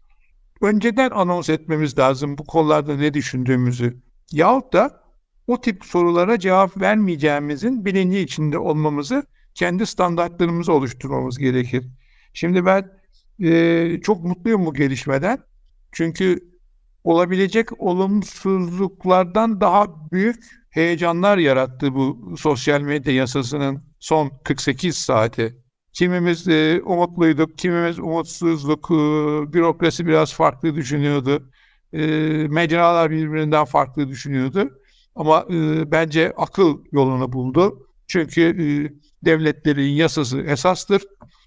önceden 0.60 1.10
anons 1.10 1.50
etmemiz 1.50 1.98
lazım 1.98 2.38
bu 2.38 2.44
konularda 2.44 2.96
ne 2.96 3.14
düşündüğümüzü. 3.14 3.96
Yahut 4.32 4.72
da 4.72 5.00
o 5.46 5.60
tip 5.60 5.84
sorulara 5.84 6.38
cevap 6.38 6.80
vermeyeceğimizin 6.80 7.84
bilinci 7.84 8.18
içinde 8.18 8.58
olmamızı 8.58 9.26
kendi 9.54 9.86
standartlarımızı 9.86 10.72
oluşturmamız 10.72 11.38
gerekir. 11.38 11.86
Şimdi 12.32 12.66
ben 12.66 12.90
e, 13.40 14.00
çok 14.02 14.24
mutluyum 14.24 14.66
bu 14.66 14.74
gelişmeden. 14.74 15.38
Çünkü 15.92 16.40
olabilecek 17.04 17.82
olumsuzluklardan 17.82 19.60
daha 19.60 20.10
büyük 20.12 20.44
heyecanlar 20.70 21.38
yarattı 21.38 21.94
bu 21.94 22.34
sosyal 22.38 22.80
medya 22.80 23.14
yasasının 23.14 23.84
son 24.00 24.32
48 24.44 24.96
saati. 24.96 25.65
Kimimiz 25.96 26.48
e, 26.48 26.80
umutluyduk, 26.84 27.58
kimimiz 27.58 27.98
umutsuzduk, 27.98 28.90
e, 28.90 28.94
bürokrasi 29.52 30.06
biraz 30.06 30.34
farklı 30.34 30.74
düşünüyordu, 30.74 31.50
e, 31.92 32.06
mecralar 32.48 33.10
birbirinden 33.10 33.64
farklı 33.64 34.08
düşünüyordu. 34.08 34.70
Ama 35.14 35.46
e, 35.50 35.90
bence 35.90 36.32
akıl 36.36 36.78
yolunu 36.92 37.32
buldu. 37.32 37.88
Çünkü 38.06 38.42
e, 38.42 38.66
devletlerin 39.24 39.88
yasası 39.88 40.40
esastır. 40.40 41.02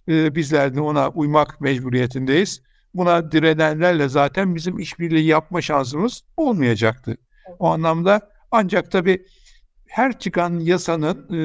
E, 0.07 0.35
bizler 0.35 0.75
de 0.75 0.81
ona 0.81 1.09
uymak 1.09 1.61
mecburiyetindeyiz. 1.61 2.61
Buna 2.93 3.31
direnenlerle 3.31 4.09
zaten 4.09 4.55
bizim 4.55 4.79
işbirliği 4.79 5.25
yapma 5.25 5.61
şansımız 5.61 6.23
olmayacaktı. 6.37 7.17
O 7.59 7.67
anlamda 7.67 8.21
ancak 8.51 8.91
tabii 8.91 9.25
her 9.89 10.19
çıkan 10.19 10.59
yasanın 10.59 11.27
e, 11.33 11.37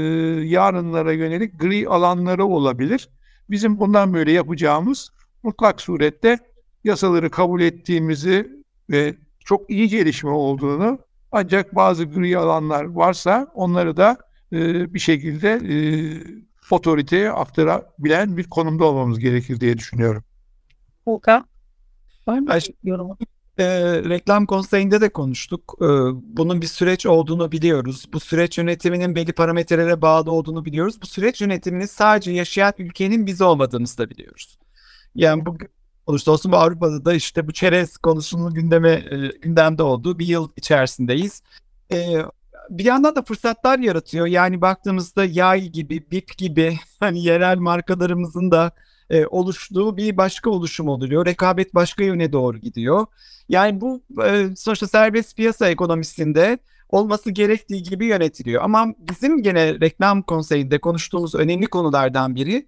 yarınlara 0.47 1.13
yönelik 1.13 1.61
gri 1.61 1.89
alanları 1.89 2.45
olabilir. 2.45 3.09
Bizim 3.51 3.81
bundan 3.81 4.15
böyle 4.15 4.33
yapacağımız 4.33 5.11
mutlak 5.43 5.81
surette 5.81 6.39
yasaları 6.85 7.31
kabul 7.31 7.61
ettiğimizi 7.61 8.65
ve 8.91 9.15
çok 9.45 9.71
iyi 9.71 9.89
gelişme 9.89 10.31
olduğunu 10.31 10.99
ancak 11.33 11.75
bazı 11.75 12.05
gri 12.05 12.39
alanlar 12.39 12.85
varsa 12.85 13.51
onları 13.55 13.97
da 13.97 14.17
e, 14.53 14.95
bir 14.95 14.99
şekilde 14.99 15.51
e, 15.53 15.77
otoriteye 16.71 17.31
aktarabilen 17.31 18.37
bir 18.37 18.45
konumda 18.45 18.85
olmamız 18.85 19.19
gerekir 19.19 19.61
diye 19.61 19.79
düşünüyorum. 19.79 20.25
Volkan, 21.07 21.47
var 22.27 22.39
mı 22.39 22.47
Ben- 22.49 22.61
yorumu? 22.83 23.19
E, 23.59 23.65
reklam 24.09 24.47
konseyinde 24.47 25.01
de 25.01 25.09
konuştuk. 25.09 25.75
E, 25.81 25.87
bunun 26.37 26.63
bir 26.63 26.67
süreç 26.67 27.07
olduğunu 27.07 27.53
biliyoruz. 27.53 28.05
Bu 28.13 28.21
süreç 28.21 28.59
yönetiminin 28.59 29.15
belli 29.15 29.33
parametrelere 29.33 30.03
bağlı 30.03 30.31
olduğunu 30.31 30.65
biliyoruz. 30.65 31.03
Bu 31.03 31.07
süreç 31.07 31.41
yönetiminin 31.41 31.87
sadece 31.87 32.31
yaşayan 32.33 32.73
ülkenin 32.79 33.27
biz 33.27 33.41
olmadığını 33.41 33.87
da 33.99 34.11
biliyoruz. 34.11 34.59
Yani 35.15 35.47
bu 35.47 35.59
olursa 36.07 36.31
olsun 36.31 36.53
bu 36.53 36.57
Avrupa'da 36.57 37.05
da 37.05 37.15
işte 37.15 37.47
bu 37.47 37.53
çerez 37.53 37.97
konusunun 37.97 38.55
gündeme 38.55 38.91
e, 38.91 39.17
gündemde 39.43 39.83
olduğu 39.83 40.19
bir 40.19 40.27
yıl 40.27 40.49
içerisindeyiz. 40.57 41.43
E, 41.93 42.23
bir 42.71 42.85
yandan 42.85 43.17
da 43.17 43.23
fırsatlar 43.23 43.79
yaratıyor. 43.79 44.27
Yani 44.27 44.61
baktığımızda 44.61 45.25
Yay 45.25 45.69
gibi, 45.69 46.11
Bip 46.11 46.39
gibi 46.39 46.79
hani 47.01 47.25
yerel 47.25 47.59
markalarımızın 47.59 48.51
da 48.51 48.73
e, 49.11 49.27
oluştuğu 49.27 49.97
bir 49.97 50.17
başka 50.17 50.51
oluşum 50.51 50.89
oluyor. 50.89 51.27
Rekabet 51.27 51.75
başka 51.75 52.05
yöne 52.05 52.33
doğru 52.33 52.59
gidiyor. 52.59 53.07
Yani 53.49 53.81
bu 53.81 54.03
e, 54.25 54.49
sonuçta 54.57 54.87
serbest 54.87 55.37
piyasa 55.37 55.69
ekonomisinde 55.69 56.59
olması 56.89 57.31
gerektiği 57.31 57.83
gibi 57.83 58.07
yönetiliyor. 58.07 58.63
Ama 58.63 58.95
bizim 58.99 59.43
gene 59.43 59.81
reklam 59.81 60.23
konseyinde 60.23 60.79
konuştuğumuz 60.81 61.35
önemli 61.35 61.67
konulardan 61.67 62.35
biri 62.35 62.67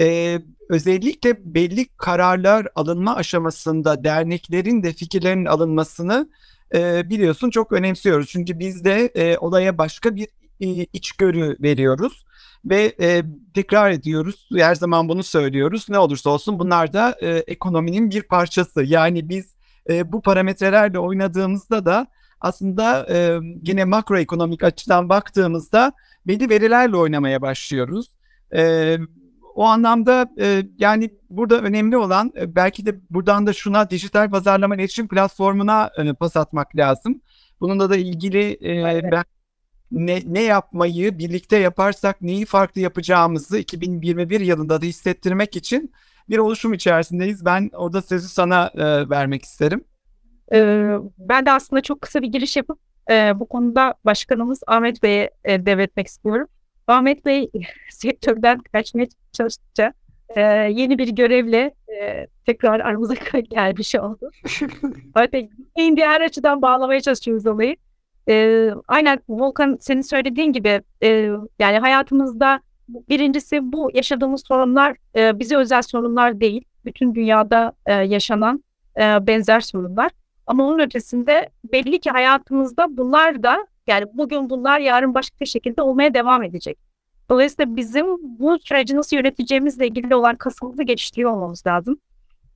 e, 0.00 0.38
özellikle 0.68 1.54
belli 1.54 1.88
kararlar 1.96 2.66
alınma 2.74 3.16
aşamasında 3.16 4.04
derneklerin 4.04 4.82
de 4.82 4.92
fikirlerinin 4.92 5.44
alınmasını 5.44 6.28
e, 6.74 7.10
biliyorsun 7.10 7.50
çok 7.50 7.72
önemsiyoruz. 7.72 8.28
Çünkü 8.28 8.58
biz 8.58 8.84
de 8.84 9.10
e, 9.14 9.38
olaya 9.38 9.78
başka 9.78 10.16
bir 10.16 10.28
e, 10.60 10.66
içgörü 10.92 11.56
veriyoruz 11.60 12.24
ve 12.64 12.94
e, 13.00 13.22
tekrar 13.54 13.90
ediyoruz. 13.90 14.48
Her 14.56 14.74
zaman 14.74 15.08
bunu 15.08 15.22
söylüyoruz. 15.22 15.86
Ne 15.88 15.98
olursa 15.98 16.30
olsun 16.30 16.58
bunlar 16.58 16.92
da 16.92 17.16
e, 17.20 17.28
ekonominin 17.28 18.10
bir 18.10 18.22
parçası. 18.22 18.82
Yani 18.84 19.28
biz 19.28 19.54
e, 19.90 20.12
bu 20.12 20.22
parametrelerle 20.22 20.98
oynadığımızda 20.98 21.86
da 21.86 22.06
aslında 22.40 23.06
e, 23.10 23.38
yine 23.62 23.84
makroekonomik 23.84 24.64
açıdan 24.64 25.08
baktığımızda 25.08 25.92
belli 26.26 26.50
verilerle 26.50 26.96
oynamaya 26.96 27.42
başlıyoruz. 27.42 28.10
E, 28.56 28.96
o 29.54 29.64
anlamda 29.64 30.28
e, 30.40 30.66
yani 30.78 31.10
burada 31.30 31.60
önemli 31.60 31.96
olan 31.96 32.32
e, 32.40 32.54
belki 32.54 32.86
de 32.86 33.00
buradan 33.10 33.46
da 33.46 33.52
şuna 33.52 33.90
dijital 33.90 34.30
pazarlama 34.30 34.74
iletişim 34.76 35.08
platformuna 35.08 35.90
e, 35.98 36.12
pas 36.12 36.36
atmak 36.36 36.76
lazım. 36.76 37.20
Bununla 37.60 37.90
da 37.90 37.96
ilgili 37.96 38.58
e, 38.62 39.02
ben 39.12 39.24
ne, 39.92 40.20
ne 40.26 40.42
yapmayı 40.42 41.18
birlikte 41.18 41.56
yaparsak 41.56 42.22
neyi 42.22 42.44
farklı 42.46 42.80
yapacağımızı 42.80 43.58
2021 43.58 44.40
yılında 44.40 44.80
da 44.80 44.86
hissettirmek 44.86 45.56
için 45.56 45.92
bir 46.28 46.38
oluşum 46.38 46.72
içerisindeyiz. 46.74 47.44
Ben 47.44 47.70
orada 47.74 48.02
sözü 48.02 48.28
sana 48.28 48.70
e, 48.74 49.10
vermek 49.10 49.44
isterim. 49.44 49.84
Ee, 50.52 50.96
ben 51.18 51.46
de 51.46 51.52
aslında 51.52 51.82
çok 51.82 52.00
kısa 52.00 52.22
bir 52.22 52.28
giriş 52.28 52.56
yapıp 52.56 52.78
e, 53.10 53.40
bu 53.40 53.48
konuda 53.48 53.94
başkanımız 54.04 54.60
Ahmet 54.66 55.02
Bey'e 55.02 55.30
e, 55.44 55.66
devretmek 55.66 56.06
istiyorum. 56.06 56.48
Ahmet 56.86 57.24
Bey 57.24 57.50
sektörden 57.90 58.58
kaçmaya 58.58 59.06
çalıştıkça 59.32 59.92
e, 60.36 60.40
yeni 60.70 60.98
bir 60.98 61.08
görevle 61.08 61.74
e, 62.00 62.26
tekrar 62.46 62.80
aramıza 62.80 63.14
gelmiş 63.50 63.94
oldu. 63.94 64.30
Ahmet 65.14 65.32
Bey 65.32 65.50
en 65.76 65.96
diğer 65.96 66.20
açıdan 66.20 66.62
bağlamaya 66.62 67.00
çalışıyoruz 67.00 67.46
olayı. 67.46 67.76
E, 68.28 68.70
aynen 68.88 69.18
Volkan 69.28 69.76
senin 69.80 70.00
söylediğin 70.00 70.52
gibi 70.52 70.82
e, 71.02 71.30
yani 71.58 71.78
hayatımızda 71.78 72.60
birincisi 72.88 73.72
bu 73.72 73.90
yaşadığımız 73.94 74.42
sorunlar 74.46 74.96
e, 75.16 75.38
bize 75.38 75.56
özel 75.56 75.82
sorunlar 75.82 76.40
değil. 76.40 76.64
Bütün 76.84 77.14
dünyada 77.14 77.72
e, 77.86 77.92
yaşanan 77.92 78.64
e, 78.96 79.26
benzer 79.26 79.60
sorunlar. 79.60 80.10
Ama 80.46 80.64
onun 80.68 80.78
ötesinde 80.78 81.48
belli 81.72 82.00
ki 82.00 82.10
hayatımızda 82.10 82.96
bunlar 82.96 83.42
da 83.42 83.66
yani 83.86 84.06
bugün 84.12 84.50
bunlar 84.50 84.80
yarın 84.80 85.14
başka 85.14 85.44
şekilde 85.44 85.82
olmaya 85.82 86.14
devam 86.14 86.42
edecek. 86.42 86.78
Dolayısıyla 87.30 87.76
bizim 87.76 88.06
bu 88.38 88.58
süreci 88.58 88.96
nasıl 88.96 89.16
yöneteceğimizle 89.16 89.86
ilgili 89.86 90.14
olan 90.14 90.36
kasımızı 90.36 90.82
geliştiriyor 90.82 91.30
olmamız 91.30 91.66
lazım. 91.66 91.98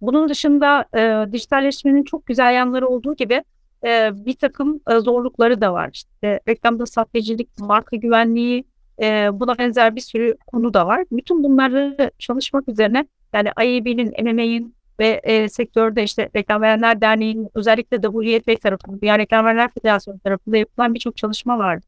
Bunun 0.00 0.28
dışında 0.28 0.84
e, 0.96 1.32
dijitalleşmenin 1.32 2.04
çok 2.04 2.26
güzel 2.26 2.54
yanları 2.54 2.88
olduğu 2.88 3.16
gibi 3.16 3.44
e, 3.87 4.11
bir 4.26 4.35
takım 4.35 4.80
e, 4.91 4.99
zorlukları 4.99 5.61
da 5.61 5.72
var. 5.72 5.91
İşte 5.93 6.41
reklamda 6.49 6.87
sahtecilik, 6.87 7.59
marka 7.59 7.97
güvenliği, 7.97 8.64
E, 9.03 9.30
buna 9.33 9.59
benzer 9.59 9.97
bir 9.97 10.01
sürü 10.01 10.37
konu 10.47 10.74
da 10.74 10.87
var. 10.87 11.05
Bütün 11.12 11.45
bunları 11.45 12.11
çalışmak 12.18 12.68
üzerine 12.68 13.07
yani 13.33 13.49
IAB'nin, 13.49 14.24
MMA'in 14.24 14.74
ve 15.01 15.20
e, 15.24 15.49
sektörde 15.49 16.03
işte 16.03 16.30
Reklam 16.37 16.62
Verenler 16.62 17.01
Derneği'nin 17.01 17.49
özellikle 17.55 18.03
de 18.03 18.07
Hurriyet 18.07 18.47
Bey 18.47 18.57
tarafından, 18.57 19.01
Dünya 19.01 19.18
Reklam 19.18 19.45
Verenler 19.45 19.70
Federasyonu 19.74 20.18
tarafından 20.18 20.59
yapılan 20.59 20.95
birçok 20.95 21.16
çalışma 21.16 21.59
vardı. 21.59 21.87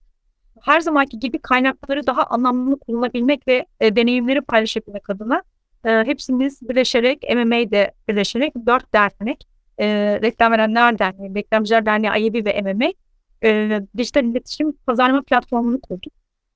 Her 0.63 0.81
zamanki 0.81 1.19
gibi 1.19 1.39
kaynakları 1.39 2.07
daha 2.07 2.23
anlamlı 2.23 2.79
kullanabilmek 2.79 3.49
ve 3.49 3.67
e, 3.81 3.97
deneyimleri 3.97 4.41
paylaşabilmek 4.41 5.11
adına 5.11 5.43
e, 5.85 5.91
hepsimiz 5.91 6.69
birleşerek, 6.69 7.23
MMA'de 7.35 7.93
birleşerek 8.09 8.55
dört 8.67 8.95
dernek, 8.95 9.47
e, 9.79 10.19
Reklam 10.23 10.53
Verenler 10.53 10.99
Derneği, 10.99 11.35
Reklamcılar 11.35 11.87
Derneği, 11.87 12.13
IAB 12.13 12.47
ve 12.47 12.63
MMA 12.63 12.93
e, 13.45 13.81
dijital 13.97 14.25
iletişim 14.25 14.73
pazarlama 14.73 15.23
platformunu 15.23 15.81
kurduk. 15.81 16.13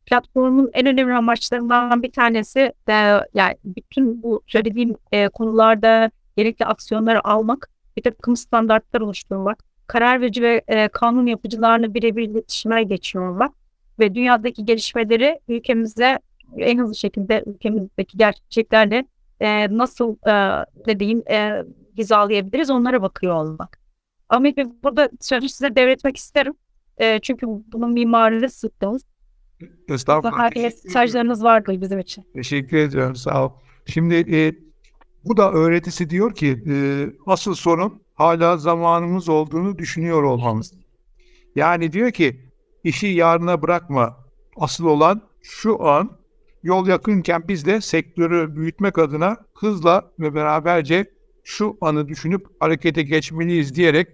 Platformun 0.06 0.70
en 0.72 0.86
önemli 0.86 1.14
amaçlarından 1.14 2.02
bir 2.02 2.12
tanesi 2.12 2.72
de 2.88 3.26
yani 3.34 3.56
bütün 3.64 4.22
bu 4.22 4.42
söylediğim 4.46 4.96
e, 5.12 5.28
konularda 5.28 6.10
gerekli 6.36 6.64
aksiyonları 6.64 7.28
almak, 7.28 7.70
bir 7.96 8.02
takım 8.02 8.36
standartlar 8.36 9.00
oluşturmak, 9.00 9.58
karar 9.86 10.20
verici 10.20 10.42
ve 10.42 10.62
e, 10.68 10.88
kanun 10.88 11.26
yapıcılarla 11.26 11.94
birebir 11.94 12.22
iletişime 12.22 12.82
geçiyor 12.82 13.30
olmak 13.30 13.52
ve 13.98 14.14
dünyadaki 14.14 14.64
gelişmeleri 14.64 15.40
ülkemizde 15.48 16.18
en 16.56 16.78
hızlı 16.78 16.94
şekilde 16.96 17.44
ülkemizdeki 17.46 18.18
gerçeklerle 18.18 19.04
e, 19.40 19.76
nasıl 19.76 20.16
e, 20.26 20.64
dediğim 20.86 21.22
e, 21.30 21.64
hizalayabiliriz 21.98 22.70
onlara 22.70 23.02
bakıyor 23.02 23.34
olmak. 23.34 23.78
Ahmet 24.28 24.56
Bey 24.56 24.64
burada 24.82 25.10
sözü 25.20 25.48
size 25.48 25.76
devretmek 25.76 26.16
isterim. 26.16 26.54
E, 26.98 27.20
çünkü 27.20 27.46
bunun 27.46 27.92
mimarisi 27.92 28.58
sıktığımız. 28.58 29.04
Estağfurullah. 29.88 30.56
Mesajlarınız 30.56 31.44
vardı 31.44 31.80
bizim 31.80 31.98
için. 31.98 32.24
Teşekkür 32.34 32.76
ediyorum. 32.76 33.16
Sağ 33.16 33.46
ol. 33.46 33.52
Şimdi 33.86 34.14
e, 34.14 34.54
bu 35.24 35.36
da 35.36 35.52
öğretisi 35.52 36.10
diyor 36.10 36.34
ki 36.34 36.62
e, 36.66 36.74
asıl 37.26 37.54
sorun 37.54 38.02
hala 38.14 38.56
zamanımız 38.56 39.28
olduğunu 39.28 39.78
düşünüyor 39.78 40.22
olmamız. 40.22 40.74
Yani 41.56 41.92
diyor 41.92 42.10
ki 42.10 42.40
işi 42.84 43.06
yarına 43.06 43.62
bırakma. 43.62 44.16
Asıl 44.56 44.84
olan 44.84 45.22
şu 45.42 45.88
an 45.88 46.17
yol 46.62 46.86
yakınken 46.86 47.42
biz 47.48 47.66
de 47.66 47.80
sektörü 47.80 48.56
büyütmek 48.56 48.98
adına 48.98 49.36
hızla 49.54 50.10
ve 50.18 50.34
beraberce 50.34 51.04
şu 51.44 51.78
anı 51.80 52.08
düşünüp 52.08 52.46
harekete 52.60 53.02
geçmeliyiz 53.02 53.74
diyerek 53.74 54.08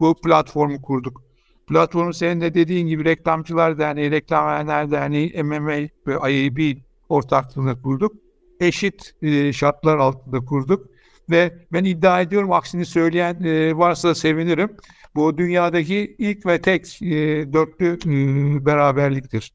bu 0.00 0.20
platformu 0.20 0.82
kurduk. 0.82 1.22
Platformu 1.66 2.14
senin 2.14 2.40
de 2.40 2.54
dediğin 2.54 2.86
gibi 2.86 3.04
Reklamcılar 3.04 3.78
Derneği, 3.78 4.10
Reklam 4.10 4.46
Verenler 4.46 4.90
Derneği, 4.90 5.42
MMA 5.42 5.88
ve 6.06 6.32
IAB 6.32 6.78
ortaklığında 7.08 7.82
kurduk. 7.82 8.12
Eşit 8.60 9.14
e, 9.22 9.52
şartlar 9.52 9.96
altında 9.96 10.38
kurduk. 10.38 10.86
Ve 11.30 11.66
ben 11.72 11.84
iddia 11.84 12.20
ediyorum 12.20 12.52
aksini 12.52 12.86
söyleyen 12.86 13.42
e, 13.42 13.76
varsa 13.76 14.14
sevinirim. 14.14 14.76
Bu 15.14 15.38
dünyadaki 15.38 16.16
ilk 16.18 16.46
ve 16.46 16.60
tek 16.60 17.02
e, 17.02 17.08
dörtlü 17.52 17.98
beraberliktir. 18.66 19.52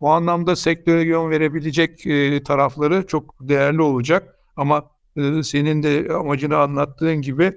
Bu 0.00 0.10
anlamda 0.10 0.56
sektöre 0.56 1.02
yön 1.02 1.30
verebilecek 1.30 2.06
e, 2.06 2.42
tarafları 2.42 3.06
çok 3.06 3.34
değerli 3.40 3.82
olacak. 3.82 4.38
Ama 4.56 4.90
e, 5.16 5.42
senin 5.42 5.82
de 5.82 6.14
amacını 6.14 6.56
anlattığın 6.56 7.22
gibi 7.22 7.52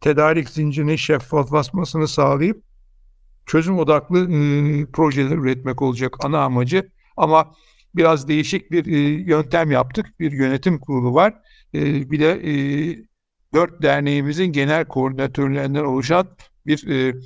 tedarik 0.00 0.48
zincirinin 0.48 0.96
şeffaflaşmasını 0.96 2.08
sağlayıp 2.08 2.62
çözüm 3.46 3.78
odaklı 3.78 4.18
e, 4.18 4.86
projeler 4.86 5.36
üretmek 5.36 5.82
olacak 5.82 6.16
ana 6.24 6.40
amacı. 6.40 6.90
Ama 7.16 7.54
biraz 7.94 8.28
değişik 8.28 8.70
bir 8.70 8.86
e, 8.86 8.98
yöntem 9.22 9.70
yaptık. 9.70 10.06
Bir 10.20 10.32
yönetim 10.32 10.78
kurulu 10.78 11.14
var. 11.14 11.34
E, 11.74 12.10
bir 12.10 12.20
de 12.20 12.30
e, 12.30 12.54
dört 13.54 13.82
derneğimizin 13.82 14.46
genel 14.46 14.84
koordinatörlerinden 14.84 15.84
oluşan 15.84 16.28
bir 16.66 16.88
e, 16.88 17.16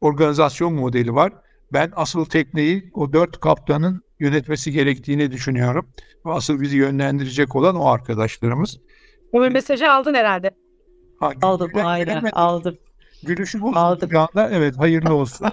organizasyon 0.00 0.74
modeli 0.74 1.14
var. 1.14 1.32
Ben 1.74 1.92
asıl 1.96 2.24
tekneyi 2.24 2.90
o 2.94 3.12
dört 3.12 3.40
kaptanın 3.40 4.02
yönetmesi 4.20 4.72
gerektiğini 4.72 5.32
düşünüyorum. 5.32 5.88
Ve 6.26 6.32
asıl 6.32 6.60
bizi 6.60 6.76
yönlendirecek 6.76 7.56
olan 7.56 7.76
o 7.76 7.86
arkadaşlarımız. 7.86 8.78
Bu 9.32 9.40
mesajı 9.40 9.92
aldın 9.92 10.14
herhalde. 10.14 10.50
Ha, 11.20 11.32
aldım, 11.42 11.70
aynen, 11.74 12.24
aldım. 12.32 12.78
Gülüşü 13.22 13.60
bu 13.60 13.76
aldım. 13.78 14.10
anda. 14.16 14.50
Evet, 14.50 14.78
hayırlı 14.78 15.14
olsun. 15.14 15.48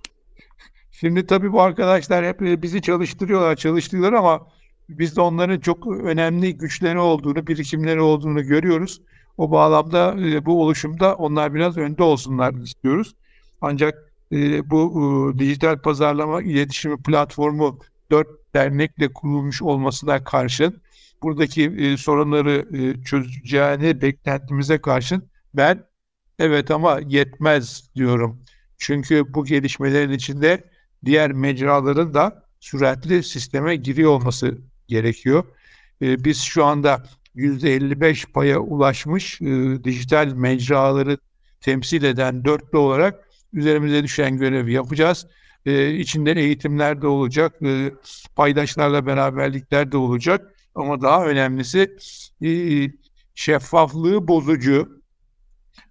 Şimdi 0.90 1.26
tabii 1.26 1.52
bu 1.52 1.62
arkadaşlar 1.62 2.24
hep 2.24 2.42
e, 2.42 2.62
bizi 2.62 2.82
çalıştırıyorlar, 2.82 3.56
çalıştırıyorlar 3.56 4.12
ama 4.18 4.46
biz 4.88 5.16
de 5.16 5.20
onların 5.20 5.60
çok 5.60 5.86
önemli 5.86 6.58
güçleri 6.58 6.98
olduğunu, 6.98 7.46
birikimleri 7.46 8.00
olduğunu 8.00 8.42
görüyoruz. 8.42 9.00
O 9.38 9.50
bağlamda 9.50 10.14
e, 10.20 10.46
bu 10.46 10.62
oluşumda 10.62 11.14
onlar 11.14 11.54
biraz 11.54 11.76
önde 11.76 12.02
olsunlar 12.02 12.54
istiyoruz. 12.54 13.14
Ancak 13.60 14.09
e, 14.32 14.70
bu 14.70 15.34
dijital 15.38 15.82
pazarlama 15.82 16.42
iletişimi 16.42 17.02
platformu 17.02 17.78
dört 18.10 18.28
dernekle 18.54 19.12
kurulmuş 19.12 19.62
olmasına 19.62 20.24
karşın 20.24 20.82
buradaki 21.22 21.96
sorunları 21.98 22.66
çözeceğini 23.04 24.02
beklentimize 24.02 24.80
karşın 24.80 25.30
ben 25.54 25.84
evet 26.38 26.70
ama 26.70 27.00
yetmez 27.06 27.90
diyorum. 27.94 28.44
Çünkü 28.78 29.34
bu 29.34 29.44
gelişmelerin 29.44 30.12
içinde 30.12 30.64
diğer 31.04 31.32
mecraların 31.32 32.14
da 32.14 32.44
süratli 32.60 33.22
sisteme 33.22 33.76
giriyor 33.76 34.10
olması 34.10 34.58
gerekiyor. 34.88 35.44
E, 36.02 36.24
biz 36.24 36.40
şu 36.42 36.64
anda 36.64 37.04
%55 37.36 38.32
paya 38.32 38.58
ulaşmış 38.58 39.40
e, 39.40 39.44
dijital 39.84 40.32
mecraları 40.34 41.18
temsil 41.60 42.02
eden 42.02 42.44
dörtlü 42.44 42.78
olarak 42.78 43.29
üzerimize 43.52 44.02
düşen 44.02 44.36
görevi 44.36 44.72
yapacağız. 44.72 45.26
E, 45.66 45.94
içinde 45.94 46.32
eğitimler 46.32 47.02
de 47.02 47.06
olacak, 47.06 47.62
e, 47.62 47.90
paydaşlarla 48.36 49.06
beraberlikler 49.06 49.92
de 49.92 49.96
olacak. 49.96 50.54
Ama 50.74 51.00
daha 51.02 51.26
önemlisi 51.26 51.96
e, 52.42 52.50
şeffaflığı 53.34 54.28
bozucu. 54.28 55.02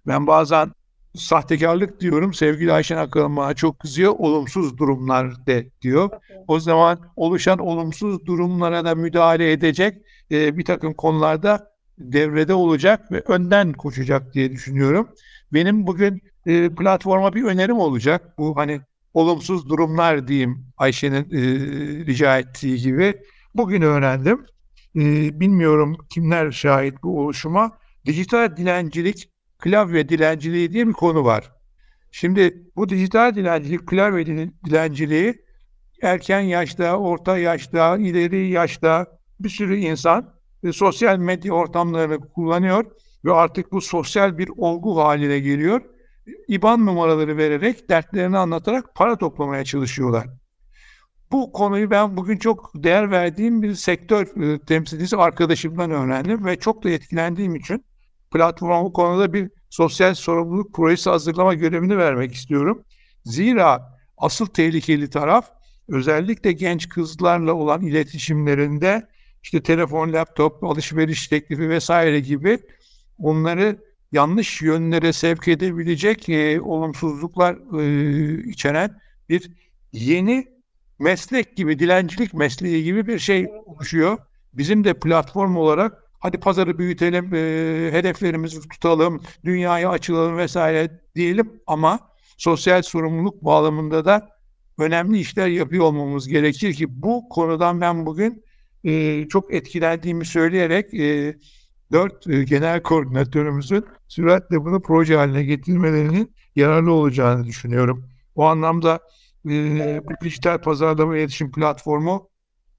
Ben 0.06 0.26
bazen 0.26 0.72
sahtekarlık 1.14 2.00
diyorum. 2.00 2.34
Sevgili 2.34 2.72
Ayşen 2.72 2.96
Akalın 2.96 3.36
bana 3.36 3.54
çok 3.54 3.78
kızıyor. 3.78 4.14
Olumsuz 4.18 4.78
durumlar 4.78 5.46
de 5.46 5.70
diyor. 5.82 6.10
O 6.48 6.60
zaman 6.60 7.00
oluşan 7.16 7.58
olumsuz 7.58 8.26
durumlara 8.26 8.84
da 8.84 8.94
müdahale 8.94 9.52
edecek 9.52 10.02
e, 10.30 10.58
bir 10.58 10.64
takım 10.64 10.94
konularda 10.94 11.70
devrede 11.98 12.54
olacak 12.54 13.12
ve 13.12 13.20
önden 13.20 13.72
koşacak 13.72 14.34
diye 14.34 14.52
düşünüyorum. 14.52 15.08
Benim 15.52 15.86
bugün 15.86 16.22
e, 16.46 16.74
platforma 16.74 17.34
bir 17.34 17.44
önerim 17.44 17.78
olacak. 17.78 18.38
Bu 18.38 18.56
hani 18.56 18.80
olumsuz 19.14 19.68
durumlar 19.68 20.28
diyeyim 20.28 20.66
Ayşe'nin 20.76 21.24
e, 21.24 21.40
rica 22.06 22.38
ettiği 22.38 22.76
gibi. 22.76 23.14
Bugün 23.54 23.82
öğrendim. 23.82 24.46
E, 24.96 25.00
bilmiyorum 25.40 25.96
kimler 26.10 26.50
şahit 26.50 27.02
bu 27.02 27.20
oluşuma. 27.20 27.78
Dijital 28.06 28.56
dilencilik 28.56 29.30
klavye 29.58 30.08
dilenciliği 30.08 30.72
diye 30.72 30.86
bir 30.86 30.92
konu 30.92 31.24
var. 31.24 31.52
Şimdi 32.10 32.64
bu 32.76 32.88
dijital 32.88 33.34
dilencilik, 33.34 33.86
klavye 33.86 34.26
dilenciliği 34.64 35.44
erken 36.02 36.40
yaşta, 36.40 36.96
orta 36.96 37.38
yaşta, 37.38 37.96
ileri 37.96 38.48
yaşta 38.48 39.06
bir 39.40 39.48
sürü 39.48 39.76
insan 39.76 40.34
e, 40.64 40.72
sosyal 40.72 41.18
medya 41.18 41.52
ortamlarını 41.52 42.20
kullanıyor 42.20 42.84
ve 43.24 43.32
artık 43.32 43.72
bu 43.72 43.80
sosyal 43.80 44.38
bir 44.38 44.50
olgu 44.56 44.98
haline 44.98 45.38
geliyor. 45.38 45.82
İban 46.48 46.86
numaraları 46.86 47.36
vererek, 47.36 47.88
dertlerini 47.88 48.38
anlatarak 48.38 48.94
para 48.94 49.18
toplamaya 49.18 49.64
çalışıyorlar. 49.64 50.26
Bu 51.32 51.52
konuyu 51.52 51.90
ben 51.90 52.16
bugün 52.16 52.36
çok 52.36 52.70
değer 52.74 53.10
verdiğim 53.10 53.62
bir 53.62 53.74
sektör 53.74 54.42
e, 54.42 54.58
temsilcisi 54.58 55.16
arkadaşımdan 55.16 55.90
öğrendim 55.90 56.44
ve 56.44 56.58
çok 56.58 56.84
da 56.84 56.90
etkilendiğim 56.90 57.56
için 57.56 57.84
platforma 58.32 58.84
bu 58.84 58.92
konuda 58.92 59.32
bir 59.32 59.50
sosyal 59.70 60.14
sorumluluk 60.14 60.74
projesi 60.74 61.10
hazırlama 61.10 61.54
görevini 61.54 61.98
vermek 61.98 62.34
istiyorum. 62.34 62.84
Zira 63.24 63.98
asıl 64.16 64.46
tehlikeli 64.46 65.10
taraf 65.10 65.50
özellikle 65.88 66.52
genç 66.52 66.88
kızlarla 66.88 67.54
olan 67.54 67.82
iletişimlerinde 67.82 69.08
işte 69.42 69.62
telefon, 69.62 70.12
laptop, 70.12 70.64
alışveriş 70.64 71.28
teklifi 71.28 71.68
vesaire 71.68 72.20
gibi 72.20 72.58
onları 73.18 73.78
yanlış 74.12 74.62
yönlere 74.62 75.12
sevk 75.12 75.48
edebilecek 75.48 76.28
e, 76.28 76.60
olumsuzluklar 76.60 77.80
e, 77.80 78.48
içeren 78.48 79.00
bir 79.28 79.50
yeni 79.92 80.48
meslek 80.98 81.56
gibi, 81.56 81.78
dilencilik 81.78 82.34
mesleği 82.34 82.84
gibi 82.84 83.06
bir 83.06 83.18
şey 83.18 83.48
oluşuyor. 83.66 84.18
Bizim 84.54 84.84
de 84.84 84.94
platform 84.94 85.56
olarak 85.56 86.04
hadi 86.18 86.40
pazarı 86.40 86.78
büyütelim, 86.78 87.34
e, 87.34 87.38
hedeflerimizi 87.92 88.68
tutalım, 88.68 89.20
dünyaya 89.44 89.90
açılalım 89.90 90.36
vesaire 90.36 91.00
diyelim 91.14 91.52
ama 91.66 91.98
sosyal 92.36 92.82
sorumluluk 92.82 93.44
bağlamında 93.44 94.04
da 94.04 94.28
önemli 94.78 95.18
işler 95.18 95.48
yapıyor 95.48 95.84
olmamız 95.84 96.28
gerekir 96.28 96.74
ki 96.74 97.02
bu 97.02 97.28
konudan 97.28 97.80
ben 97.80 98.06
bugün 98.06 98.44
e, 98.84 99.24
çok 99.28 99.54
etkilendiğimi 99.54 100.24
söyleyerek 100.24 100.94
e, 100.94 101.36
dört 101.92 102.26
e, 102.26 102.44
genel 102.44 102.82
koordinatörümüzün 102.82 103.84
süratle 104.08 104.64
bunu 104.64 104.82
proje 104.82 105.16
haline 105.16 105.42
getirmelerinin 105.42 106.34
yararlı 106.56 106.92
olacağını 106.92 107.44
düşünüyorum. 107.44 108.04
O 108.34 108.44
anlamda 108.44 109.00
e, 109.46 110.00
bu 110.04 110.24
dijital 110.24 110.58
pazarlama 110.58 111.16
iletişim 111.16 111.52
platformu 111.52 112.30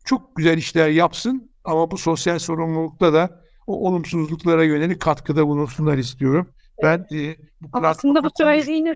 çok 0.05 0.35
güzel 0.35 0.57
işler 0.57 0.89
yapsın 0.89 1.51
ama 1.63 1.91
bu 1.91 1.97
sosyal 1.97 2.39
sorumlulukta 2.39 3.13
da 3.13 3.41
o 3.67 3.87
olumsuzluklara 3.87 4.63
yönelik 4.63 4.99
katkıda 4.99 5.47
bulunsunlar 5.47 5.97
istiyorum. 5.97 6.49
Ben 6.83 7.05
e, 7.13 7.35
bu 7.61 7.77
aslında 7.77 8.23
bu 8.23 8.29
söylediğini 8.37 8.95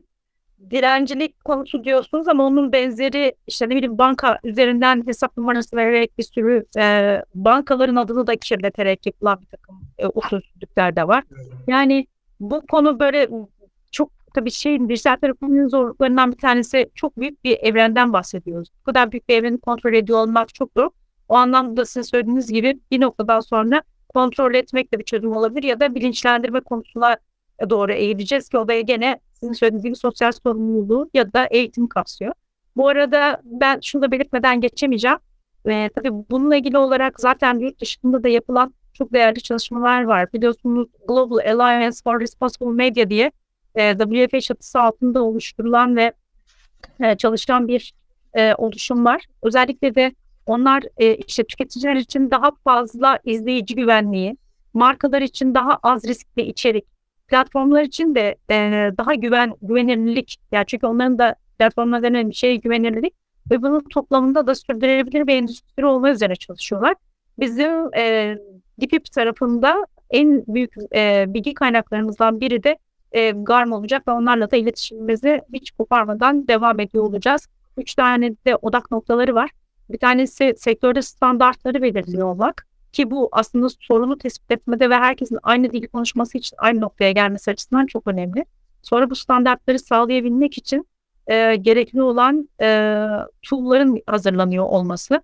dilencilik 0.70 1.46
konusu 1.46 1.84
diyorsunuz 1.84 2.28
ama 2.28 2.46
onun 2.46 2.72
benzeri 2.72 3.36
işte 3.48 3.66
ne 3.70 3.76
bileyim 3.76 3.98
banka 3.98 4.40
üzerinden 4.44 5.08
hesap 5.08 5.38
numarası 5.38 5.76
vererek 5.76 6.18
bir 6.18 6.24
sürü 6.24 6.66
e, 6.78 7.22
bankaların 7.36 7.96
adını 7.96 8.28
da 8.28 8.36
kirleterek 8.36 9.06
yapılan 9.06 9.42
bir 9.42 9.46
takım 9.46 9.82
e, 9.98 10.08
usulsüzlükler 10.08 10.96
de 10.96 11.08
var. 11.08 11.24
Yani 11.68 12.08
bu 12.40 12.62
konu 12.68 13.00
böyle 13.00 13.30
çok 13.92 14.12
tabii 14.36 14.52
şey 14.52 14.90
dijital 14.90 15.16
tarafının 15.22 15.68
zorluklarından 15.68 16.32
bir 16.32 16.38
tanesi 16.38 16.90
çok 16.96 17.20
büyük 17.20 17.44
bir 17.44 17.58
evrenden 17.58 18.14
bahsediyoruz. 18.14 18.70
Bu 18.80 18.84
kadar 18.84 19.12
büyük 19.12 19.30
bir 19.30 19.38
evreni 19.38 19.60
kontrol 19.60 19.94
ediyor 19.94 20.20
olmak 20.20 20.54
çok 20.54 20.72
zor. 20.78 20.90
O 21.30 21.36
anlamda 21.36 21.86
sizin 21.86 22.02
söylediğiniz 22.02 22.52
gibi 22.52 22.80
bir 22.92 23.02
noktadan 23.02 23.40
sonra 23.40 23.82
kontrol 24.14 24.54
etmek 24.54 24.94
de 24.94 25.00
bir 25.00 25.04
çözüm 25.04 25.32
olabilir 25.32 25.64
ya 25.64 25.80
da 25.80 25.96
bilinçlendirme 25.96 26.60
konusuna 26.60 27.18
doğru 27.70 27.92
eğileceğiz 27.92 28.50
ki 28.50 28.58
o 28.58 28.68
da 28.68 28.80
gene 28.80 29.20
sizin 29.46 29.54
söylediğiniz 29.54 29.84
gibi 29.84 29.96
sosyal 29.96 30.32
sorumluluğu 30.32 31.10
ya 31.14 31.34
da 31.34 31.46
eğitim 31.46 31.88
kapsıyor. 31.88 32.34
Bu 32.76 32.88
arada 32.88 33.42
ben 33.44 33.80
şunu 33.80 34.02
da 34.02 34.12
belirtmeden 34.12 34.62
geçemeyeceğim. 34.62 35.18
Ee, 35.70 35.90
tabii 35.96 36.10
bununla 36.30 36.56
ilgili 36.56 36.78
olarak 36.78 37.20
zaten 37.20 37.60
yurt 37.60 37.82
dışında 37.82 38.24
da 38.24 38.28
yapılan 38.30 38.74
çok 38.94 39.14
değerli 39.14 39.42
çalışmalar 39.42 40.04
var. 40.04 40.34
Biliyorsunuz 40.34 40.88
Global 41.08 41.38
Alliance 41.38 41.98
for 42.04 42.20
Responsible 42.20 42.72
Media 42.72 43.10
diye 43.10 43.32
e, 43.76 43.98
WFA 43.98 44.42
çatısı 44.42 44.82
altında 44.82 45.24
oluşturulan 45.24 45.96
ve 45.96 46.14
e, 47.00 47.18
çalışan 47.18 47.68
bir 47.68 47.94
e, 48.34 48.56
oluşum 48.56 49.06
var. 49.06 49.26
Özellikle 49.44 49.96
de 49.96 50.16
onlar 50.46 50.84
e, 50.98 51.16
işte 51.16 51.44
tüketiciler 51.44 51.96
için 51.96 52.32
daha 52.32 52.52
fazla 52.64 53.20
izleyici 53.24 53.76
güvenliği, 53.76 54.38
markalar 54.74 55.22
için 55.22 55.56
daha 55.56 55.80
az 55.84 56.08
riskli 56.08 56.42
içerik, 56.42 56.86
platformlar 57.28 57.84
için 57.84 58.16
de 58.16 58.36
e, 58.50 58.56
daha 58.98 59.14
güven 59.14 59.54
güvenilirlik, 59.62 60.38
yani 60.52 60.66
çünkü 60.68 60.88
onların 60.88 61.20
da 61.20 61.36
platformlardan 61.60 62.10
önemli 62.14 62.36
şey 62.36 62.62
güvenilirlik 62.62 63.14
ve 63.52 63.62
bunun 63.62 63.84
toplamında 63.90 64.48
da 64.48 64.56
sürdürülebilir 64.56 65.28
bir 65.28 65.36
endüstri 65.36 65.86
olma 65.86 66.10
üzerine 66.10 66.36
çalışıyorlar. 66.36 66.96
Bizim 67.40 67.96
e, 67.96 68.36
DİPİP 68.80 69.12
tarafında 69.12 69.86
en 70.10 70.44
büyük 70.48 70.74
e, 70.96 71.26
bilgi 71.28 71.54
kaynaklarımızdan 71.54 72.40
biri 72.40 72.64
de 72.64 72.78
e, 73.12 73.32
GARM 73.32 73.72
olacak 73.72 74.08
ve 74.08 74.12
onlarla 74.12 74.52
da 74.52 74.56
iletişimimizi 74.56 75.42
hiç 75.54 75.72
koparmadan 75.72 76.48
devam 76.48 76.80
ediyor 76.80 77.04
olacağız. 77.04 77.48
Üç 77.78 77.96
tane 77.96 78.32
de 78.46 78.56
odak 78.56 78.92
noktaları 78.92 79.36
var. 79.36 79.50
Bir 79.90 79.98
tanesi 79.98 80.54
sektörde 80.58 81.02
standartları 81.02 81.82
belirliyor 81.82 82.28
olmak 82.28 82.68
ki 82.96 83.12
bu 83.12 83.30
aslında 83.32 83.68
sorunu 83.70 84.18
tespit 84.18 84.52
etmede 84.52 84.90
ve 84.90 84.96
herkesin 84.96 85.40
aynı 85.44 85.72
dili 85.72 85.88
konuşması 85.88 86.38
için 86.38 86.56
aynı 86.58 86.82
noktaya 86.82 87.12
gelmesi 87.12 87.52
açısından 87.52 87.86
çok 87.86 88.08
önemli. 88.08 88.46
Sonra 88.82 89.10
bu 89.10 89.16
standartları 89.16 89.80
sağlayabilmek 89.80 90.58
için 90.58 90.88
e, 91.28 91.56
gerekli 91.56 92.02
olan 92.02 92.50
e, 92.62 92.68
tool'ların 93.42 94.02
hazırlanıyor 94.08 94.66
olması. 94.66 95.22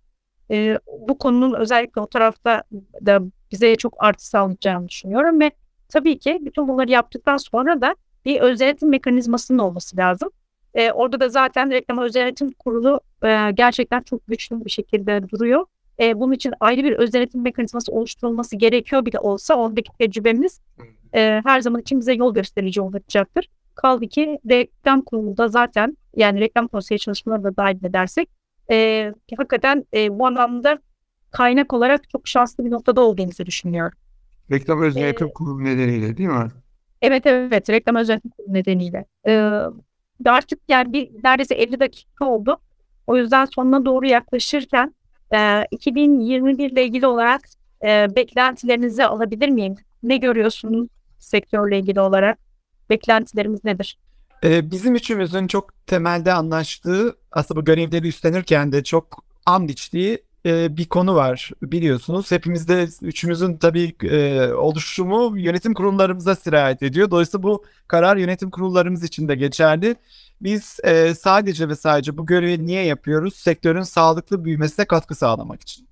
E, 0.52 0.80
bu 1.08 1.18
konunun 1.18 1.54
özellikle 1.54 2.02
o 2.02 2.08
tarafta 2.08 2.64
da 3.06 3.22
bize 3.52 3.76
çok 3.76 4.04
artı 4.04 4.28
sağlayacağını 4.28 4.88
düşünüyorum 4.88 5.40
ve 5.40 5.52
tabii 5.90 6.20
ki 6.20 6.40
bütün 6.42 6.68
bunları 6.68 6.92
yaptıktan 6.92 7.38
sonra 7.38 7.82
da 7.82 7.96
bir 8.26 8.42
özel 8.42 8.78
mekanizmasının 8.82 9.60
olması 9.60 9.98
lazım. 9.98 10.30
E, 10.74 10.92
orada 10.92 11.20
da 11.20 11.30
zaten 11.30 11.72
reklam 11.72 11.98
özel 11.98 12.36
kurulu 12.60 13.00
e, 13.24 13.52
gerçekten 13.54 14.02
çok 14.02 14.28
güçlü 14.28 14.66
bir 14.66 14.70
şekilde 14.70 15.30
duruyor. 15.30 15.66
E, 16.00 16.20
bunun 16.20 16.32
için 16.32 16.54
ayrı 16.60 16.84
bir 16.84 16.92
öz 16.92 17.14
denetim 17.14 17.42
mekanizması 17.42 17.92
oluşturulması 17.92 18.56
gerekiyor 18.56 19.06
bile 19.06 19.20
olsa 19.20 19.56
oradaki 19.56 19.92
tecrübemiz 20.00 20.62
e, 21.14 21.42
her 21.46 21.62
zaman 21.62 21.82
için 21.82 22.00
bize 22.00 22.14
yol 22.14 22.34
gösterici 22.34 22.82
olacaktır. 22.82 23.50
Kaldı 23.76 24.08
ki 24.08 24.40
reklam 24.50 25.02
kurulunda 25.02 25.48
zaten 25.48 25.98
yani 26.16 26.40
reklam 26.40 26.68
konseyi 26.68 27.00
çalışmaları 27.00 27.44
da 27.44 27.58
dahil 27.58 27.86
edersek 27.86 28.30
e, 28.72 29.12
hakikaten 29.38 29.86
e, 29.94 30.20
bu 30.20 30.28
anlamda 30.28 30.80
kaynak 31.32 31.74
olarak 31.74 32.10
çok 32.10 32.28
şanslı 32.28 32.66
bir 32.66 32.72
noktada 32.72 33.02
olduğumuzu 33.02 33.46
düşünüyorum. 33.46 33.98
Reklam 34.52 34.82
öz 34.82 34.96
yönetim 34.96 35.28
ee, 35.28 35.34
kurulu 35.34 35.64
nedeniyle 35.64 36.18
değil 36.18 36.30
mi? 36.30 36.48
Evet 37.02 37.26
evet 37.26 37.70
reklam 37.70 37.96
öz 37.96 38.10
yönetim 38.10 38.32
kurulu 38.32 38.54
nedeniyle. 38.54 39.06
Ee, 39.28 39.62
artık 40.26 40.60
yani 40.68 40.94
bir 40.94 41.10
neredeyse 41.24 41.56
50 41.56 41.80
dakika 41.80 42.26
oldu. 42.26 42.58
O 43.08 43.18
yüzden 43.18 43.46
sonuna 43.46 43.86
doğru 43.86 44.06
yaklaşırken 44.06 44.96
e, 45.34 45.66
2021 45.72 46.72
ile 46.72 46.86
ilgili 46.86 47.08
olarak 47.08 47.42
e, 47.84 48.08
beklentilerinizi 48.16 49.06
alabilir 49.06 49.50
miyim? 49.50 49.76
Ne 50.04 50.18
görüyorsunuz 50.18 50.88
sektörle 51.20 51.80
ilgili 51.80 52.00
olarak? 52.00 52.38
Beklentilerimiz 52.90 53.64
nedir? 53.64 53.98
Ee, 54.44 54.72
bizim 54.72 54.96
üçümüzün 54.96 55.48
çok 55.48 55.88
temelde 55.88 56.34
anlaştığı 56.34 57.16
aslında 57.32 57.62
bu 57.62 57.66
görevleri 57.66 58.08
üstlenirken 58.08 58.72
de 58.72 58.84
çok 58.84 59.24
and 59.46 59.70
içtiği 59.70 60.24
e, 60.46 60.78
bir 60.78 60.86
konu 60.86 61.16
var 61.16 61.52
biliyorsunuz. 61.62 62.32
Hepimizde 62.32 62.88
üçümüzün 63.02 63.58
tabii 63.58 63.96
e, 64.04 64.48
oluşumu 64.54 65.38
yönetim 65.38 65.74
kurullarımıza 65.74 66.36
sirayet 66.36 66.84
ediyor. 66.84 67.12
Dolayısıyla 67.12 67.44
bu 67.44 67.66
karar 67.88 68.18
yönetim 68.18 68.52
kurullarımız 68.52 69.04
için 69.04 69.28
de 69.28 69.36
geçerli. 69.36 69.96
Biz 70.42 70.80
e, 70.84 71.16
sadece 71.16 71.70
ve 71.70 71.76
sadece 71.76 72.18
bu 72.18 72.26
görevi 72.26 72.66
niye 72.66 72.84
yapıyoruz? 72.86 73.36
Sektörün 73.36 73.84
sağlıklı 73.84 74.46
büyümesine 74.46 74.86
katkı 74.86 75.16
sağlamak 75.16 75.62
için. 75.62 75.88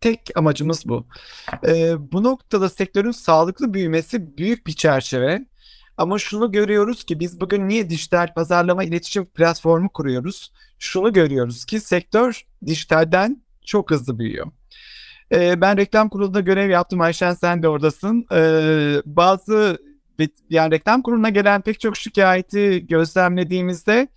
Tek 0.00 0.30
amacımız 0.34 0.88
bu. 0.88 1.06
E, 1.66 1.94
bu 2.12 2.22
noktada 2.24 2.68
sektörün 2.68 3.10
sağlıklı 3.10 3.74
büyümesi 3.74 4.36
büyük 4.38 4.66
bir 4.66 4.72
çerçeve. 4.72 5.46
Ama 5.96 6.18
şunu 6.18 6.52
görüyoruz 6.52 7.04
ki 7.04 7.20
biz 7.20 7.40
bugün 7.40 7.68
niye 7.68 7.90
dijital 7.90 8.34
pazarlama 8.34 8.84
iletişim 8.84 9.26
platformu 9.26 9.88
kuruyoruz? 9.88 10.52
Şunu 10.78 11.12
görüyoruz 11.12 11.64
ki 11.64 11.80
sektör 11.80 12.46
dijitalden 12.66 13.42
çok 13.70 13.90
hızlı 13.90 14.18
büyüyor. 14.18 14.46
Ee, 15.32 15.60
ben 15.60 15.76
reklam 15.76 16.08
kurulunda 16.08 16.40
görev 16.40 16.70
yaptım. 16.70 17.00
Ayşen 17.00 17.34
sen 17.34 17.62
de 17.62 17.68
oradasın. 17.68 18.26
Ee, 18.32 19.02
bazı 19.06 19.78
yani 20.50 20.70
reklam 20.70 21.02
kuruluna 21.02 21.28
gelen 21.28 21.62
pek 21.62 21.80
çok 21.80 21.96
şikayeti 21.96 22.86
gözlemlediğimizde 22.86 24.08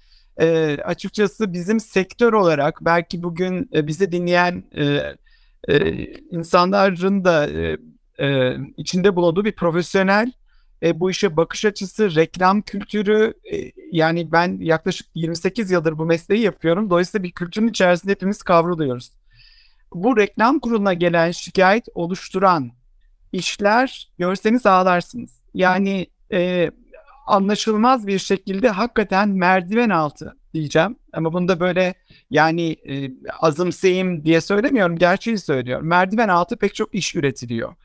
e, 0.41 0.77
açıkçası 0.85 1.53
bizim 1.53 1.79
sektör 1.79 2.33
olarak 2.33 2.79
belki 2.81 3.23
bugün 3.23 3.69
e, 3.73 3.87
bizi 3.87 4.11
dinleyen 4.11 4.63
e, 4.77 5.01
e, 5.67 6.05
insanların 6.31 7.25
da 7.25 7.47
e, 7.49 7.77
e, 8.19 8.57
içinde 8.77 9.15
bulunduğu 9.15 9.45
bir 9.45 9.55
profesyonel 9.55 10.31
e, 10.83 10.99
bu 10.99 11.11
işe 11.11 11.37
bakış 11.37 11.65
açısı, 11.65 12.15
reklam 12.15 12.61
kültürü 12.61 13.33
e, 13.53 13.71
yani 13.91 14.31
ben 14.31 14.57
yaklaşık 14.61 15.07
28 15.15 15.71
yıldır 15.71 15.97
bu 15.97 16.05
mesleği 16.05 16.41
yapıyorum. 16.41 16.89
Dolayısıyla 16.89 17.23
bir 17.23 17.31
kültürün 17.31 17.67
içerisinde 17.67 18.11
hepimiz 18.11 18.43
kavruluyoruz. 18.43 19.11
Bu 19.95 20.17
reklam 20.17 20.59
kuruluna 20.59 20.93
gelen 20.93 21.31
şikayet 21.31 21.87
oluşturan 21.95 22.71
işler 23.31 24.11
görseniz 24.17 24.65
ağlarsınız. 24.65 25.31
Yani 25.53 26.07
e, 26.31 26.71
anlaşılmaz 27.27 28.07
bir 28.07 28.19
şekilde 28.19 28.69
hakikaten 28.69 29.29
merdiven 29.29 29.89
altı 29.89 30.37
diyeceğim. 30.53 30.95
Ama 31.13 31.33
bunu 31.33 31.47
da 31.47 31.59
böyle 31.59 31.93
yani 32.29 32.71
e, 32.89 33.11
azımsayayım 33.39 34.25
diye 34.25 34.41
söylemiyorum. 34.41 34.97
Gerçeği 34.97 35.37
söylüyorum. 35.37 35.87
Merdiven 35.87 36.29
altı 36.29 36.57
pek 36.57 36.75
çok 36.75 36.95
iş 36.95 37.15
üretiliyor. 37.15 37.75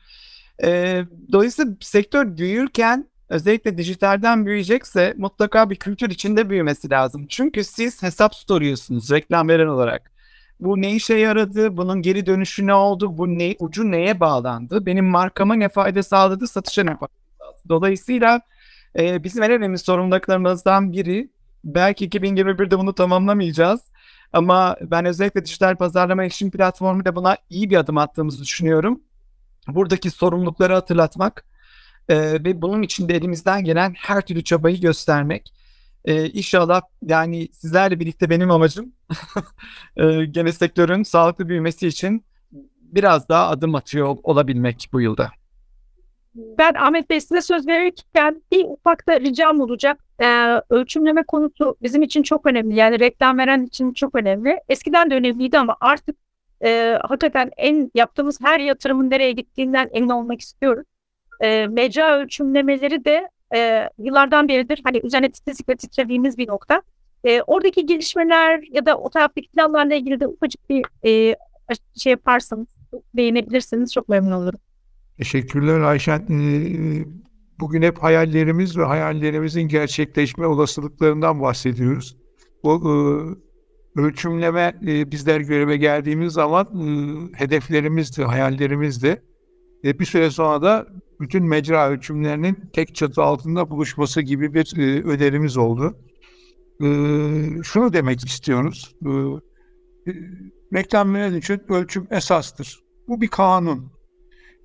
E, 0.63 1.01
dolayısıyla 1.31 1.73
sektör 1.79 2.37
büyürken 2.37 3.07
özellikle 3.29 3.77
dijitalden 3.77 4.45
büyüyecekse 4.45 5.13
mutlaka 5.17 5.69
bir 5.69 5.75
kültür 5.75 6.09
içinde 6.09 6.49
büyümesi 6.49 6.89
lazım. 6.89 7.25
Çünkü 7.29 7.63
siz 7.63 8.03
hesap 8.03 8.35
soruyorsunuz 8.35 9.11
reklam 9.11 9.47
veren 9.47 9.67
olarak. 9.67 10.11
Bu 10.59 10.81
ne 10.81 10.95
işe 10.95 11.13
yaradı? 11.15 11.77
Bunun 11.77 12.01
geri 12.01 12.25
dönüşü 12.25 12.67
ne 12.67 12.73
oldu? 12.73 13.17
Bu 13.17 13.27
ne, 13.27 13.55
ucu 13.59 13.91
neye 13.91 14.19
bağlandı? 14.19 14.85
Benim 14.85 15.05
markama 15.05 15.53
ne 15.53 15.69
fayda 15.69 16.03
sağladı? 16.03 16.47
Satışa 16.47 16.83
ne 16.83 16.97
fayda 16.97 17.13
Dolayısıyla 17.69 18.41
e, 18.99 19.23
bizim 19.23 19.43
en 19.43 19.51
önemli 19.51 19.77
sorumluluklarımızdan 19.77 20.91
biri 20.91 21.29
belki 21.63 22.09
2021'de 22.09 22.79
bunu 22.79 22.95
tamamlamayacağız. 22.95 23.81
Ama 24.33 24.75
ben 24.81 25.05
özellikle 25.05 25.45
dijital 25.45 25.75
pazarlama 25.75 26.23
iletişim 26.23 26.51
platformu 26.51 27.05
da 27.05 27.15
buna 27.15 27.37
iyi 27.49 27.69
bir 27.69 27.77
adım 27.77 27.97
attığımızı 27.97 28.43
düşünüyorum. 28.43 29.01
Buradaki 29.67 30.11
sorumlulukları 30.11 30.73
hatırlatmak 30.73 31.45
e, 32.09 32.17
ve 32.17 32.61
bunun 32.61 32.81
için 32.81 33.09
de 33.09 33.15
elimizden 33.15 33.63
gelen 33.63 33.93
her 33.97 34.21
türlü 34.21 34.43
çabayı 34.43 34.81
göstermek. 34.81 35.53
E, 36.05 36.29
inşallah 36.29 36.81
yani 37.01 37.47
sizlerle 37.53 37.99
birlikte 37.99 38.29
benim 38.29 38.51
amacım 38.51 38.93
e, 39.97 40.25
gene 40.25 40.51
sektörün 40.51 41.03
sağlıklı 41.03 41.49
büyümesi 41.49 41.87
için 41.87 42.25
biraz 42.81 43.29
daha 43.29 43.47
adım 43.47 43.75
atıyor 43.75 44.17
olabilmek 44.23 44.89
bu 44.93 45.01
yılda. 45.01 45.29
Ben 46.35 46.73
Ahmet 46.73 47.09
Bey 47.09 47.21
size 47.21 47.41
söz 47.41 47.67
verirken 47.67 48.41
bir 48.51 48.65
ufak 48.65 49.07
da 49.07 49.19
ricam 49.19 49.59
olacak. 49.59 49.99
Ee, 50.21 50.61
ölçümleme 50.69 51.23
konusu 51.23 51.77
bizim 51.81 52.01
için 52.01 52.23
çok 52.23 52.45
önemli. 52.45 52.75
Yani 52.75 52.99
reklam 52.99 53.37
veren 53.37 53.65
için 53.65 53.93
çok 53.93 54.15
önemli. 54.15 54.59
Eskiden 54.69 55.11
de 55.11 55.15
önemliydi 55.15 55.59
ama 55.59 55.77
artık 55.81 56.15
e, 56.63 56.99
hakikaten 57.01 57.51
en 57.57 57.91
yaptığımız 57.95 58.41
her 58.41 58.59
yatırımın 58.59 59.09
nereye 59.09 59.31
gittiğinden 59.31 59.89
emin 59.93 60.09
olmak 60.09 60.41
istiyoruz. 60.41 60.85
E, 61.41 61.67
mecra 61.67 62.17
ölçümlemeleri 62.17 63.05
de 63.05 63.29
e, 63.55 63.89
yıllardan 63.97 64.47
beridir 64.47 64.81
hani 64.83 65.01
üzerine 65.03 65.31
titizlik 65.31 65.69
ve 65.69 65.75
titrediğimiz 65.75 66.37
bir 66.37 66.47
nokta. 66.47 66.81
E, 67.23 67.41
oradaki 67.41 67.85
gelişmeler 67.85 68.63
ya 68.71 68.85
da 68.85 68.97
o 68.97 69.09
taraftaki 69.09 69.49
planlarla 69.49 69.95
ilgili 69.95 70.19
de 70.19 70.27
ufacık 70.27 70.69
bir 70.69 70.85
e, 71.05 71.35
şey 71.95 72.11
yaparsanız 72.11 72.67
değinebilirsiniz 73.15 73.93
çok 73.93 74.09
memnun 74.09 74.31
olurum. 74.31 74.59
Teşekkürler 75.17 75.79
Ayşen. 75.79 76.25
Bugün 77.59 77.81
hep 77.81 77.97
hayallerimiz 77.97 78.77
ve 78.77 78.83
hayallerimizin 78.83 79.61
gerçekleşme 79.61 80.45
olasılıklarından 80.45 81.41
bahsediyoruz. 81.41 82.17
Bu 82.63 82.81
ölçümleme 83.95 84.73
bizler 84.81 85.41
göreve 85.41 85.77
geldiğimiz 85.77 86.33
zaman 86.33 86.67
hedeflerimizdi, 87.35 88.23
hayallerimizdi. 88.23 89.21
Bir 89.83 90.05
süre 90.05 90.31
sonra 90.31 90.61
da 90.61 90.87
bütün 91.19 91.43
mecra 91.43 91.89
ölçümlerinin 91.89 92.69
tek 92.73 92.95
çatı 92.95 93.21
altında 93.21 93.69
buluşması 93.69 94.21
gibi 94.21 94.53
bir 94.53 94.77
önerimiz 95.03 95.57
oldu. 95.57 95.97
Şunu 97.63 97.93
demek 97.93 98.25
istiyoruz. 98.25 98.95
Reklam 100.73 101.37
için 101.37 101.61
ölçüm 101.69 102.07
esastır. 102.11 102.79
Bu 103.07 103.21
bir 103.21 103.27
kanun 103.27 103.91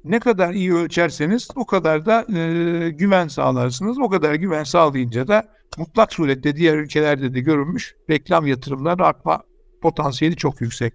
ne 0.04 0.20
kadar 0.20 0.54
iyi 0.54 0.74
ölçerseniz 0.74 1.48
o 1.56 1.66
kadar 1.66 2.06
da 2.06 2.26
e, 2.38 2.90
güven 2.90 3.28
sağlarsınız. 3.28 3.98
O 3.98 4.08
kadar 4.08 4.34
güven 4.34 4.64
sağlayınca 4.64 5.28
da 5.28 5.44
mutlak 5.78 6.12
surette 6.12 6.56
diğer 6.56 6.76
ülkelerde 6.76 7.34
de 7.34 7.40
görülmüş 7.40 7.94
reklam 8.10 8.46
yatırımları 8.46 9.06
artma 9.06 9.42
potansiyeli 9.82 10.36
çok 10.36 10.60
yüksek. 10.60 10.94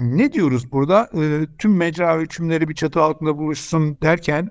Ne 0.00 0.32
diyoruz 0.32 0.72
burada? 0.72 1.10
E, 1.14 1.46
tüm 1.58 1.76
mecra 1.76 2.16
ölçümleri 2.16 2.68
bir 2.68 2.74
çatı 2.74 3.02
altında 3.02 3.38
buluşsun 3.38 3.98
derken 4.02 4.50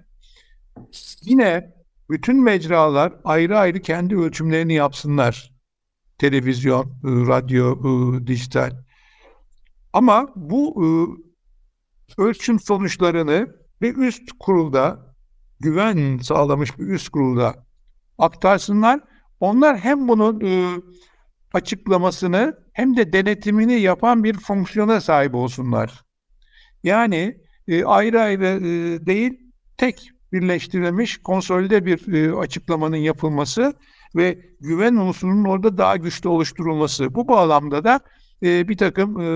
yine 1.21 1.73
bütün 2.09 2.43
mecralar 2.43 3.13
ayrı 3.23 3.59
ayrı 3.59 3.81
kendi 3.81 4.17
ölçümlerini 4.17 4.73
yapsınlar. 4.73 5.53
Televizyon, 6.17 6.85
e, 6.85 6.89
radyo, 7.03 7.77
e, 7.77 8.27
dijital. 8.27 8.71
Ama 9.93 10.27
bu 10.35 10.83
e, 10.85 10.87
ölçüm 12.21 12.59
sonuçlarını 12.59 13.55
bir 13.81 13.97
üst 13.97 14.31
kurulda 14.39 15.15
güven 15.59 16.17
sağlamış 16.17 16.79
bir 16.79 16.87
üst 16.87 17.09
kurulda 17.09 17.65
aktarsınlar. 18.17 18.99
Onlar 19.39 19.77
hem 19.77 20.07
bunun 20.07 20.41
açıklamasını 21.53 22.66
hem 22.77 22.97
de 22.97 23.13
denetimini 23.13 23.79
yapan 23.79 24.23
bir 24.23 24.33
fonksiyona 24.33 25.01
sahip 25.01 25.35
olsunlar. 25.35 26.03
Yani 26.83 27.37
e, 27.67 27.83
ayrı 27.83 28.21
ayrı 28.21 28.45
e, 28.45 29.05
değil 29.05 29.39
tek 29.77 30.09
birleştirilmiş 30.33 31.17
konsolide 31.17 31.85
bir 31.85 32.13
e, 32.13 32.35
açıklamanın 32.35 32.97
yapılması 32.97 33.73
ve 34.15 34.39
güven 34.59 34.95
unsurunun 34.95 35.45
orada 35.45 35.77
daha 35.77 35.97
güçlü 35.97 36.29
oluşturulması. 36.29 37.15
Bu 37.15 37.27
bağlamda 37.27 37.83
da 37.83 37.99
e, 38.43 38.67
bir 38.67 38.77
takım 38.77 39.21
e, 39.21 39.27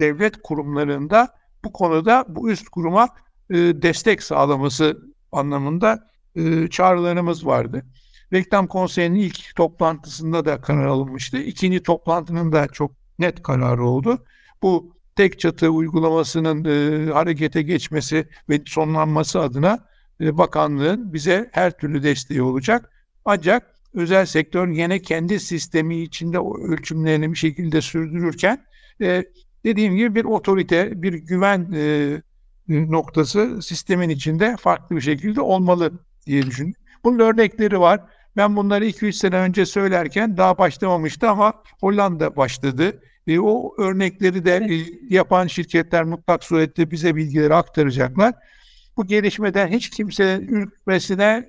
devlet 0.00 0.42
kurumlarında 0.42 1.28
bu 1.64 1.72
konuda 1.72 2.24
bu 2.28 2.50
üst 2.50 2.68
kuruma 2.68 3.08
e, 3.50 3.56
destek 3.56 4.22
sağlaması 4.22 4.98
anlamında 5.32 6.10
e, 6.34 6.68
çağrılarımız 6.68 7.46
vardı. 7.46 7.84
Reklam 8.32 8.66
Konseyi'nin 8.66 9.18
ilk 9.18 9.56
toplantısında 9.56 10.44
da 10.44 10.60
karar 10.60 10.86
alınmıştı. 10.86 11.38
İkinci 11.38 11.82
toplantının 11.82 12.52
da 12.52 12.68
çok 12.68 12.92
net 13.18 13.42
kararı 13.42 13.84
oldu. 13.84 14.24
Bu 14.62 14.96
tek 15.16 15.40
çatı 15.40 15.68
uygulamasının 15.68 16.64
e, 16.64 17.10
harekete 17.12 17.62
geçmesi 17.62 18.28
ve 18.48 18.60
sonlanması 18.66 19.40
adına 19.40 19.78
e, 20.20 20.38
bakanlığın 20.38 21.12
bize 21.12 21.50
her 21.52 21.78
türlü 21.78 22.02
desteği 22.02 22.42
olacak. 22.42 22.92
Ancak 23.24 23.74
özel 23.94 24.26
sektör 24.26 24.68
yine 24.68 25.02
kendi 25.02 25.40
sistemi 25.40 26.02
içinde 26.02 26.38
ölçümlerini 26.38 27.32
bir 27.32 27.38
şekilde 27.38 27.80
sürdürürken 27.80 28.64
e, 29.02 29.24
dediğim 29.64 29.96
gibi 29.96 30.14
bir 30.14 30.24
otorite, 30.24 31.02
bir 31.02 31.12
güven 31.12 31.72
e, 31.74 32.16
noktası 32.68 33.62
sistemin 33.62 34.08
içinde 34.08 34.56
farklı 34.60 34.96
bir 34.96 35.00
şekilde 35.00 35.40
olmalı 35.40 35.92
diye 36.26 36.46
düşündüm. 36.46 36.74
Bunun 37.04 37.18
örnekleri 37.18 37.80
var. 37.80 38.00
Ben 38.36 38.56
bunları 38.56 38.84
2-3 38.86 39.12
sene 39.12 39.36
önce 39.36 39.66
söylerken 39.66 40.36
daha 40.36 40.58
başlamamıştı 40.58 41.28
ama 41.28 41.62
Hollanda 41.80 42.36
başladı. 42.36 43.02
E, 43.26 43.40
o 43.40 43.74
örnekleri 43.82 44.44
de 44.44 44.56
e, 44.56 44.74
yapan 45.14 45.46
şirketler 45.46 46.04
mutlak 46.04 46.44
surette 46.44 46.90
bize 46.90 47.16
bilgileri 47.16 47.54
aktaracaklar. 47.54 48.34
Bu 48.96 49.06
gelişmeden 49.06 49.68
hiç 49.68 49.90
kimsenin 49.90 50.48
ürkmesine 50.48 51.48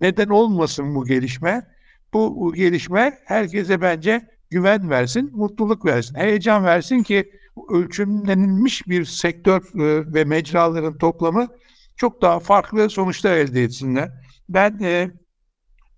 neden 0.00 0.28
olmasın 0.28 0.94
bu 0.94 1.04
gelişme. 1.04 1.66
Bu, 2.12 2.36
bu 2.40 2.54
gelişme 2.54 3.18
herkese 3.24 3.80
bence 3.80 4.28
güven 4.50 4.90
versin, 4.90 5.30
mutluluk 5.32 5.84
versin, 5.84 6.14
heyecan 6.14 6.64
versin 6.64 7.02
ki 7.02 7.32
ölçümlenilmiş 7.70 8.88
bir 8.88 9.04
sektör 9.04 9.60
e, 9.60 10.14
ve 10.14 10.24
mecraların 10.24 10.98
toplamı 10.98 11.48
çok 11.96 12.22
daha 12.22 12.40
farklı 12.40 12.90
sonuçlar 12.90 13.36
elde 13.36 13.62
etsinler. 13.62 14.10
Ben 14.48 14.78
e, 14.82 15.10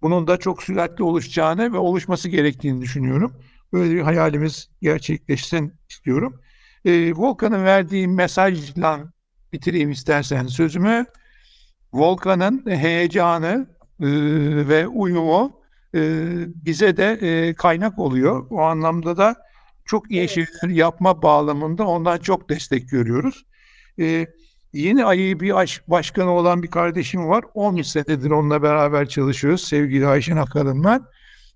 bunun 0.03 0.27
da 0.27 0.37
çok 0.37 0.63
süratli 0.63 1.05
oluşacağını 1.05 1.73
ve 1.73 1.79
oluşması 1.79 2.29
gerektiğini 2.29 2.81
düşünüyorum. 2.81 3.33
Böyle 3.73 3.95
bir 3.95 4.01
hayalimiz 4.01 4.71
gerçekleşsin 4.83 5.75
istiyorum. 5.91 6.41
E, 6.85 7.13
Volkan'ın 7.13 7.65
verdiği 7.65 8.09
mesajla 8.09 9.01
bitireyim 9.53 9.91
istersen 9.91 10.47
sözümü. 10.47 11.07
Volkan'ın 11.93 12.63
heyecanı 12.67 13.67
e, 14.01 14.09
ve 14.69 14.89
uyumu 14.89 15.61
e, 15.95 16.01
bize 16.47 16.97
de 16.97 17.11
e, 17.13 17.55
kaynak 17.55 17.99
oluyor. 17.99 18.47
O 18.51 18.61
anlamda 18.61 19.17
da 19.17 19.37
çok 19.85 20.11
iyi 20.11 20.29
şeyler 20.29 20.69
yapma 20.69 21.23
bağlamında 21.23 21.87
ondan 21.87 22.19
çok 22.19 22.49
destek 22.49 22.91
görüyoruz. 22.91 23.45
E, 24.01 24.27
yeni 24.73 25.05
ayı 25.05 25.41
bir 25.41 25.59
aşk 25.61 25.83
başkanı 25.91 26.31
olan 26.31 26.63
bir 26.63 26.69
kardeşim 26.69 27.29
var. 27.29 27.45
10 27.55 27.83
senedir 27.83 28.31
onunla 28.31 28.63
beraber 28.63 29.09
çalışıyoruz 29.09 29.65
sevgili 29.65 30.07
Ayşen 30.07 30.37
Akar'ınla. 30.37 31.01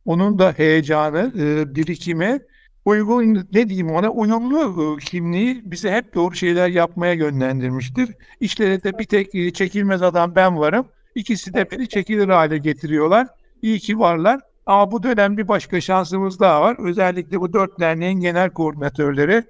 Onun 0.05 0.39
da 0.39 0.55
heyecanı, 0.57 1.33
e, 1.39 1.75
birikimi, 1.75 2.41
uygun 2.85 3.49
ne 3.53 3.69
diyeyim 3.69 3.91
ona 3.91 4.11
uyumlu 4.11 4.97
kimliği 4.97 5.63
bize 5.65 5.93
hep 5.93 6.15
doğru 6.15 6.35
şeyler 6.35 6.69
yapmaya 6.69 7.13
yönlendirmiştir. 7.13 8.11
İşleri 8.41 8.83
de 8.83 8.99
bir 8.99 9.05
tek 9.05 9.55
çekilmez 9.55 10.03
adam 10.03 10.35
ben 10.35 10.59
varım. 10.59 10.87
İkisi 11.15 11.55
de 11.55 11.71
beni 11.71 11.89
çekilir 11.89 12.29
hale 12.29 12.59
getiriyorlar. 12.59 13.27
İyi 13.63 13.79
ki 13.79 13.99
varlar. 13.99 14.41
Ama 14.67 14.93
bu 14.93 15.03
dönem 15.03 15.37
bir 15.37 15.49
başka 15.49 15.81
şansımız 15.81 16.41
daha 16.41 16.61
var. 16.61 16.77
Özellikle 16.79 17.41
bu 17.41 17.53
dört 17.53 17.81
derneğin 17.81 18.21
genel 18.21 18.51
koordinatörleri 18.51 19.45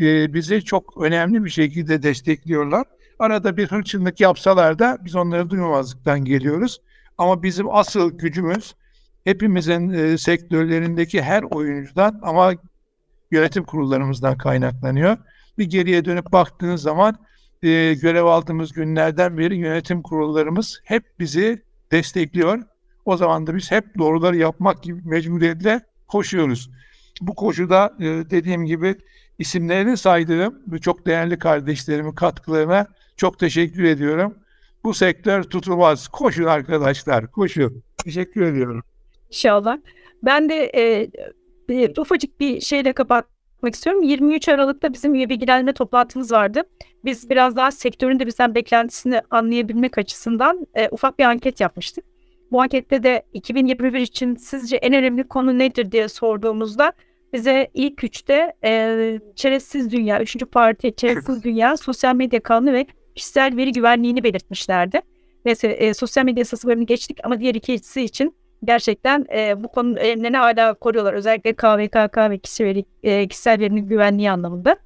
e, 0.00 0.34
bizi 0.34 0.62
çok 0.64 1.02
önemli 1.02 1.44
bir 1.44 1.50
şekilde 1.50 2.02
destekliyorlar. 2.02 2.84
Arada 3.18 3.56
bir 3.56 3.66
hırçınlık 3.66 4.20
yapsalar 4.20 4.78
da 4.78 4.98
biz 5.04 5.16
onları 5.16 5.50
duymamazlıktan 5.50 6.24
geliyoruz. 6.24 6.80
Ama 7.18 7.42
bizim 7.42 7.70
asıl 7.70 8.18
gücümüz 8.18 8.74
hepimizin 9.24 9.90
e, 9.90 10.18
sektörlerindeki 10.18 11.22
her 11.22 11.42
oyuncudan 11.42 12.20
ama 12.22 12.52
yönetim 13.30 13.64
kurullarımızdan 13.64 14.38
kaynaklanıyor. 14.38 15.16
Bir 15.58 15.64
geriye 15.64 16.04
dönüp 16.04 16.32
baktığınız 16.32 16.82
zaman 16.82 17.16
e, 17.62 17.94
görev 17.94 18.24
aldığımız 18.24 18.72
günlerden 18.72 19.38
beri 19.38 19.56
yönetim 19.56 20.02
kurullarımız 20.02 20.80
hep 20.84 21.04
bizi 21.18 21.62
destekliyor 21.92 22.62
o 23.04 23.16
zaman 23.16 23.46
da 23.46 23.54
biz 23.54 23.70
hep 23.70 23.98
doğruları 23.98 24.36
yapmak 24.36 24.82
gibi 24.82 25.00
mecburiyetle 25.04 25.80
koşuyoruz. 26.08 26.70
Bu 27.20 27.34
koşuda 27.34 27.92
e, 28.00 28.04
dediğim 28.04 28.64
gibi 28.64 28.94
isimlerini 29.38 29.96
saydığım 29.96 30.58
ve 30.66 30.78
çok 30.78 31.06
değerli 31.06 31.38
kardeşlerimin 31.38 32.12
katkılarına 32.12 32.86
çok 33.22 33.38
teşekkür 33.38 33.84
ediyorum. 33.84 34.34
Bu 34.84 34.94
sektör 34.94 35.42
tutulmaz. 35.42 36.08
Koşun 36.08 36.44
arkadaşlar, 36.44 37.30
koşun. 37.30 37.82
Teşekkür 38.04 38.42
ediyorum. 38.42 38.82
İnşallah. 39.28 39.78
Ben 40.22 40.48
de 40.48 40.72
e, 40.74 41.10
bir, 41.68 41.96
ufacık 41.96 42.40
bir 42.40 42.60
şeyle 42.60 42.92
kapatmak 42.92 43.74
istiyorum. 43.74 44.02
23 44.02 44.48
Aralık'ta 44.48 44.92
bizim 44.92 45.14
üye 45.14 45.28
bilgilendirme 45.28 45.72
toplantımız 45.72 46.32
vardı. 46.32 46.62
Biz 47.04 47.30
biraz 47.30 47.56
daha 47.56 47.70
sektörün 47.70 48.18
de 48.18 48.26
bizden 48.26 48.54
beklentisini 48.54 49.22
anlayabilmek 49.30 49.98
açısından 49.98 50.66
e, 50.74 50.88
ufak 50.88 51.18
bir 51.18 51.24
anket 51.24 51.60
yapmıştık. 51.60 52.04
Bu 52.52 52.62
ankette 52.62 53.02
de 53.02 53.22
2021 53.32 54.00
için 54.00 54.36
sizce 54.36 54.76
en 54.76 54.94
önemli 54.94 55.28
konu 55.28 55.58
nedir 55.58 55.92
diye 55.92 56.08
sorduğumuzda 56.08 56.92
bize 57.32 57.70
ilk 57.74 58.04
üçte 58.04 58.52
e, 58.64 59.20
çerezsiz 59.36 59.90
dünya, 59.92 60.22
üçüncü 60.22 60.46
parti 60.46 60.96
çerezsiz 60.96 61.44
dünya, 61.44 61.76
sosyal 61.76 62.14
medya 62.14 62.40
kanunu 62.40 62.72
ve 62.72 62.86
kişisel 63.14 63.56
veri 63.56 63.72
güvenliğini 63.72 64.24
belirtmişlerdi. 64.24 65.00
Neyse 65.44 65.68
e, 65.68 65.94
sosyal 65.94 66.24
medya 66.24 66.40
yasası 66.40 66.68
bölümünü 66.68 66.86
geçtik 66.86 67.18
ama 67.24 67.40
diğer 67.40 67.54
ikisi 67.54 68.02
için 68.02 68.34
gerçekten 68.64 69.26
e, 69.34 69.62
bu 69.64 69.68
konunun 69.68 69.96
önemlerini 69.96 70.36
hala 70.36 70.74
koruyorlar. 70.74 71.14
Özellikle 71.14 71.52
KVKK 71.52 72.16
ve 72.16 72.38
kişi 72.38 72.64
veri, 72.64 72.84
e, 73.02 73.28
kişisel 73.28 73.60
verinin 73.60 73.88
güvenliği 73.88 74.30
anlamında. 74.30 74.76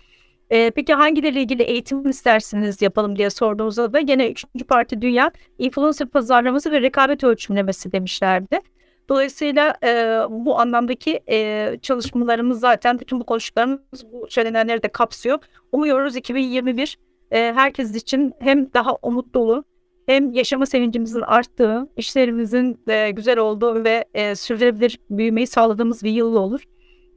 E, 0.50 0.70
peki 0.70 0.94
hangileriyle 0.94 1.40
ilgili 1.40 1.62
eğitim 1.62 2.08
istersiniz 2.08 2.82
yapalım 2.82 3.16
diye 3.16 3.30
sorduğumuzda 3.30 3.92
da 3.92 4.00
gene 4.00 4.30
üçüncü 4.30 4.64
parti 4.64 5.02
dünya 5.02 5.30
influencer 5.58 6.08
pazarlaması 6.08 6.72
ve 6.72 6.82
rekabet 6.82 7.24
ölçümlemesi 7.24 7.92
demişlerdi. 7.92 8.60
Dolayısıyla 9.08 9.76
e, 9.84 10.20
bu 10.30 10.60
anlamdaki 10.60 11.20
e, 11.30 11.78
çalışmalarımız 11.82 12.60
zaten 12.60 12.98
bütün 12.98 13.20
bu 13.20 13.24
konuştuklarımız 13.24 14.12
bu 14.12 14.26
söylenenleri 14.30 14.82
de 14.82 14.88
kapsıyor. 14.88 15.38
Umuyoruz 15.72 16.16
2021 16.16 16.98
e, 17.30 17.52
herkes 17.52 17.94
için 17.94 18.32
hem 18.40 18.72
daha 18.72 18.96
umut 19.02 19.34
dolu 19.34 19.64
hem 20.06 20.32
yaşama 20.32 20.66
sevincimizin 20.66 21.20
arttığı, 21.20 21.88
işlerimizin 21.96 22.80
e, 22.88 23.10
güzel 23.10 23.38
olduğu 23.38 23.84
ve 23.84 24.04
e, 24.14 24.34
sürdürülebilir 24.34 24.98
büyümeyi 25.10 25.46
sağladığımız 25.46 26.02
bir 26.02 26.10
yıl 26.10 26.34
olur. 26.34 26.62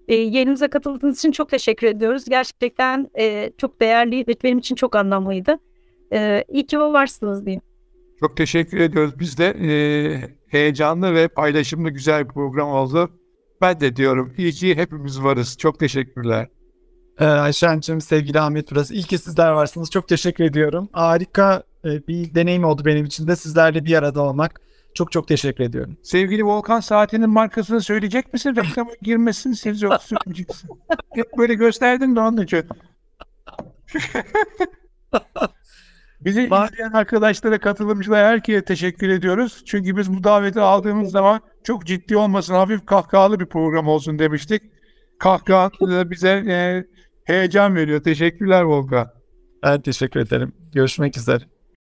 E, 0.07 0.15
yayınımıza 0.15 0.69
katıldığınız 0.69 1.17
için 1.17 1.31
çok 1.31 1.49
teşekkür 1.49 1.87
ediyoruz. 1.87 2.25
Gerçekten 2.25 3.09
e, 3.19 3.51
çok 3.57 3.81
değerli 3.81 4.27
ve 4.27 4.35
benim 4.43 4.57
için 4.57 4.75
çok 4.75 4.95
anlamlıydı. 4.95 5.59
E, 6.13 6.43
iyi 6.49 6.65
ki 6.65 6.79
varsınız 6.79 7.45
diyeyim. 7.45 7.61
Çok 8.19 8.37
teşekkür 8.37 8.79
ediyoruz. 8.79 9.19
Biz 9.19 9.37
de 9.37 9.45
e, 9.45 9.71
heyecanlı 10.47 11.15
ve 11.15 11.27
paylaşımlı 11.27 11.89
güzel 11.89 12.29
bir 12.29 12.33
program 12.33 12.69
oldu. 12.69 13.09
Ben 13.61 13.79
de 13.79 13.95
diyorum 13.95 14.33
iyi 14.37 14.51
ki 14.51 14.75
hepimiz 14.75 15.23
varız. 15.23 15.57
Çok 15.57 15.79
teşekkürler. 15.79 16.47
Ee, 17.19 17.25
Ayşen'cim, 17.25 18.01
sevgili 18.01 18.39
Ahmet 18.39 18.71
Burası. 18.71 18.93
İyi 18.93 19.03
ki 19.03 19.17
sizler 19.17 19.51
varsınız. 19.51 19.91
Çok 19.91 20.07
teşekkür 20.07 20.43
ediyorum. 20.43 20.89
Harika 20.93 21.63
e, 21.85 22.07
bir 22.07 22.35
deneyim 22.35 22.63
oldu 22.63 22.85
benim 22.85 23.05
için 23.05 23.27
de 23.27 23.35
sizlerle 23.35 23.85
bir 23.85 23.97
arada 23.97 24.21
olmak. 24.21 24.61
Çok 24.93 25.11
çok 25.11 25.27
teşekkür 25.27 25.63
ediyorum. 25.63 25.97
Sevgili 26.03 26.45
Volkan 26.45 26.79
saatinin 26.79 27.29
markasını 27.29 27.81
söyleyecek 27.81 28.33
misin? 28.33 28.55
Reklama 28.55 28.91
girmesin 29.01 29.51
siz 29.51 29.81
yok 29.81 30.01
söyleyeceksin. 30.01 30.69
Hep 31.13 31.37
böyle 31.37 31.53
gösterdin 31.53 32.15
de 32.15 32.19
onun 32.19 32.43
için. 32.43 32.63
Bizi 36.21 36.43
izleyen 36.43 36.91
arkadaşlara, 36.93 37.59
katılımcılara 37.59 38.27
herkese 38.27 38.65
teşekkür 38.65 39.09
ediyoruz. 39.09 39.63
Çünkü 39.65 39.97
biz 39.97 40.13
bu 40.13 40.23
daveti 40.23 40.59
aldığımız 40.59 41.11
zaman 41.11 41.41
çok 41.63 41.85
ciddi 41.85 42.17
olmasın, 42.17 42.53
hafif 42.53 42.85
kahkahalı 42.85 43.39
bir 43.39 43.45
program 43.45 43.87
olsun 43.87 44.19
demiştik. 44.19 44.63
Kahkaha 45.19 45.71
bize 46.09 46.43
e, 46.47 46.85
heyecan 47.29 47.75
veriyor. 47.75 48.03
Teşekkürler 48.03 48.61
Volkan. 48.61 49.11
Ben 49.63 49.81
teşekkür 49.81 50.19
ederim. 50.19 50.53
Görüşmek 50.73 51.17
üzere. 51.17 51.43